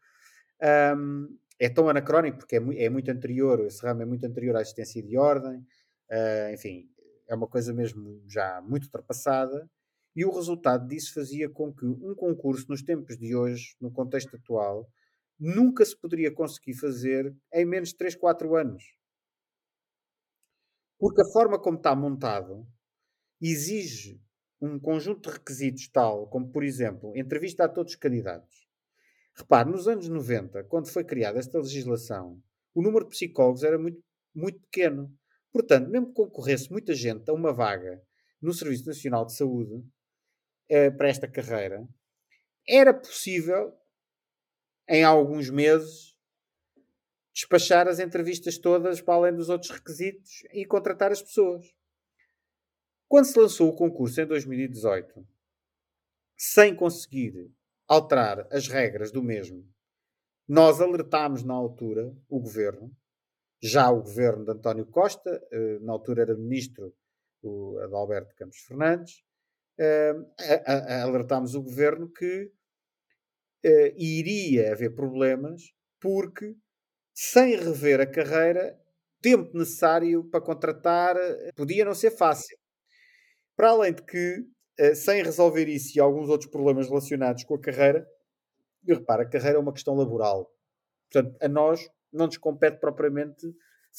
um, 0.97 1.39
é 1.59 1.71
tão 1.71 1.89
anacrónico 1.89 2.39
porque 2.39 2.57
é, 2.57 2.61
mu 2.61 2.73
é, 2.73 2.89
muito 2.91 3.11
anterior, 3.11 3.61
esse 3.65 3.85
ramo 3.85 4.03
é 4.03 4.05
muito 4.05 4.27
anterior 4.27 4.57
à 4.57 4.61
existência 4.61 5.03
de 5.03 5.17
ordem, 5.17 5.59
uh, 6.11 6.53
enfim, 6.53 6.87
é 7.27 7.35
uma 7.35 7.47
coisa 7.47 7.73
mesmo 7.73 8.23
já 8.27 8.61
muito 8.61 8.85
ultrapassada, 8.85 9.69
e 10.17 10.25
o 10.25 10.31
resultado 10.31 10.89
disso 10.89 11.13
fazia 11.13 11.49
com 11.51 11.71
que 11.71 11.85
um 11.85 12.15
concurso, 12.15 12.65
nos 12.71 12.83
tempos 12.83 13.19
de 13.19 13.37
hoje, 13.37 13.77
no 13.79 13.93
contexto 13.93 14.35
atual, 14.35 14.91
nunca 15.39 15.85
se 15.85 15.95
poderia 15.95 16.33
conseguir 16.33 16.73
fazer 16.73 17.37
em 17.53 17.67
menos 17.67 17.91
de 17.91 17.97
3, 17.97 18.17
4 18.17 18.57
anos. 18.57 18.83
Porque 20.99 21.21
a 21.21 21.33
forma 21.33 21.61
como 21.61 21.77
está 21.77 21.95
montado 21.95 22.67
exige 23.39 24.19
um 24.59 24.79
conjunto 24.79 25.29
de 25.29 25.37
requisitos 25.37 25.87
tal, 25.89 26.27
como, 26.29 26.51
por 26.51 26.65
exemplo, 26.65 27.13
entrevista 27.15 27.67
a 27.67 27.69
todos 27.69 27.93
os 27.93 27.99
candidatos. 27.99 28.67
Repare, 29.35 29.71
nos 29.71 29.87
anos 29.87 30.09
90, 30.09 30.65
quando 30.65 30.89
foi 30.89 31.05
criada 31.05 31.39
esta 31.39 31.59
legislação, 31.59 32.43
o 32.75 32.81
número 32.81 33.05
de 33.05 33.11
psicólogos 33.11 33.63
era 33.63 33.79
muito, 33.79 34.03
muito 34.35 34.59
pequeno. 34.61 35.15
Portanto, 35.53 35.91
mesmo 35.91 36.07
que 36.07 36.15
concorresse 36.15 36.71
muita 36.71 36.95
gente 36.95 37.29
a 37.29 37.35
uma 37.35 37.53
vaga 37.53 38.03
no 38.41 38.55
Serviço 38.55 38.87
Nacional 38.87 39.27
de 39.27 39.37
Saúde, 39.37 39.85
uh, 40.71 40.97
para 40.97 41.09
esta 41.09 41.29
carreira, 41.29 41.87
era 42.69 42.93
possível, 42.93 43.73
em 44.89 45.05
alguns 45.05 45.51
meses, 45.51 46.17
despachar 47.33 47.87
as 47.87 47.99
entrevistas 47.99 48.59
todas 48.59 49.01
para 49.01 49.15
além 49.15 49.35
dos 49.35 49.49
outros 49.49 49.71
requisitos 49.71 50.43
e 50.53 50.65
contratar 50.65 51.13
as 51.13 51.23
pessoas. 51.23 51.67
Quando 53.09 53.27
se 53.27 53.39
lançou 53.39 53.69
o 53.69 53.77
concurso 53.77 54.21
em 54.21 54.27
2018, 54.27 55.27
sem 56.37 56.75
conseguir 56.75 57.51
alterar 57.87 58.49
as 58.51 58.69
regras 58.69 59.13
do 59.13 59.23
mesmo, 59.23 59.65
nós 60.49 60.81
alertámos 60.81 61.43
na 61.43 61.55
altura 61.55 62.15
o 62.29 62.41
governo, 62.41 62.91
já 63.61 63.91
o 63.91 64.03
governo 64.03 64.45
de 64.45 64.53
António 64.53 64.87
Costa, 64.87 65.31
eh, 65.51 65.79
na 65.81 65.93
altura 65.93 66.23
era 66.23 66.37
ministro 66.37 66.95
o 67.43 67.79
Adalberto 67.81 68.35
Campos 68.35 68.59
Fernandes, 68.59 69.23
alertámos 71.03 71.55
o 71.55 71.63
governo 71.63 72.11
que 72.11 72.51
uh, 73.65 73.93
iria 73.97 74.73
haver 74.73 74.95
problemas 74.95 75.63
porque, 76.01 76.55
sem 77.15 77.57
rever 77.57 78.01
a 78.01 78.07
carreira, 78.07 78.79
tempo 79.21 79.57
necessário 79.57 80.25
para 80.25 80.41
contratar 80.41 81.17
eh, 81.17 81.51
podia 81.57 81.85
não 81.85 81.95
ser 81.95 82.11
fácil. 82.11 82.57
Para 83.57 83.71
além 83.71 83.95
de 83.95 84.03
que, 84.03 84.45
uh, 84.81 84.95
sem 84.95 85.23
resolver 85.23 85.69
isso 85.69 85.97
e 85.97 86.01
alguns 86.01 86.29
outros 86.29 86.51
problemas 86.51 86.89
relacionados 86.89 87.45
com 87.45 87.55
a 87.55 87.61
carreira, 87.61 88.07
e 88.87 88.95
repara, 88.95 89.23
a 89.25 89.29
carreira 89.29 89.59
é 89.59 89.61
uma 89.61 89.73
questão 89.73 89.95
laboral. 89.95 90.51
Portanto, 91.11 91.37
a 91.41 91.49
nós 91.49 91.89
não 92.13 92.27
nos 92.27 92.39
compete 92.39 92.79
propriamente 92.79 93.47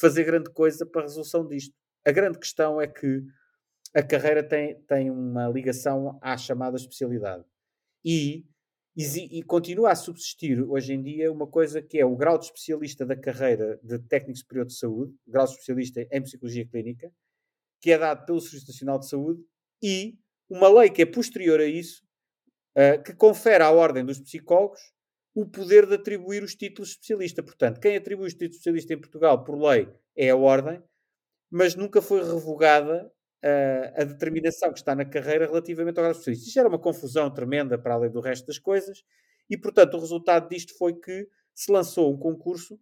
fazer 0.00 0.24
grande 0.24 0.50
coisa 0.50 0.86
para 0.86 1.02
a 1.02 1.04
resolução 1.04 1.46
disto. 1.46 1.74
A 2.06 2.12
grande 2.12 2.38
questão 2.38 2.80
é 2.80 2.86
que 2.86 3.22
a 3.94 4.02
carreira 4.02 4.42
tem, 4.42 4.80
tem 4.82 5.10
uma 5.10 5.48
ligação 5.48 6.18
à 6.22 6.36
chamada 6.36 6.76
especialidade. 6.76 7.44
E 8.04 8.44
e, 8.98 9.38
e 9.38 9.42
continua 9.44 9.92
a 9.92 9.94
subsistir 9.94 10.60
hoje 10.60 10.92
em 10.92 11.00
dia 11.00 11.30
uma 11.30 11.46
coisa 11.46 11.80
que 11.80 12.00
é 12.00 12.04
o 12.04 12.16
grau 12.16 12.36
de 12.36 12.46
especialista 12.46 13.06
da 13.06 13.14
carreira 13.14 13.78
de 13.80 13.96
técnico 14.00 14.40
superior 14.40 14.66
de 14.66 14.76
saúde, 14.76 15.14
grau 15.24 15.44
de 15.44 15.52
especialista 15.52 16.04
em 16.10 16.20
psicologia 16.20 16.66
clínica, 16.66 17.12
que 17.80 17.92
é 17.92 17.98
dado 17.98 18.26
pelo 18.26 18.40
Serviço 18.40 18.66
Nacional 18.66 18.98
de 18.98 19.08
Saúde, 19.08 19.40
e 19.80 20.18
uma 20.50 20.68
lei 20.68 20.90
que 20.90 21.02
é 21.02 21.06
posterior 21.06 21.60
a 21.60 21.64
isso, 21.64 22.02
uh, 22.76 23.00
que 23.04 23.14
confere 23.14 23.62
à 23.62 23.70
ordem 23.70 24.04
dos 24.04 24.18
psicólogos 24.18 24.80
o 25.32 25.46
poder 25.46 25.86
de 25.86 25.94
atribuir 25.94 26.42
os 26.42 26.56
títulos 26.56 26.88
de 26.88 26.94
especialista. 26.94 27.40
Portanto, 27.40 27.78
quem 27.78 27.96
atribui 27.96 28.26
os 28.26 28.32
títulos 28.32 28.50
de 28.50 28.56
especialista 28.56 28.94
em 28.94 29.00
Portugal 29.00 29.44
por 29.44 29.56
lei 29.56 29.88
é 30.16 30.30
a 30.30 30.36
ordem, 30.36 30.82
mas 31.48 31.76
nunca 31.76 32.02
foi 32.02 32.20
revogada 32.20 33.08
uh, 33.44 34.00
a 34.00 34.04
determinação 34.04 34.72
que 34.72 34.78
está 34.78 34.94
na 34.94 35.04
carreira 35.04 35.46
relativamente 35.46 35.98
ao 35.98 36.02
grau 36.02 36.12
de 36.12 36.18
especialista. 36.18 36.48
Isto 36.48 36.58
era 36.58 36.68
uma 36.68 36.78
confusão 36.78 37.32
tremenda 37.32 37.78
para 37.78 37.94
além 37.94 38.10
do 38.10 38.20
resto 38.20 38.46
das 38.46 38.58
coisas, 38.58 39.02
e 39.48 39.56
portanto 39.56 39.94
o 39.94 40.00
resultado 40.00 40.48
disto 40.48 40.76
foi 40.76 40.94
que 40.94 41.28
se 41.54 41.72
lançou 41.72 42.12
um 42.12 42.18
concurso 42.18 42.78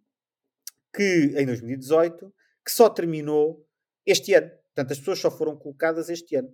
que, 0.93 1.33
em 1.35 1.45
2018, 1.45 2.33
que 2.65 2.71
só 2.71 2.89
terminou 2.89 3.65
este 4.05 4.33
ano. 4.33 4.49
Portanto, 4.49 4.91
as 4.91 4.99
pessoas 4.99 5.19
só 5.19 5.31
foram 5.31 5.55
colocadas 5.55 6.09
este 6.09 6.35
ano. 6.35 6.49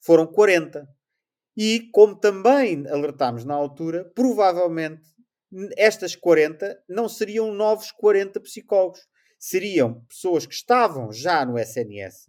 Foram 0.00 0.26
40. 0.26 0.88
E, 1.56 1.90
como 1.92 2.14
também 2.18 2.86
alertámos 2.88 3.44
na 3.44 3.54
altura, 3.54 4.10
provavelmente 4.14 5.02
estas 5.76 6.14
40 6.14 6.82
não 6.88 7.08
seriam 7.08 7.52
novos 7.52 7.90
40 7.92 8.40
psicólogos. 8.40 9.00
Seriam 9.38 10.04
pessoas 10.06 10.46
que 10.46 10.54
estavam 10.54 11.12
já 11.12 11.44
no 11.44 11.58
SNS, 11.58 12.26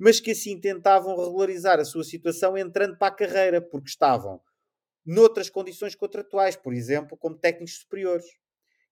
mas 0.00 0.18
que 0.18 0.30
assim 0.30 0.58
tentavam 0.58 1.14
regularizar 1.14 1.78
a 1.78 1.84
sua 1.84 2.02
situação 2.02 2.56
entrando 2.56 2.96
para 2.96 3.08
a 3.08 3.14
carreira, 3.14 3.60
porque 3.60 3.90
estavam 3.90 4.40
noutras 5.04 5.50
condições 5.50 5.94
contratuais, 5.94 6.56
por 6.56 6.72
exemplo, 6.72 7.18
como 7.18 7.36
técnicos 7.36 7.80
superiores, 7.80 8.24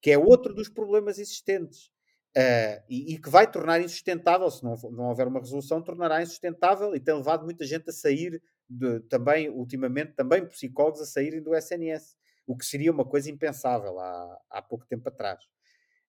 que 0.03 0.11
é 0.11 0.19
outro 0.19 0.55
dos 0.55 0.69
problemas 0.69 1.19
existentes. 1.19 1.91
Uh, 2.37 2.85
e, 2.91 3.15
e, 3.15 3.19
que 3.19 3.31
vai 3.31 3.51
tornar 3.51 3.81
insustentável, 3.81 4.49
se 4.51 4.63
não, 4.63 4.77
não 4.93 5.09
houver 5.09 5.27
uma 5.27 5.41
resolução, 5.41 5.83
tornará 5.83 6.23
insustentável 6.23 6.95
e 6.95 7.01
tem 7.01 7.15
levado 7.15 7.43
muita 7.43 7.65
gente 7.65 7.89
a 7.89 7.93
sair, 7.93 8.41
de, 8.69 9.01
também, 9.09 9.49
ultimamente, 9.49 10.13
também 10.13 10.47
psicólogos 10.47 11.01
a 11.01 11.07
saírem 11.07 11.43
do 11.43 11.55
SNS, 11.57 12.17
o 12.47 12.55
que 12.55 12.67
seria 12.67 12.93
uma 12.93 13.05
coisa 13.05 13.31
impensável 13.31 13.99
há, 13.99 14.41
há 14.51 14.63
pouco 14.63 14.87
tempo 14.87 15.09
atrás. 15.09 15.41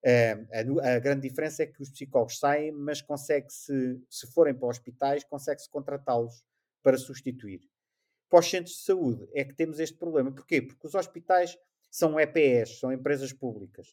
A, 0.05 0.95
a, 0.95 0.99
grande 0.99 1.27
diferença 1.27 1.63
é 1.63 1.65
que 1.65 1.81
os 1.81 1.89
psicólogos 1.89 2.39
saem, 2.39 2.71
mas 2.71 3.01
consegue-se, 3.01 4.01
se 4.09 4.27
forem 4.31 4.53
para 4.53 4.69
hospitais, 4.69 5.23
consegue-se 5.23 5.69
contratá-los 5.69 6.43
para 6.81 6.97
substituir. 6.97 7.61
Para 8.29 8.39
os 8.39 8.49
centros 8.49 8.75
de 8.75 8.83
saúde 8.83 9.27
é 9.33 9.43
que 9.43 9.53
temos 9.53 9.79
este 9.79 9.97
problema. 9.97 10.31
Porquê? 10.31 10.61
Porque 10.61 10.87
os 10.87 10.95
hospitais 10.95 11.57
são 11.89 12.19
EPS, 12.19 12.79
são 12.79 12.93
empresas 12.93 13.33
públicas. 13.33 13.87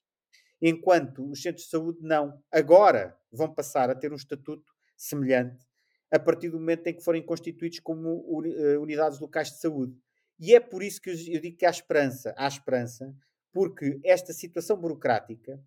Enquanto 0.61 1.29
os 1.29 1.43
centros 1.43 1.65
de 1.65 1.71
saúde 1.71 1.99
não. 2.03 2.41
Agora 2.53 3.19
vão 3.33 3.53
passar 3.53 3.91
a 3.91 3.95
ter 3.95 4.13
um 4.13 4.17
estatuto 4.17 4.73
semelhante 4.97 5.67
a 6.11 6.19
partir 6.19 6.51
do 6.51 6.59
momento 6.59 6.87
em 6.87 6.95
que 6.95 7.03
forem 7.03 7.23
constituídos 7.23 7.81
como 7.81 8.43
eh, 8.45 8.79
unidades 8.79 9.19
locais 9.19 9.51
de 9.51 9.59
saúde. 9.59 9.95
E 10.39 10.55
é 10.55 10.61
por 10.61 10.83
isso 10.83 11.01
que 11.01 11.11
eu 11.11 11.41
digo 11.41 11.57
que 11.57 11.67
há 11.67 11.71
esperança. 11.71 12.35
Há 12.37 12.47
esperança, 12.47 13.15
porque 13.53 13.99
esta 14.05 14.33
situação 14.33 14.77
burocrática 14.77 15.61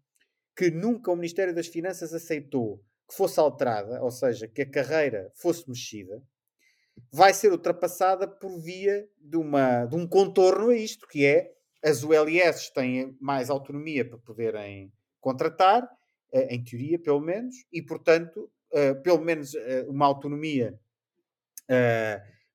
que 0.59 0.69
nunca 0.69 1.09
o 1.09 1.15
Ministério 1.15 1.55
das 1.55 1.67
Finanças 1.67 2.13
aceitou 2.13 2.83
que 3.07 3.15
fosse 3.15 3.39
alterada, 3.39 4.03
ou 4.03 4.11
seja, 4.11 4.45
que 4.45 4.63
a 4.63 4.69
carreira 4.69 5.31
fosse 5.33 5.69
mexida, 5.69 6.21
vai 7.09 7.33
ser 7.33 7.49
ultrapassada 7.49 8.27
por 8.27 8.59
via 8.59 9.07
de, 9.21 9.37
uma, 9.37 9.85
de 9.85 9.95
um 9.95 10.05
contorno 10.05 10.67
a 10.67 10.75
isto, 10.75 11.07
que 11.07 11.25
é 11.25 11.49
as 11.81 12.03
ULS 12.03 12.71
têm 12.71 13.15
mais 13.21 13.49
autonomia 13.49 14.03
para 14.03 14.17
poderem 14.17 14.91
contratar, 15.21 15.89
eh, 16.33 16.53
em 16.53 16.61
teoria, 16.61 16.99
pelo 16.99 17.21
menos, 17.21 17.55
e, 17.71 17.81
portanto, 17.81 18.51
eh, 18.73 18.95
pelo 18.95 19.21
menos 19.21 19.55
eh, 19.55 19.85
uma 19.87 20.05
autonomia 20.07 20.77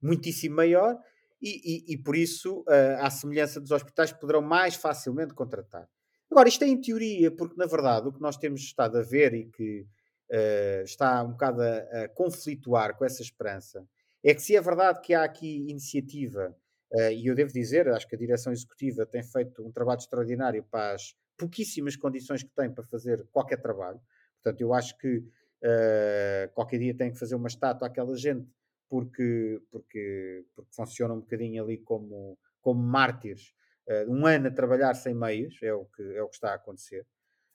muitíssimo 0.02 0.56
maior, 0.56 0.94
e, 1.40 1.92
e, 1.92 1.94
e 1.94 1.96
por 1.96 2.16
isso, 2.16 2.64
à 2.98 3.08
semelhança 3.08 3.60
dos 3.60 3.70
hospitais, 3.70 4.12
poderão 4.12 4.42
mais 4.42 4.74
facilmente 4.74 5.32
contratar. 5.32 5.88
Agora, 6.30 6.48
isto 6.48 6.64
é 6.64 6.68
em 6.68 6.80
teoria, 6.80 7.30
porque 7.30 7.56
na 7.56 7.66
verdade 7.66 8.08
o 8.08 8.12
que 8.12 8.20
nós 8.20 8.36
temos 8.36 8.60
estado 8.60 8.98
a 8.98 9.02
ver 9.02 9.34
e 9.34 9.46
que 9.46 9.86
uh, 10.30 10.84
está 10.84 11.22
um 11.22 11.32
bocado 11.32 11.62
a, 11.62 11.76
a, 11.76 12.08
conflituar 12.08 12.96
com 12.96 13.04
essa 13.04 13.22
esperança 13.22 13.86
é 14.22 14.34
que 14.34 14.42
se 14.42 14.56
é 14.56 14.60
verdade 14.60 15.00
que 15.02 15.12
há 15.12 15.22
aqui 15.22 15.68
iniciativa, 15.68 16.56
uh, 16.92 17.10
e 17.10 17.26
eu 17.26 17.34
devo 17.34 17.52
dizer, 17.52 17.88
acho 17.88 18.08
que 18.08 18.16
a 18.16 18.18
direção 18.18 18.52
executiva 18.52 19.04
tem 19.04 19.22
feito 19.22 19.64
um 19.64 19.70
trabalho 19.70 19.98
extraordinário 19.98 20.64
para 20.64 20.94
as 20.94 21.14
pouquíssimas 21.36 21.96
condições 21.96 22.42
que 22.42 22.50
tem 22.50 22.70
para 22.70 22.84
fazer 22.84 23.26
qualquer 23.30 23.60
trabalho. 23.60 24.00
Portanto, 24.42 24.60
eu 24.60 24.72
acho 24.72 24.96
que 24.98 25.18
uh, 25.18 26.52
qualquer 26.54 26.78
dia 26.78 26.96
tem 26.96 27.12
que 27.12 27.18
fazer 27.18 27.34
uma 27.34 27.48
estátua 27.48 27.88
àquela 27.88 28.16
gente 28.16 28.48
porque, 28.88 29.60
porque, 29.70 30.44
porque 30.54 30.70
funciona 30.74 31.14
um 31.14 31.20
bocadinho 31.20 31.62
ali 31.62 31.78
como, 31.78 32.38
como 32.60 32.82
mártires 32.82 33.52
uh, 33.88 34.10
um 34.10 34.26
ano 34.26 34.48
a 34.48 34.50
trabalhar 34.50 34.94
sem 34.94 35.14
meios, 35.14 35.56
é 35.62 35.72
o 35.72 35.84
que, 35.84 36.02
é 36.02 36.22
o 36.22 36.28
que 36.28 36.34
está 36.34 36.52
a 36.52 36.54
acontecer. 36.54 37.06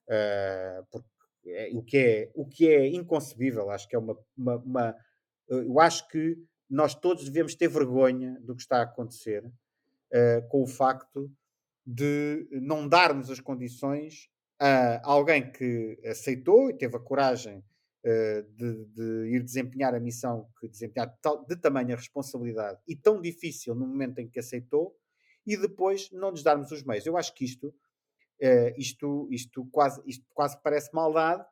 Uh, 0.08 0.86
porque 0.92 1.10
é, 1.48 1.70
o, 1.74 1.84
que 1.84 1.98
é, 1.98 2.32
o 2.36 2.46
que 2.46 2.68
é 2.68 2.88
inconcebível, 2.88 3.70
acho 3.70 3.88
que 3.88 3.96
é 3.96 4.00
uma, 4.00 4.18
uma, 4.38 4.58
uma, 4.58 4.96
Eu 5.48 5.80
acho 5.80 6.08
que 6.10 6.38
nós 6.70 6.94
todos 6.94 7.26
devemos 7.26 7.56
ter 7.56 7.68
vergonha 7.68 8.38
do 8.42 8.56
que 8.56 8.62
está 8.62 8.78
a 8.80 8.84
acontecer 8.84 9.44
uh, 9.46 10.48
com 10.50 10.64
o 10.64 10.68
facto 10.68 11.32
de 11.86 12.48
não 12.52 12.88
darmos 12.88 13.32
as 13.32 13.40
condições 13.40 14.30
a 14.62 15.00
alguém 15.10 15.50
que 15.50 15.98
aceitou 16.06 16.70
e 16.70 16.78
teve 16.78 16.96
a 16.98 17.00
coragem 17.00 17.64
de, 18.04 18.86
de, 18.88 19.30
ir 19.34 19.42
desempenhar 19.42 19.96
a 19.96 20.00
missão 20.00 20.50
que 20.60 20.68
desempenhar 20.68 21.08
de, 21.08 21.18
tal, 21.22 21.46
de 21.46 21.56
tamanha 21.56 21.96
responsabilidade 21.96 22.78
e 22.86 22.96
tão 22.96 23.22
difícil 23.22 23.74
no 23.74 23.88
momento 23.88 24.20
em 24.20 24.28
que 24.30 24.38
aceitou, 24.38 24.99
e 25.50 25.58
depois 25.58 26.12
não 26.12 26.30
lhes 26.30 26.44
darmos 26.44 26.72
os 26.72 26.84
meios. 26.84 27.08
Eu 27.08 27.18
acho 27.18 27.34
que 27.34 27.44
isto, 27.44 27.70
uh, 27.70 28.74
isto, 28.78 29.28
isto, 29.32 29.66
quase, 29.72 30.00
isto 30.06 30.24
quase 30.30 30.62
parece 30.62 30.94
maldade, 30.94 31.42
uh, 31.42 31.44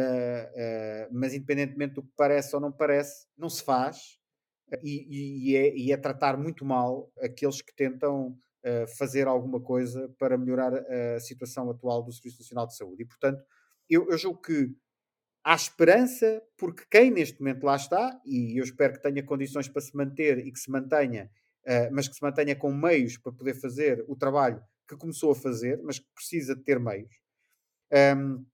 uh, 0.00 1.08
mas 1.12 1.34
independentemente 1.34 1.94
do 1.94 2.02
que 2.02 2.12
parece 2.16 2.54
ou 2.54 2.60
não 2.60 2.72
parece, 2.72 3.26
não 3.36 3.50
se 3.50 3.62
faz 3.62 4.18
e, 4.82 5.50
e, 5.50 5.56
é, 5.56 5.76
e 5.76 5.92
é, 5.92 5.96
tratar 5.98 6.38
muito 6.38 6.64
mal 6.64 7.12
aqueles 7.20 7.60
que 7.60 7.74
tentam 7.74 8.36
fazer 8.96 9.26
alguma 9.26 9.60
coisa 9.60 10.08
para 10.18 10.38
melhorar 10.38 10.72
a 10.72 11.20
situação 11.20 11.68
atual 11.68 12.02
do 12.02 12.10
Serviço 12.10 12.40
Nacional 12.40 12.66
de 12.66 12.74
Saúde. 12.74 13.02
E, 13.02 13.04
portanto, 13.04 13.44
eu, 13.90 14.08
eu 14.08 14.16
julgo 14.16 14.40
que 14.40 14.74
há 15.44 15.54
esperança, 15.54 16.42
porque 16.56 16.82
quem 16.90 17.10
neste 17.10 17.38
momento 17.40 17.62
lá 17.62 17.76
está, 17.76 18.18
e 18.24 18.58
eu 18.58 18.64
espero 18.64 18.94
que 18.94 19.02
tenha 19.02 19.22
condições 19.22 19.68
para 19.68 19.82
se 19.82 19.94
manter 19.94 20.38
e 20.38 20.50
que 20.50 20.58
se 20.58 20.70
mantenha 20.70 21.30
mas 21.92 22.08
que 22.08 22.14
se 22.14 22.22
mantenha 22.22 22.54
com 22.54 22.72
meios 22.72 23.16
para 23.16 23.32
poder 23.32 23.54
fazer 23.54 24.04
o 24.06 24.16
trabalho 24.16 24.62
que 24.88 24.96
começou 24.96 25.32
a 25.32 25.34
fazer, 25.34 25.80
mas 25.82 25.98
que 25.98 26.06
precisa 26.14 26.54
de 26.54 26.62
ter 26.62 26.78
meios. 26.78 27.14
Um, 28.16 28.44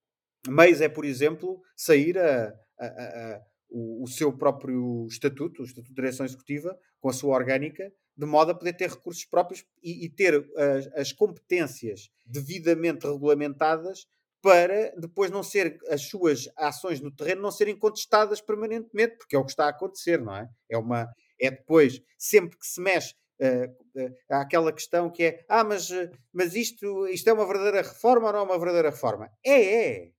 meios 0.49 0.81
é, 0.81 0.89
por 0.89 1.05
exemplo, 1.05 1.61
sair 1.77 2.19
a, 2.19 2.55
a, 2.79 2.87
a, 2.87 3.41
o, 3.69 4.05
o, 4.05 4.07
seu 4.07 4.37
próprio 4.37 5.07
estatuto, 5.09 5.63
o 5.63 5.65
Estatuto 5.65 5.89
de 5.89 5.95
Direção 5.95 6.27
Executiva, 6.27 6.77
com 7.01 7.09
a 7.09 7.13
sua 7.13 7.35
orgânica, 7.35 7.93
de 8.17 8.27
modo 8.27 8.51
a 8.51 8.55
poder 8.55 8.75
ter 8.75 8.91
recursos 8.91 9.25
próprios 9.25 9.65
e, 9.83 10.05
e 10.05 10.09
ter 10.09 10.35
as, 10.57 10.87
as, 10.95 11.13
competências 11.13 12.11
devidamente 12.25 13.07
regulamentadas 13.07 14.07
para 14.43 14.95
depois 14.97 15.31
não 15.31 15.43
ser 15.43 15.79
as 15.89 16.03
suas 16.03 16.49
ações 16.57 17.01
no 17.01 17.15
terreno 17.15 17.43
não 17.43 17.51
serem 17.51 17.77
contestadas 17.77 18.41
permanentemente, 18.41 19.17
porque 19.17 19.37
é 19.37 19.39
o 19.39 19.45
que 19.45 19.51
está 19.51 19.67
a 19.67 19.71
acontecer, 19.71 20.21
não 20.21 20.35
é? 20.35 20.49
É 20.69 20.79
uma, 20.79 21.09
é 21.41 21.51
depois, 21.51 22.01
sempre 22.19 22.59
que 22.59 22.67
se 22.67 22.81
mexe, 22.81 23.15
uh, 23.41 24.01
uh, 24.01 24.17
há 24.31 24.41
aquela 24.43 24.73
questão 24.73 25.11
que 25.11 25.25
é: 25.25 25.45
ah, 25.49 25.65
mas, 25.65 25.91
uh, 25.91 26.11
mas 26.33 26.55
isto, 26.55 27.07
isto 27.09 27.29
é 27.29 27.33
uma 27.33 27.47
verdadeira 27.47 27.83
reforma 27.83 28.27
ou 28.27 28.33
não 28.33 28.41
é 28.41 28.43
uma 28.43 28.59
verdadeira 28.59 28.91
reforma? 28.91 29.31
É, 29.45 29.63
é. 29.63 30.13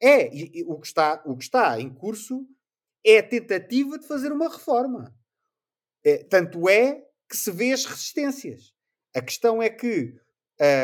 É. 0.00 0.34
E, 0.34 0.60
e, 0.60 0.64
o, 0.64 0.78
que 0.78 0.86
está, 0.86 1.22
o 1.24 1.36
que 1.36 1.44
está 1.44 1.80
em 1.80 1.92
curso 1.92 2.46
é 3.04 3.18
a 3.18 3.28
tentativa 3.28 3.98
de 3.98 4.06
fazer 4.06 4.32
uma 4.32 4.48
reforma. 4.48 5.14
É, 6.04 6.18
tanto 6.24 6.68
é 6.68 7.02
que 7.28 7.36
se 7.36 7.50
vê 7.50 7.72
as 7.72 7.84
resistências. 7.84 8.74
A 9.14 9.22
questão 9.22 9.62
é 9.62 9.70
que 9.70 10.14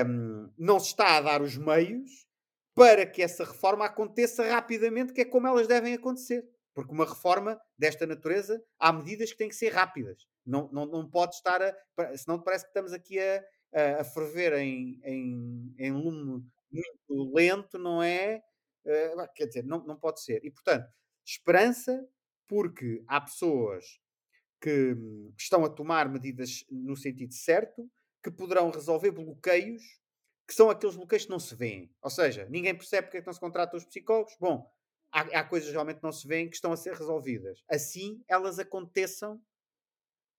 um, 0.06 0.50
não 0.58 0.80
se 0.80 0.88
está 0.88 1.16
a 1.16 1.20
dar 1.20 1.42
os 1.42 1.56
meios 1.56 2.26
para 2.74 3.06
que 3.06 3.22
essa 3.22 3.44
reforma 3.44 3.84
aconteça 3.84 4.44
rapidamente, 4.44 5.12
que 5.12 5.20
é 5.20 5.24
como 5.24 5.46
elas 5.46 5.66
devem 5.66 5.94
acontecer. 5.94 6.48
Porque 6.74 6.92
uma 6.92 7.04
reforma 7.04 7.60
desta 7.78 8.06
natureza, 8.06 8.62
há 8.78 8.92
medidas 8.92 9.30
que 9.32 9.38
têm 9.38 9.48
que 9.48 9.54
ser 9.54 9.72
rápidas. 9.72 10.26
Não, 10.44 10.70
não, 10.72 10.86
não 10.86 11.08
pode 11.08 11.34
estar 11.34 11.60
a. 11.62 12.16
Senão 12.16 12.40
parece 12.40 12.64
que 12.64 12.70
estamos 12.70 12.92
aqui 12.92 13.18
a, 13.18 14.00
a, 14.00 14.04
ferver 14.04 14.54
em, 14.54 15.00
em, 15.04 15.74
em 15.78 15.92
lume 15.92 16.44
muito 16.70 17.32
lento, 17.34 17.78
não 17.78 18.02
é? 18.02 18.42
Uh, 18.84 19.32
quer 19.34 19.46
dizer, 19.46 19.64
não, 19.64 19.84
não 19.84 19.96
pode 19.96 20.22
ser. 20.22 20.44
E 20.44 20.50
portanto, 20.50 20.88
esperança, 21.24 22.08
porque 22.48 23.04
há 23.06 23.20
pessoas 23.20 24.00
que 24.60 24.96
estão 25.38 25.64
a 25.64 25.68
tomar 25.68 26.08
medidas 26.08 26.64
no 26.70 26.96
sentido 26.96 27.34
certo, 27.34 27.90
que 28.22 28.30
poderão 28.30 28.70
resolver 28.70 29.10
bloqueios 29.10 29.82
que 30.46 30.54
são 30.54 30.70
aqueles 30.70 30.96
bloqueios 30.96 31.24
que 31.24 31.30
não 31.30 31.38
se 31.38 31.54
veem. 31.54 31.90
Ou 32.02 32.10
seja, 32.10 32.46
ninguém 32.50 32.74
percebe 32.74 33.06
porque 33.06 33.18
é 33.18 33.20
que 33.20 33.26
não 33.26 33.32
se 33.32 33.40
contratam 33.40 33.78
os 33.78 33.84
psicólogos. 33.84 34.36
Bom, 34.38 34.70
há, 35.12 35.20
há 35.40 35.44
coisas 35.44 35.68
que 35.68 35.74
realmente 35.74 36.02
não 36.02 36.10
se 36.10 36.26
veem 36.26 36.48
que 36.48 36.56
estão 36.56 36.72
a 36.72 36.76
ser 36.76 36.94
resolvidas. 36.94 37.62
Assim, 37.68 38.24
elas 38.26 38.58
aconteçam 38.58 39.40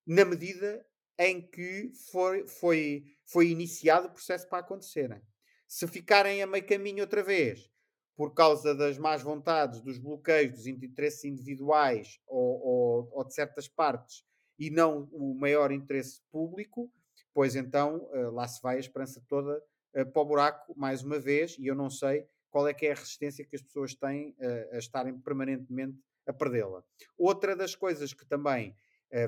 na 0.05 0.25
medida 0.25 0.85
em 1.17 1.41
que 1.41 1.91
foi, 2.11 2.47
foi, 2.47 3.05
foi 3.25 3.49
iniciado 3.49 4.07
o 4.07 4.11
processo 4.11 4.49
para 4.49 4.59
acontecerem. 4.59 5.21
Se 5.67 5.87
ficarem 5.87 6.41
a 6.41 6.47
meio 6.47 6.65
caminho 6.65 7.01
outra 7.01 7.23
vez, 7.23 7.71
por 8.15 8.33
causa 8.33 8.75
das 8.75 8.97
más 8.97 9.21
vontades, 9.21 9.81
dos 9.81 9.97
bloqueios, 9.97 10.53
dos 10.53 10.67
interesses 10.67 11.23
individuais 11.23 12.19
ou, 12.27 12.61
ou, 12.61 13.09
ou 13.11 13.23
de 13.23 13.33
certas 13.33 13.67
partes, 13.67 14.23
e 14.57 14.69
não 14.69 15.09
o 15.11 15.33
maior 15.35 15.71
interesse 15.71 16.21
público, 16.31 16.91
pois 17.33 17.55
então 17.55 18.07
uh, 18.11 18.31
lá 18.31 18.47
se 18.47 18.61
vai 18.61 18.77
a 18.77 18.79
esperança 18.79 19.23
toda 19.27 19.57
uh, 19.95 20.05
para 20.11 20.21
o 20.21 20.25
buraco, 20.25 20.73
mais 20.77 21.03
uma 21.03 21.19
vez, 21.19 21.57
e 21.57 21.65
eu 21.65 21.75
não 21.75 21.89
sei 21.89 22.27
qual 22.53 22.67
é 22.67 22.73
que 22.73 22.85
é 22.85 22.91
a 22.91 22.95
resistência 22.95 23.43
que 23.43 23.55
as 23.55 23.63
pessoas 23.63 23.95
têm 23.95 24.29
uh, 24.37 24.75
a 24.75 24.77
estarem 24.77 25.17
permanentemente 25.17 25.97
a 26.27 26.31
perdê-la. 26.31 26.83
Outra 27.17 27.55
das 27.55 27.75
coisas 27.75 28.13
que 28.13 28.25
também 28.25 28.73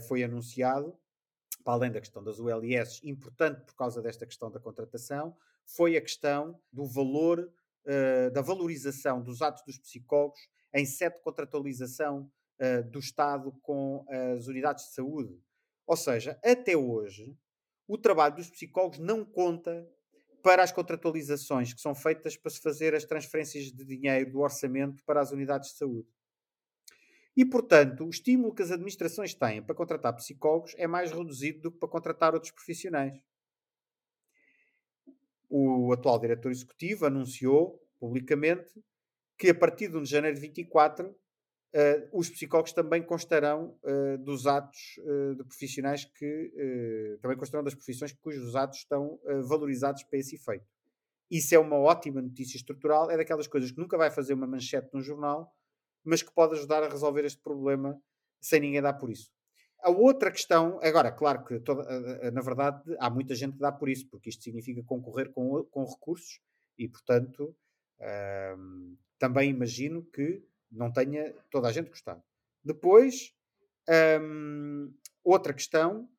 foi 0.07 0.23
anunciado, 0.23 0.97
para 1.63 1.73
além 1.73 1.91
da 1.91 1.99
questão 1.99 2.23
das 2.23 2.39
ULS, 2.39 3.01
importante 3.03 3.65
por 3.65 3.75
causa 3.75 4.01
desta 4.01 4.25
questão 4.25 4.49
da 4.49 4.61
contratação, 4.61 5.35
foi 5.65 5.97
a 5.97 6.01
questão 6.01 6.57
do 6.71 6.85
valor, 6.85 7.51
da 8.33 8.41
valorização 8.41 9.21
dos 9.21 9.41
atos 9.41 9.61
dos 9.63 9.77
psicólogos 9.77 10.39
em 10.73 10.85
sede 10.85 11.17
de 11.17 11.21
contratualização 11.21 12.31
do 12.89 12.99
Estado 12.99 13.51
com 13.61 14.05
as 14.37 14.47
unidades 14.47 14.85
de 14.85 14.93
saúde. 14.93 15.37
Ou 15.85 15.97
seja, 15.97 16.39
até 16.43 16.77
hoje, 16.77 17.37
o 17.87 17.97
trabalho 17.97 18.37
dos 18.37 18.49
psicólogos 18.49 18.97
não 18.97 19.23
conta 19.23 19.87
para 20.45 20.61
as 20.61 20.71
contratualizações 20.71 21.73
que 21.73 21.81
são 21.81 21.95
feitas 21.95 22.37
para 22.37 22.51
se 22.51 22.61
fazer 22.61 22.93
as 22.93 23.03
transferências 23.03 23.71
de 23.71 23.83
dinheiro 23.83 24.31
do 24.31 24.41
orçamento 24.41 25.03
para 25.03 25.19
as 25.19 25.31
unidades 25.31 25.71
de 25.71 25.77
saúde. 25.79 26.07
E, 27.35 27.43
portanto, 27.43 28.05
o 28.05 28.11
estímulo 28.11 28.53
que 28.53 28.61
as 28.61 28.69
administrações 28.69 29.33
têm 29.33 29.63
para 29.63 29.73
contratar 29.73 30.15
psicólogos 30.15 30.75
é 30.77 30.85
mais 30.85 31.11
reduzido 31.11 31.61
do 31.63 31.71
que 31.71 31.79
para 31.79 31.89
contratar 31.89 32.35
outros 32.35 32.51
profissionais. 32.51 33.19
O 35.49 35.91
atual 35.91 36.19
diretor 36.19 36.51
executivo 36.51 37.07
anunciou 37.07 37.83
publicamente 37.99 38.71
que 39.39 39.49
a 39.49 39.55
partir 39.55 39.87
de 39.87 39.97
1 39.97 40.03
de 40.03 40.09
janeiro 40.11 40.35
de 40.35 40.41
24 40.43 41.11
Uh, 41.75 42.07
os 42.17 42.29
psicólogos 42.29 42.71
também 42.71 43.03
constarão 43.03 43.77
uh, 43.83 44.17
dos 44.19 44.47
atos 44.47 44.97
uh, 44.99 45.35
de 45.35 45.43
profissionais 45.43 46.05
que 46.05 47.17
também 47.21 47.35
constarão 47.35 47.65
das 47.65 47.75
profissões 47.75 48.13
cujos 48.13 48.55
atos 48.55 48.77
estão 48.79 49.19
valorizados 49.43 50.03
para 50.03 50.17
esse 50.17 50.35
efeito. 50.35 50.65
Isso 51.29 51.53
é 51.53 51.59
uma 51.59 51.75
ótima 51.75 52.21
notícia 52.21 52.55
estrutural, 52.55 53.11
é 53.11 53.17
daquelas 53.17 53.45
coisas 53.47 53.71
que 53.71 53.77
nunca 53.77 53.97
vai 53.97 54.09
fazer 54.09 54.33
uma 54.33 54.47
manchete 54.47 54.87
num 54.93 55.01
jornal, 55.01 55.53
mas 56.01 56.21
que 56.21 56.33
pode 56.33 56.53
ajudar 56.53 56.81
a 56.81 56.87
resolver 56.87 57.25
este 57.25 57.41
problema 57.41 57.99
sem 58.39 58.61
ninguém 58.61 58.81
dar 58.81 58.93
por 58.93 59.09
isso. 59.09 59.29
A 59.81 59.89
outra 59.89 60.31
questão, 60.31 60.79
agora, 60.81 61.11
claro 61.11 61.43
que 61.43 61.59
toda, 61.59 62.31
na 62.31 62.41
verdade 62.41 62.81
há 62.99 63.09
muita 63.09 63.35
gente 63.35 63.53
que 63.53 63.59
dá 63.59 63.71
por 63.71 63.89
isso, 63.89 64.07
porque 64.07 64.29
isto 64.29 64.43
significa 64.43 64.81
concorrer 64.83 65.29
com, 65.31 65.63
com 65.65 65.83
recursos 65.83 66.39
e, 66.77 66.87
portanto, 66.87 67.53
também 69.19 69.49
imagino 69.49 70.03
que 70.05 70.41
não 70.75 70.91
tenha 70.91 71.33
toda 71.49 71.67
a 71.67 71.71
gente 71.71 71.89
gostado. 71.89 72.21
Depois, 72.63 73.33
hum, 74.21 74.93
outra 75.23 75.53
questão 75.53 76.09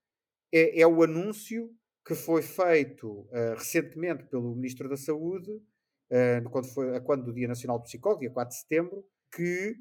é, 0.53 0.81
é, 0.81 0.87
o 0.87 1.03
anúncio 1.03 1.75
que 2.07 2.15
foi 2.15 2.41
feito 2.41 3.09
uh, 3.09 3.55
recentemente 3.57 4.25
pelo 4.25 4.55
Ministro 4.55 4.89
da 4.89 4.97
Saúde, 4.97 5.51
uh, 5.51 6.51
quando, 6.51 6.69
foi, 6.69 7.01
quando 7.01 7.25
do 7.25 7.35
Dia 7.35 7.49
Nacional 7.49 7.79
do 7.79 7.85
Psicólogo, 7.85 8.21
dia 8.21 8.31
4 8.31 8.55
de 8.55 8.61
setembro, 8.61 9.05
que 9.35 9.73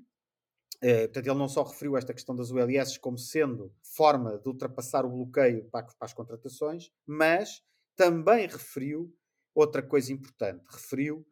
uh, 0.83 1.05
portanto, 1.05 1.27
ele 1.27 1.37
não 1.37 1.47
só 1.47 1.61
referiu 1.61 1.95
esta 1.95 2.13
questão 2.15 2.35
das 2.35 2.49
ULS 2.49 2.97
como 2.97 3.17
sendo 3.17 3.71
forma 3.83 4.39
de 4.39 4.49
ultrapassar 4.49 5.05
o 5.05 5.09
bloqueio 5.09 5.65
para, 5.65 5.85
para 5.85 5.95
as 6.01 6.13
contratações, 6.13 6.91
mas 7.05 7.63
também 7.95 8.47
referiu 8.47 9.15
outra 9.53 9.83
coisa 9.83 10.11
importante. 10.11 10.65
Referiu 10.67 11.25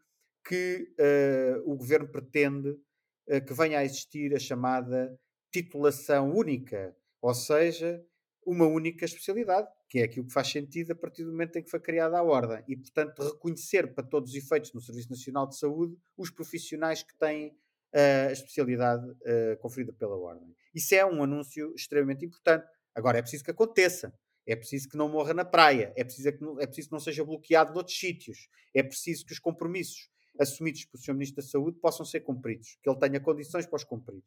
que 0.46 0.94
o 1.66 1.76
governo 1.76 2.08
pretende 2.08 2.70
eh, 2.70 2.93
que 3.47 3.53
venha 3.53 3.80
a 3.80 3.86
existir 3.86 4.36
a 4.36 4.39
chamada 4.39 5.17
titulação 5.51 6.34
única, 6.34 6.95
ou 7.21 7.34
seja, 7.34 8.03
uma 8.45 8.65
única 8.65 9.05
especialidade, 9.05 9.67
que 9.89 9.99
é 9.99 10.03
aquilo 10.03 10.26
que 10.26 10.34
faz 10.34 10.49
sentido 10.49 10.91
a 10.91 10.95
partir 10.95 11.24
do 11.24 11.32
momento 11.32 11.57
em 11.57 11.63
que 11.63 11.69
foi 11.69 11.80
criada 11.80 12.17
a 12.17 12.24
ordem. 12.24 12.63
E, 12.67 12.76
portanto, 12.76 13.21
reconhecer 13.21 13.93
para 13.93 14.03
todos 14.03 14.32
os 14.32 14.36
efeitos 14.36 14.74
no 14.74 14.82
Serviço 14.82 15.09
Nacional 15.09 15.47
de 15.47 15.57
Saúde 15.57 15.95
os 16.17 16.30
profissionais 16.30 17.03
que 17.03 17.15
têm 17.17 17.49
uh, 17.49 18.30
a 18.30 18.32
especialidade 18.32 19.07
uh, 19.09 19.57
conferida 19.59 19.93
pela 19.93 20.17
ordem. 20.17 20.53
Isso 20.74 20.95
é 20.95 21.05
um 21.05 21.24
anúncio 21.24 21.74
extremamente 21.76 22.26
importante. 22.26 22.65
Agora, 22.95 23.19
é 23.19 23.21
preciso 23.21 23.43
que 23.43 23.51
aconteça. 23.51 24.13
É 24.45 24.55
preciso 24.55 24.89
que 24.89 24.97
não 24.97 25.07
morra 25.07 25.34
na 25.34 25.45
praia. 25.45 25.93
É 25.95 26.03
preciso 26.03 26.34
que 26.34 26.41
não, 26.41 26.59
é 26.59 26.65
preciso 26.65 26.89
que 26.89 26.93
não 26.93 26.99
seja 26.99 27.24
bloqueado 27.24 27.74
noutros 27.74 27.97
sítios. 27.97 28.49
É 28.74 28.84
preciso 28.84 29.26
que 29.26 29.32
os 29.32 29.39
compromissos 29.39 30.09
assumidos 30.40 30.86
pelo 30.86 31.04
Sr. 31.04 31.14
Ministro 31.14 31.44
da 31.44 31.48
Saúde 31.48 31.80
possam 31.80 32.06
ser 32.06 32.22
cumpridos, 32.22 32.78
que 32.82 32.90
ele 32.90 33.00
tenha 33.00 33.20
condições 33.20 33.66
para 33.66 33.78
os 33.78 33.84
cumprir. 33.84 34.24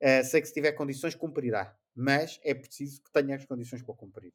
Uh, 0.00 0.24
sei 0.24 0.40
que 0.40 0.46
se 0.46 0.54
tiver 0.54 0.72
condições, 0.72 1.14
cumprirá, 1.14 1.76
mas 1.94 2.38
é 2.44 2.54
preciso 2.54 3.02
que 3.02 3.10
tenha 3.10 3.34
as 3.34 3.44
condições 3.44 3.82
para 3.82 3.94
cumprir. 3.94 4.32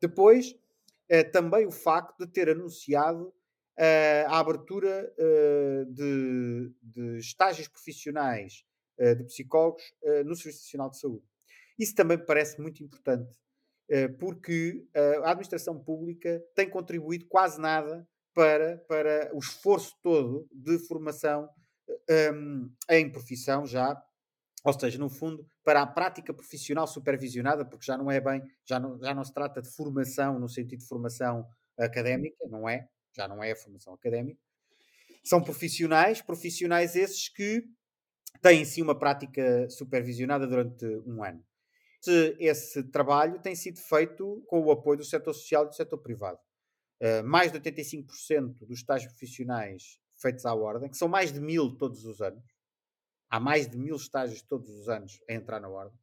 Depois, 0.00 0.52
uh, 0.52 1.30
também 1.30 1.66
o 1.66 1.70
facto 1.70 2.24
de 2.24 2.32
ter 2.32 2.48
anunciado 2.48 3.28
uh, 3.28 4.28
a 4.28 4.38
abertura 4.38 5.12
de, 5.88 6.72
de, 6.82 7.18
estágios 7.18 7.68
profissionais 7.68 8.64
de 8.96 9.24
psicólogos 9.24 9.82
no 10.24 10.36
Serviço 10.36 10.62
Nacional 10.62 10.88
de 10.88 11.00
Saúde. 11.00 11.24
Isso 11.76 11.96
também 11.96 12.16
parece 12.16 12.60
muito 12.60 12.80
importante, 12.80 13.36
porque 14.20 14.86
a 15.24 15.32
administração 15.32 15.76
pública 15.76 16.40
tem 16.54 16.70
contribuído 16.70 17.26
quase 17.26 17.60
nada 17.60 18.08
para, 18.34 18.78
para 18.88 19.30
o 19.32 19.38
esforço 19.38 19.96
todo 20.02 20.48
de 20.52 20.78
formação 20.80 21.48
um, 22.34 22.70
em 22.90 23.10
profissão 23.10 23.64
já, 23.66 24.02
ou 24.64 24.72
seja, 24.72 24.98
no 24.98 25.08
fundo, 25.08 25.46
para 25.62 25.82
a 25.82 25.86
prática 25.86 26.32
profissional 26.32 26.86
supervisionada, 26.86 27.64
porque 27.64 27.84
já 27.84 27.96
não 27.96 28.10
é 28.10 28.20
bem, 28.20 28.42
já 28.64 28.80
não, 28.80 28.98
já 28.98 29.14
não 29.14 29.24
se 29.24 29.32
trata 29.32 29.62
de 29.62 29.70
formação 29.70 30.38
no 30.38 30.48
sentido 30.48 30.80
de 30.80 30.86
formação 30.86 31.46
académica, 31.78 32.46
não 32.48 32.68
é? 32.68 32.88
Já 33.14 33.28
não 33.28 33.42
é 33.42 33.52
a 33.52 33.56
formação 33.56 33.94
académica. 33.94 34.40
São 35.22 35.42
profissionais, 35.42 36.20
profissionais 36.20 36.96
esses 36.96 37.28
que 37.28 37.64
têm 38.42 38.64
sim 38.64 38.82
uma 38.82 38.98
prática 38.98 39.68
supervisionada 39.70 40.46
durante 40.46 40.84
um 41.06 41.22
ano. 41.22 41.44
Esse 42.38 42.82
trabalho 42.90 43.40
tem 43.40 43.54
sido 43.54 43.78
feito 43.78 44.42
com 44.46 44.60
o 44.60 44.70
apoio 44.70 44.98
do 44.98 45.04
setor 45.04 45.32
social 45.32 45.64
e 45.64 45.68
do 45.68 45.74
setor 45.74 45.98
privado. 45.98 46.38
Eh, 47.00 47.22
mais 47.22 47.50
de 47.52 47.58
85% 47.58 48.66
dos 48.66 48.78
estágios 48.78 49.12
profissionais 49.12 49.98
feitos 50.16 50.46
à 50.46 50.54
ordem, 50.54 50.88
que 50.88 50.96
são 50.96 51.08
mais 51.08 51.32
de 51.32 51.40
mil 51.40 51.76
todos 51.76 52.04
os 52.04 52.20
anos, 52.20 52.44
há 53.28 53.40
mais 53.40 53.68
de 53.68 53.76
mil 53.76 53.96
estágios 53.96 54.42
todos 54.42 54.68
os 54.70 54.88
anos 54.88 55.20
a 55.28 55.34
entrar 55.34 55.60
na 55.60 55.68
ordem, 55.68 55.98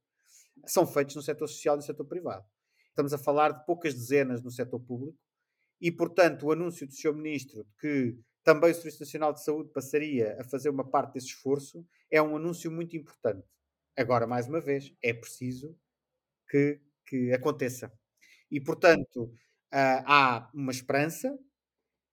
são 0.66 0.86
feitos 0.86 1.16
no 1.16 1.22
setor 1.22 1.48
social 1.48 1.76
e 1.76 1.78
no 1.78 1.84
setor 1.84 2.06
privado. 2.06 2.46
Estamos 2.90 3.14
a 3.14 3.18
falar 3.18 3.52
de 3.52 3.66
poucas 3.66 3.94
dezenas 3.94 4.42
no 4.42 4.52
setor 4.52 4.80
público 4.80 5.18
e, 5.80 5.92
portanto, 5.92 6.46
o 6.46 6.52
anúncio 6.52 6.86
do 6.86 6.94
Sr. 6.94 7.14
Ministro 7.14 7.64
de 7.64 7.74
que 7.80 8.20
também 8.44 8.72
o 8.72 8.76
Serviço 8.76 9.00
Nacional 9.00 9.34
de 9.34 9.44
Saúde 9.44 9.72
passaria 9.72 10.36
a 10.40 10.44
fazer 10.44 10.70
uma 10.70 10.88
parte 10.88 11.14
desse 11.14 11.28
esforço 11.28 11.86
é 12.10 12.22
um 12.22 12.36
anúncio 12.36 12.72
muito 12.72 12.98
importante. 12.98 13.48
Agora, 13.96 14.28
mais 14.28 14.48
uma 14.48 14.60
vez, 14.60 14.94
é 15.02 15.14
preciso 15.14 15.78
que, 16.50 16.80
que 17.06 17.32
aconteça. 17.32 17.92
E, 18.50 18.60
portanto, 18.60 19.34
há 19.72 20.50
uma 20.54 20.72
esperança. 20.72 21.32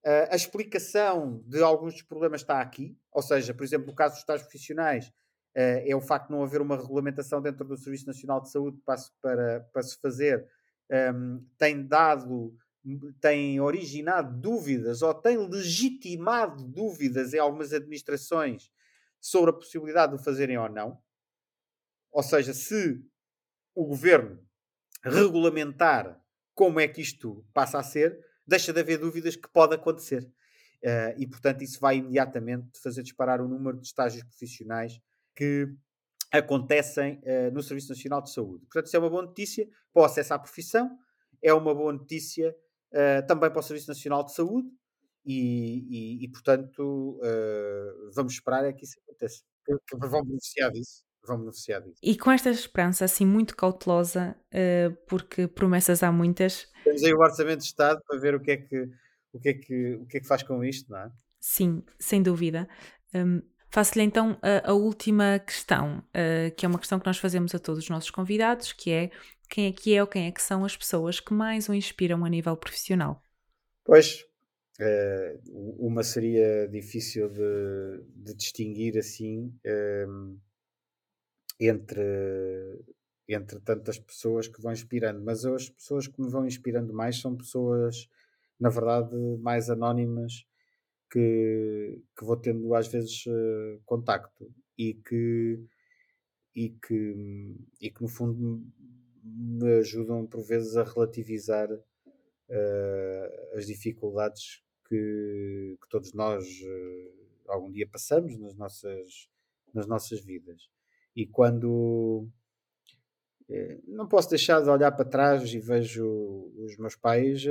Uh, 0.07 0.31
a 0.31 0.37
explicação 0.37 1.43
de 1.47 1.61
alguns 1.61 1.95
dos 1.95 2.03
problemas 2.03 2.41
está 2.41 2.61
aqui, 2.61 2.97
ou 3.13 3.21
seja, 3.21 3.53
por 3.53 3.65
exemplo, 3.65 3.89
no 3.89 3.95
caso 3.95 4.15
dos 4.15 4.21
estágios 4.21 4.49
profissionais, 4.49 5.09
uh, 5.09 5.83
é 5.85 5.95
o 5.95 6.01
facto 6.01 6.29
de 6.29 6.33
não 6.35 6.43
haver 6.43 6.61
uma 6.61 6.77
regulamentação 6.77 7.43
dentro 7.43 7.67
do 7.67 7.77
Serviço 7.77 8.07
Nacional 8.07 8.41
de 8.41 8.51
Saúde 8.51 8.81
para, 8.87 8.97
para, 9.21 9.61
para 9.73 9.83
se 9.83 9.99
fazer, 10.01 10.49
um, 11.15 11.45
tem 11.59 11.87
dado, 11.87 12.57
tem 13.21 13.61
originado 13.61 14.41
dúvidas 14.41 15.03
ou 15.03 15.13
tem 15.13 15.37
legitimado 15.37 16.65
dúvidas 16.65 17.35
em 17.35 17.39
algumas 17.39 17.73
administrações 17.73 18.71
sobre 19.21 19.51
a 19.51 19.55
possibilidade 19.55 20.15
de 20.15 20.21
o 20.21 20.25
fazerem 20.25 20.57
ou 20.57 20.69
não. 20.69 20.99
Ou 22.11 22.23
seja, 22.23 22.55
se 22.55 23.05
o 23.75 23.85
governo 23.85 24.43
regulamentar 25.05 26.19
como 26.59 26.81
é 26.81 26.89
que 26.89 27.01
isto 27.01 27.47
passa 27.55 27.79
a 27.79 27.85
ser, 27.85 28.19
deixa 28.45 28.73
de 28.73 28.81
haver 28.81 28.99
dúvidas 28.99 29.37
que 29.37 29.49
pode 29.49 29.77
acontecer. 29.77 30.25
Uh, 30.83 31.15
e, 31.17 31.25
portanto, 31.25 31.63
isso 31.63 31.79
vai 31.79 31.99
imediatamente 31.99 32.81
fazer 32.83 33.05
disparar 33.05 33.41
o 33.41 33.47
número 33.47 33.79
de 33.79 33.87
estágios 33.87 34.25
profissionais 34.25 35.01
que 35.37 35.69
acontecem 36.33 37.23
uh, 37.23 37.55
no 37.55 37.63
Serviço 37.63 37.91
Nacional 37.91 38.21
de 38.21 38.33
Saúde. 38.33 38.65
Portanto, 38.67 38.87
isso 38.87 38.97
é 38.97 38.99
uma 38.99 39.09
boa 39.09 39.23
notícia 39.23 39.69
para 39.93 40.03
o 40.03 40.05
acesso 40.05 40.35
à 40.35 40.39
profissão, 40.41 40.99
é 41.41 41.55
uma 41.55 41.73
boa 41.73 41.93
notícia 41.93 42.53
uh, 42.91 43.25
também 43.29 43.51
para 43.51 43.61
o 43.61 43.63
Serviço 43.63 43.87
Nacional 43.87 44.25
de 44.25 44.35
Saúde 44.35 44.69
e, 45.25 46.19
e, 46.21 46.25
e 46.25 46.29
portanto, 46.29 47.21
vamos 48.17 48.33
esperar 48.33 48.65
é 48.65 48.73
que 48.73 48.85
isso 48.85 48.99
aconteça. 49.05 49.45
Que, 49.65 49.77
que 49.87 50.09
vão 50.09 50.25
beneficiar 50.25 50.73
disso. 50.73 51.05
Vão 51.27 51.39
beneficiar 51.39 51.83
disso. 51.83 52.01
E 52.03 52.17
com 52.17 52.31
esta 52.31 52.51
esperança 52.51 53.05
assim 53.05 53.27
muito 53.27 53.57
cautelosa, 53.57 54.37
uh, 54.53 54.97
porque 55.07 55.47
promessas 55.47 56.03
há 56.03 56.11
muitas. 56.11 56.69
Temos 56.85 57.05
aí 57.05 57.13
o 57.13 57.19
Orçamento 57.19 57.59
de 57.59 57.65
Estado 57.65 58.01
para 58.07 58.19
ver 58.19 58.35
o 58.35 58.41
que 58.41 58.51
é 58.53 58.57
que, 58.57 58.89
o 59.33 59.39
que, 59.39 59.49
é 59.49 59.55
que, 59.55 59.95
o 59.95 60.07
que, 60.07 60.17
é 60.17 60.21
que 60.21 60.27
faz 60.27 60.43
com 60.43 60.65
isto, 60.65 60.91
não 60.91 60.99
é? 60.99 61.11
Sim, 61.41 61.83
sem 61.99 62.23
dúvida. 62.23 62.69
Um, 63.15 63.43
Faço-lhe 63.71 64.03
então 64.03 64.39
a, 64.41 64.71
a, 64.71 64.73
última 64.73 65.39
questão, 65.41 65.99
uh, 65.99 66.55
que 66.57 66.65
é 66.65 66.69
uma 66.69 66.79
questão 66.79 66.99
que 66.99 67.07
nós 67.07 67.19
fazemos 67.19 67.55
a 67.55 67.59
todos 67.59 67.85
os 67.85 67.91
nossos 67.91 68.11
convidados, 68.11 68.73
que 68.73 68.91
é 68.91 69.11
quem 69.49 69.67
é 69.67 69.73
que 69.73 69.95
é 69.95 70.01
ou 70.01 70.07
quem 70.07 70.27
é 70.27 70.33
que 70.33 70.43
são 70.43 70.65
as 70.65 70.77
pessoas 70.77 71.21
que 71.21 71.35
mais 71.35 71.69
o 71.69 71.75
inspiram 71.75 72.25
a 72.25 72.29
nível 72.29 72.57
profissional? 72.57 73.23
Pois, 73.85 74.25
uh, 74.81 75.87
uma 75.87 76.03
seria 76.03 76.67
difícil 76.69 77.29
de, 77.29 78.05
de 78.17 78.35
distinguir 78.35 78.97
assim 78.97 79.55
uh, 79.67 80.41
entre, 81.61 82.85
entre 83.29 83.61
tantas 83.61 83.99
pessoas 83.99 84.49
que 84.49 84.61
vão 84.61 84.73
inspirando, 84.73 85.23
mas 85.23 85.45
as 85.45 85.69
pessoas 85.69 86.07
que 86.07 86.21
me 86.21 86.31
vão 86.31 86.47
inspirando 86.47 86.93
mais 86.93 87.21
são 87.21 87.37
pessoas, 87.37 88.09
na 88.59 88.69
verdade, 88.69 89.17
mais 89.41 89.71
anónimas 89.71 90.47
que, 91.11 92.01
que 92.17 92.25
vou 92.25 92.37
tendo 92.37 92.75
às 92.75 92.89
vezes 92.89 93.25
uh, 93.27 93.81
contacto 93.85 94.53
e 94.77 94.95
que, 94.95 95.61
e, 96.55 96.71
que, 96.71 97.57
e 97.81 97.91
que 97.91 98.03
no 98.03 98.09
fundo 98.09 98.63
me 99.25 99.79
ajudam 99.79 100.27
por 100.27 100.43
vezes 100.43 100.77
a 100.77 100.85
relativizar 100.85 101.71
uh, 101.73 103.57
as 103.57 103.67
dificuldades 103.67 104.63
que, 104.89 105.77
que 105.81 105.89
todos 105.89 106.13
nós 106.13 106.45
uh, 106.47 107.19
algum 107.49 107.71
dia 107.71 107.89
passamos 107.89 108.39
nas 108.39 108.55
nossas, 108.55 109.29
nas 109.73 109.87
nossas 109.87 110.21
vidas. 110.21 110.69
E 111.19 111.27
quando 111.27 112.29
não 113.89 114.07
posso 114.07 114.31
deixar 114.31 114.63
de 114.63 114.71
olhar 114.71 114.93
para 114.93 115.05
trás 115.05 115.53
e 115.53 115.59
vejo 115.59 116.07
os 116.57 116.77
meus 116.77 116.95
pais, 116.95 117.45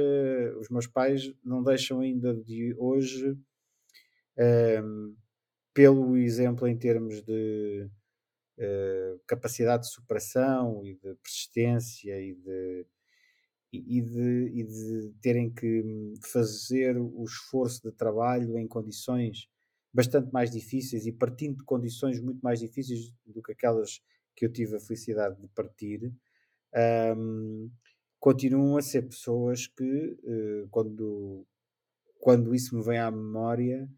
os 0.58 0.70
meus 0.70 0.88
pais 0.88 1.34
não 1.44 1.62
deixam 1.62 2.00
ainda 2.00 2.34
de 2.34 2.74
hoje 2.78 3.38
um, 4.82 5.16
pelo 5.74 6.16
exemplo 6.16 6.66
em 6.66 6.78
termos 6.78 7.22
de 7.24 7.90
uh, 8.58 9.20
capacidade 9.28 9.84
de 9.84 9.92
superação 9.92 10.86
e 10.86 10.94
de 10.94 11.16
persistência 11.16 12.18
e 12.22 12.36
de, 12.36 12.86
e, 13.74 14.02
de, 14.02 14.52
e 14.54 14.64
de 14.64 15.14
terem 15.22 15.54
que 15.54 16.14
fazer 16.32 16.98
o 16.98 17.22
esforço 17.26 17.82
de 17.84 17.92
trabalho 17.92 18.58
em 18.58 18.66
condições 18.66 19.50
bastante 19.94 20.32
mais 20.32 20.52
difíceis 20.52 21.06
e 21.06 21.12
partindo 21.12 21.58
de 21.58 21.64
condições 21.64 22.20
muito 22.20 22.40
mais 22.42 22.60
difíceis 22.60 23.12
do 23.26 23.42
que 23.42 23.52
aquelas 23.52 24.02
que 24.36 24.46
eu 24.46 24.52
tive 24.52 24.76
a 24.76 24.80
felicidade 24.80 25.40
de 25.42 25.48
partir, 25.48 26.14
um, 27.18 27.70
continuam 28.20 28.78
a 28.78 28.82
ser 28.82 29.04
pessoas 29.04 29.68
que, 29.68 29.84
uh, 29.84 30.68
quando, 30.70 31.46
quando 32.20 32.54
isso 32.54 32.76
me 32.78 32.84
vem 32.84 33.00
à 33.00 33.10
memória, 33.10 33.90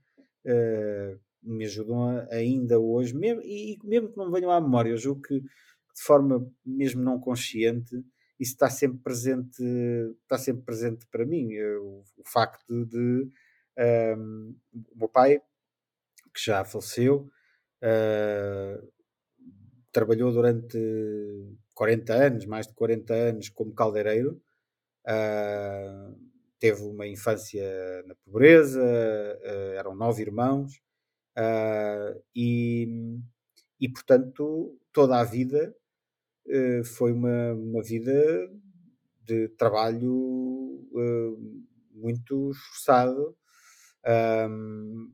uh, 0.45 1.19
me 1.43 1.65
ajudam 1.65 2.03
a, 2.03 2.27
ainda 2.31 2.79
hoje, 2.79 3.13
mesmo, 3.15 3.41
e, 3.41 3.77
mesmo 3.83 4.09
que 4.09 4.17
não 4.17 4.31
venham 4.31 4.51
à 4.51 4.61
memória, 4.61 4.91
eu 4.91 4.97
julgo 4.97 5.21
que 5.21 5.41
de 5.41 6.01
forma 6.05 6.49
mesmo 6.65 7.01
não 7.01 7.19
consciente, 7.19 7.95
isso 8.39 8.53
está 8.53 8.69
sempre 8.69 8.99
presente, 8.99 9.61
está 10.23 10.37
sempre 10.37 10.63
presente 10.63 11.05
para 11.11 11.25
mim. 11.25 11.51
Eu, 11.51 12.05
o 12.17 12.23
facto 12.25 12.85
de 12.85 13.29
um, 14.17 14.55
o 14.73 14.97
meu 14.97 15.09
pai, 15.09 15.41
que 16.33 16.43
já 16.43 16.63
faleceu, 16.63 17.29
uh, 17.83 18.91
trabalhou 19.91 20.31
durante 20.31 20.77
40 21.73 22.13
anos, 22.13 22.45
mais 22.45 22.67
de 22.67 22.73
40 22.73 23.13
anos, 23.13 23.49
como 23.49 23.73
caldeireiro. 23.73 24.41
Uh, 25.07 26.17
teve 26.59 26.83
uma 26.83 27.07
infância 27.07 27.63
na 28.05 28.15
pobreza, 28.15 28.81
uh, 28.81 29.73
eram 29.77 29.95
nove 29.95 30.21
irmãos, 30.21 30.81
e, 32.35 33.17
e 33.79 33.89
portanto 33.89 34.77
toda 34.91 35.17
a 35.19 35.23
vida 35.23 35.73
foi 36.83 37.13
uma, 37.13 37.53
uma 37.53 37.81
vida 37.81 38.13
de 39.23 39.47
trabalho 39.49 40.85
muito 41.93 42.51
esforçado 42.51 43.37
um, 44.05 45.11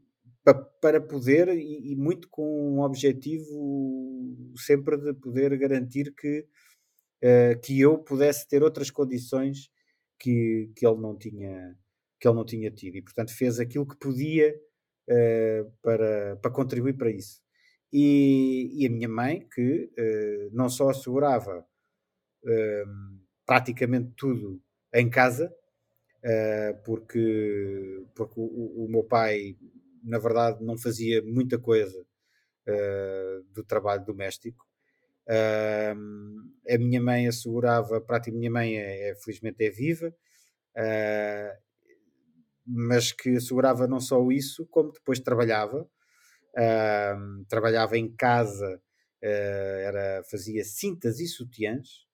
para 0.82 1.02
poder, 1.02 1.50
e, 1.50 1.92
e, 1.92 1.96
muito 1.96 2.30
com 2.30 2.76
um 2.76 2.82
objetivo 2.82 4.54
sempre 4.56 4.98
de 4.98 5.14
poder 5.14 5.58
garantir 5.58 6.14
que, 6.14 6.46
que 7.64 7.80
eu 7.80 7.98
pudesse 7.98 8.48
ter 8.48 8.62
outras 8.62 8.92
condições 8.92 9.72
que, 10.20 10.72
que 10.76 10.86
ele 10.86 11.02
não 11.02 11.18
tinha 11.18 11.76
que 12.20 12.28
ele 12.28 12.36
não 12.36 12.46
tinha 12.46 12.72
tido. 12.72 12.98
E 12.98 13.02
portanto 13.02 13.36
fez 13.36 13.60
aquilo 13.60 13.88
que 13.88 13.98
podia 13.98 14.56
uh, 15.10 15.72
para, 15.82 16.38
para 16.38 16.52
contribuir 16.52 16.94
para 16.98 17.12
isso. 17.12 17.42
E, 17.92 18.72
e 18.74 18.88
a 18.88 18.90
minha 18.90 19.08
mãe 19.08 19.48
que 19.54 19.92
uh, 19.98 20.50
não 20.52 20.70
só 20.70 20.90
assegurava 20.90 21.60
uh, 21.60 23.20
praticamente 23.46 24.12
tudo 24.16 24.62
em 24.94 25.10
casa 25.10 25.54
porque, 26.84 28.04
porque 28.16 28.34
o, 28.40 28.86
o, 28.86 28.88
meu 28.90 29.04
pai 29.04 29.56
na 30.06 30.20
verdade 30.20 30.64
não 30.64 30.78
fazia 30.78 31.22
muita 31.24 31.58
coisa 31.60 32.06
do 33.54 33.64
trabalho 33.64 34.04
doméstico. 34.04 34.66
Uh, 35.28 35.98
a 36.70 36.78
minha 36.78 37.02
mãe 37.02 37.28
assegurava, 37.28 38.00
praticamente 38.00 38.38
a 38.38 38.40
minha 38.40 38.52
mãe 38.52 38.78
é, 38.78 39.10
é, 39.10 39.16
felizmente 39.16 39.66
é 39.66 39.72
viva, 39.72 40.10
uh, 40.78 41.62
mas 42.66 43.12
que 43.12 43.36
assegurava 43.36 43.88
não 43.88 44.00
só 44.00 44.32
isso, 44.32 44.68
como 44.68 44.92
depois 44.92 45.20
trabalhava, 45.20 45.82
uh, 45.82 47.46
trabalhava 47.48 47.98
em 47.98 48.14
casa, 48.16 48.82
ah, 49.24 49.28
era, 49.28 50.24
fazia 50.30 50.64
cintas 50.64 51.20
e 51.20 51.28
sutiãs, 51.28 52.06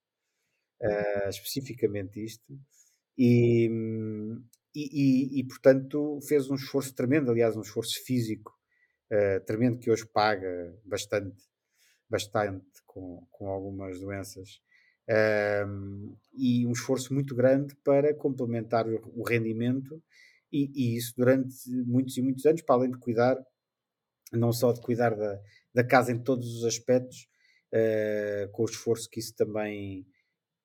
especificamente 1.28 2.24
isto, 2.24 2.58
e, 3.18 3.70
e, 4.74 5.38
e, 5.38 5.40
e, 5.40 5.44
portanto 5.48 6.20
fez 6.28 6.50
um 6.50 6.56
esforço 6.56 6.94
tremendo, 6.94 7.32
aliás, 7.32 7.56
um 7.56 7.62
esforço 7.62 8.04
físico 8.06 8.52
tremendo 9.46 9.78
que 9.78 9.92
hoje 9.92 10.06
paga 10.06 10.74
bastante 10.86 11.44
bastante 12.12 12.66
com, 12.86 13.26
com 13.32 13.48
algumas 13.48 14.00
doenças. 14.00 14.62
Um, 15.68 16.16
e 16.34 16.66
um 16.68 16.72
esforço 16.72 17.14
muito 17.14 17.34
grande 17.34 17.76
para 17.84 18.14
complementar 18.14 18.86
o 18.88 19.24
rendimento, 19.24 20.02
e, 20.52 20.70
e, 20.76 20.98
isso 20.98 21.14
durante 21.16 21.56
muitos 21.86 22.18
e 22.18 22.22
muitos 22.22 22.46
anos, 22.46 22.62
para 22.62 22.76
além 22.76 22.92
de 22.92 22.98
cuidar, 22.98 23.38
não 24.34 24.52
só 24.52 24.74
de 24.74 24.82
cuidar 24.82 25.16
da, 25.16 25.40
da 25.74 25.84
casa 25.84 26.12
em 26.12 26.22
todos 26.22 26.58
os 26.58 26.66
aspectos, 26.66 27.28
uh, 27.74 28.52
com 28.52 28.64
o 28.64 28.66
esforço 28.66 29.10
que 29.10 29.20
isso 29.20 29.34
também, 29.36 30.06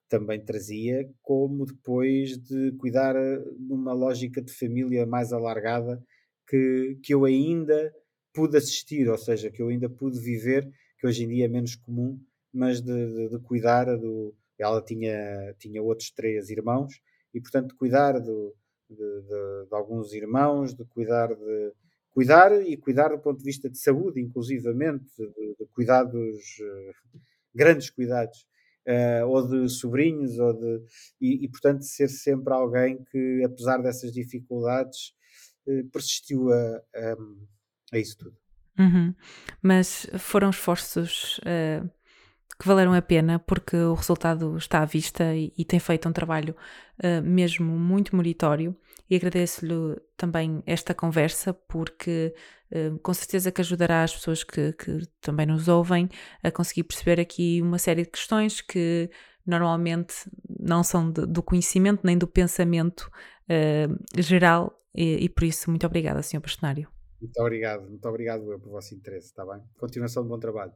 também 0.09 0.41
trazia, 0.45 1.09
como 1.23 1.67
depois 1.67 2.39
de 2.39 2.73
cuidar 2.73 3.15
numa 3.59 3.93
lógica 3.93 4.41
de 4.41 4.53
família 4.53 5.07
mais 5.07 5.33
alargada 5.33 6.03
que, 6.49 6.99
que 7.03 7.13
eu 7.13 7.25
ainda 7.25 7.93
pude 8.33 8.57
assistir, 8.57 9.09
ou 9.09 9.19
seja, 9.19 9.51
que 9.51 9.63
eu 9.63 9.69
ainda 9.69 9.89
pude 9.89 10.21
viver 10.21 10.71
que 10.99 11.07
hoje 11.07 11.25
em 11.25 11.29
dia 11.29 11.47
é 11.47 11.49
menos 11.49 11.75
comum, 11.75 12.21
mas 12.53 12.81
de, 12.81 12.93
de, 12.93 13.29
de 13.31 13.39
cuidar 13.41 13.85
do. 13.97 14.35
Ela 14.59 14.81
tinha, 14.83 15.55
tinha 15.59 15.83
outros 15.83 16.11
três 16.11 16.49
irmãos 16.49 17.01
e, 17.35 17.41
portanto, 17.41 17.69
de 17.69 17.75
cuidar 17.75 18.19
do, 18.19 18.55
de, 18.89 18.97
de, 18.97 19.69
de, 19.69 19.75
alguns 19.75 20.15
irmãos, 20.15 20.75
de 20.75 20.85
cuidar 20.87 21.29
de 21.35 21.73
cuidar 22.11 22.67
e 22.67 22.75
cuidar 22.79 23.09
do 23.11 23.19
ponto 23.19 23.39
de 23.39 23.45
vista 23.45 23.69
de 23.69 23.79
saúde, 23.79 24.23
inclusivamente, 24.23 25.05
de, 25.19 25.67
cuidados, 25.75 26.15
uh, 26.61 27.19
grandes 27.55 27.91
cuidados, 27.91 28.47
uh, 28.87 29.27
ou 29.27 29.47
de 29.47 29.69
sobrinhos, 29.69 30.39
ou 30.39 30.53
de, 30.53 30.83
e, 31.21 31.45
e, 31.45 31.49
portanto 31.49 31.83
ser 31.83 32.09
sempre 32.09 32.53
alguém 32.53 33.05
que, 33.11 33.43
apesar 33.45 33.79
dessas 33.79 34.13
dificuldades, 34.13 35.15
uh, 35.67 35.89
persistiu 35.91 36.53
a, 36.53 36.83
a, 36.95 37.17
a 37.93 37.99
isso 37.99 38.17
tudo. 38.19 38.37
Uhum. 38.79 39.15
Mas 39.63 40.07
foram 40.19 40.51
esforços 40.51 41.39
uh, 41.39 41.91
que 42.59 42.67
valeram 42.67 42.95
a 42.95 43.03
pena 43.03 43.39
porque 43.39 43.77
o 43.77 43.95
resultado 43.95 44.57
está 44.57 44.81
à 44.81 44.85
vista 44.85 45.35
e, 45.35 45.53
e 45.57 45.65
tem 45.65 45.79
feito 45.79 46.09
um 46.09 46.13
trabalho 46.13 46.57
uh, 47.05 47.23
mesmo 47.23 47.67
muito 47.79 48.17
meritório. 48.17 48.75
E 49.09 49.17
agradeço-lhe 49.17 50.01
também 50.17 50.63
esta 50.67 50.95
conversa 50.95 51.53
porque 51.53 52.35
uh, 52.73 52.99
com 53.01 53.13
certeza 53.13 53.53
que 53.53 53.61
ajudará 53.61 54.03
as 54.03 54.15
pessoas 54.15 54.43
que, 54.43 54.73
que 54.73 55.07
também 55.21 55.47
nos 55.47 55.69
ouvem 55.69 56.09
a 56.43 56.51
conseguir 56.51 56.85
perceber 56.85 57.21
aqui 57.21 57.61
uma 57.61 57.79
série 57.79 58.03
de 58.03 58.11
questões 58.11 58.61
que 58.61 59.11
normalmente 59.47 60.15
não 60.59 60.83
são 60.83 61.11
de, 61.11 61.27
do 61.27 61.43
conhecimento 61.43 62.01
nem 62.05 62.17
do 62.17 62.27
pensamento 62.27 63.11
uh, 63.51 64.23
geral 64.23 64.83
e, 64.95 65.25
e, 65.25 65.29
por 65.29 65.45
isso, 65.45 65.69
muito 65.69 65.87
obrigada, 65.87 66.23
Sr. 66.23 66.41
Bastonário. 66.41 66.89
Muito 67.21 67.39
obrigado, 67.39 67.83
muito 67.83 68.09
obrigado 68.09 68.51
eu 68.51 68.59
pelo 68.59 68.73
vosso 68.73 68.95
interesse, 68.95 69.27
está 69.27 69.45
bem? 69.45 69.63
Continuação 69.79 70.23
de 70.23 70.31
bom 70.31 70.39
trabalho. 70.39 70.73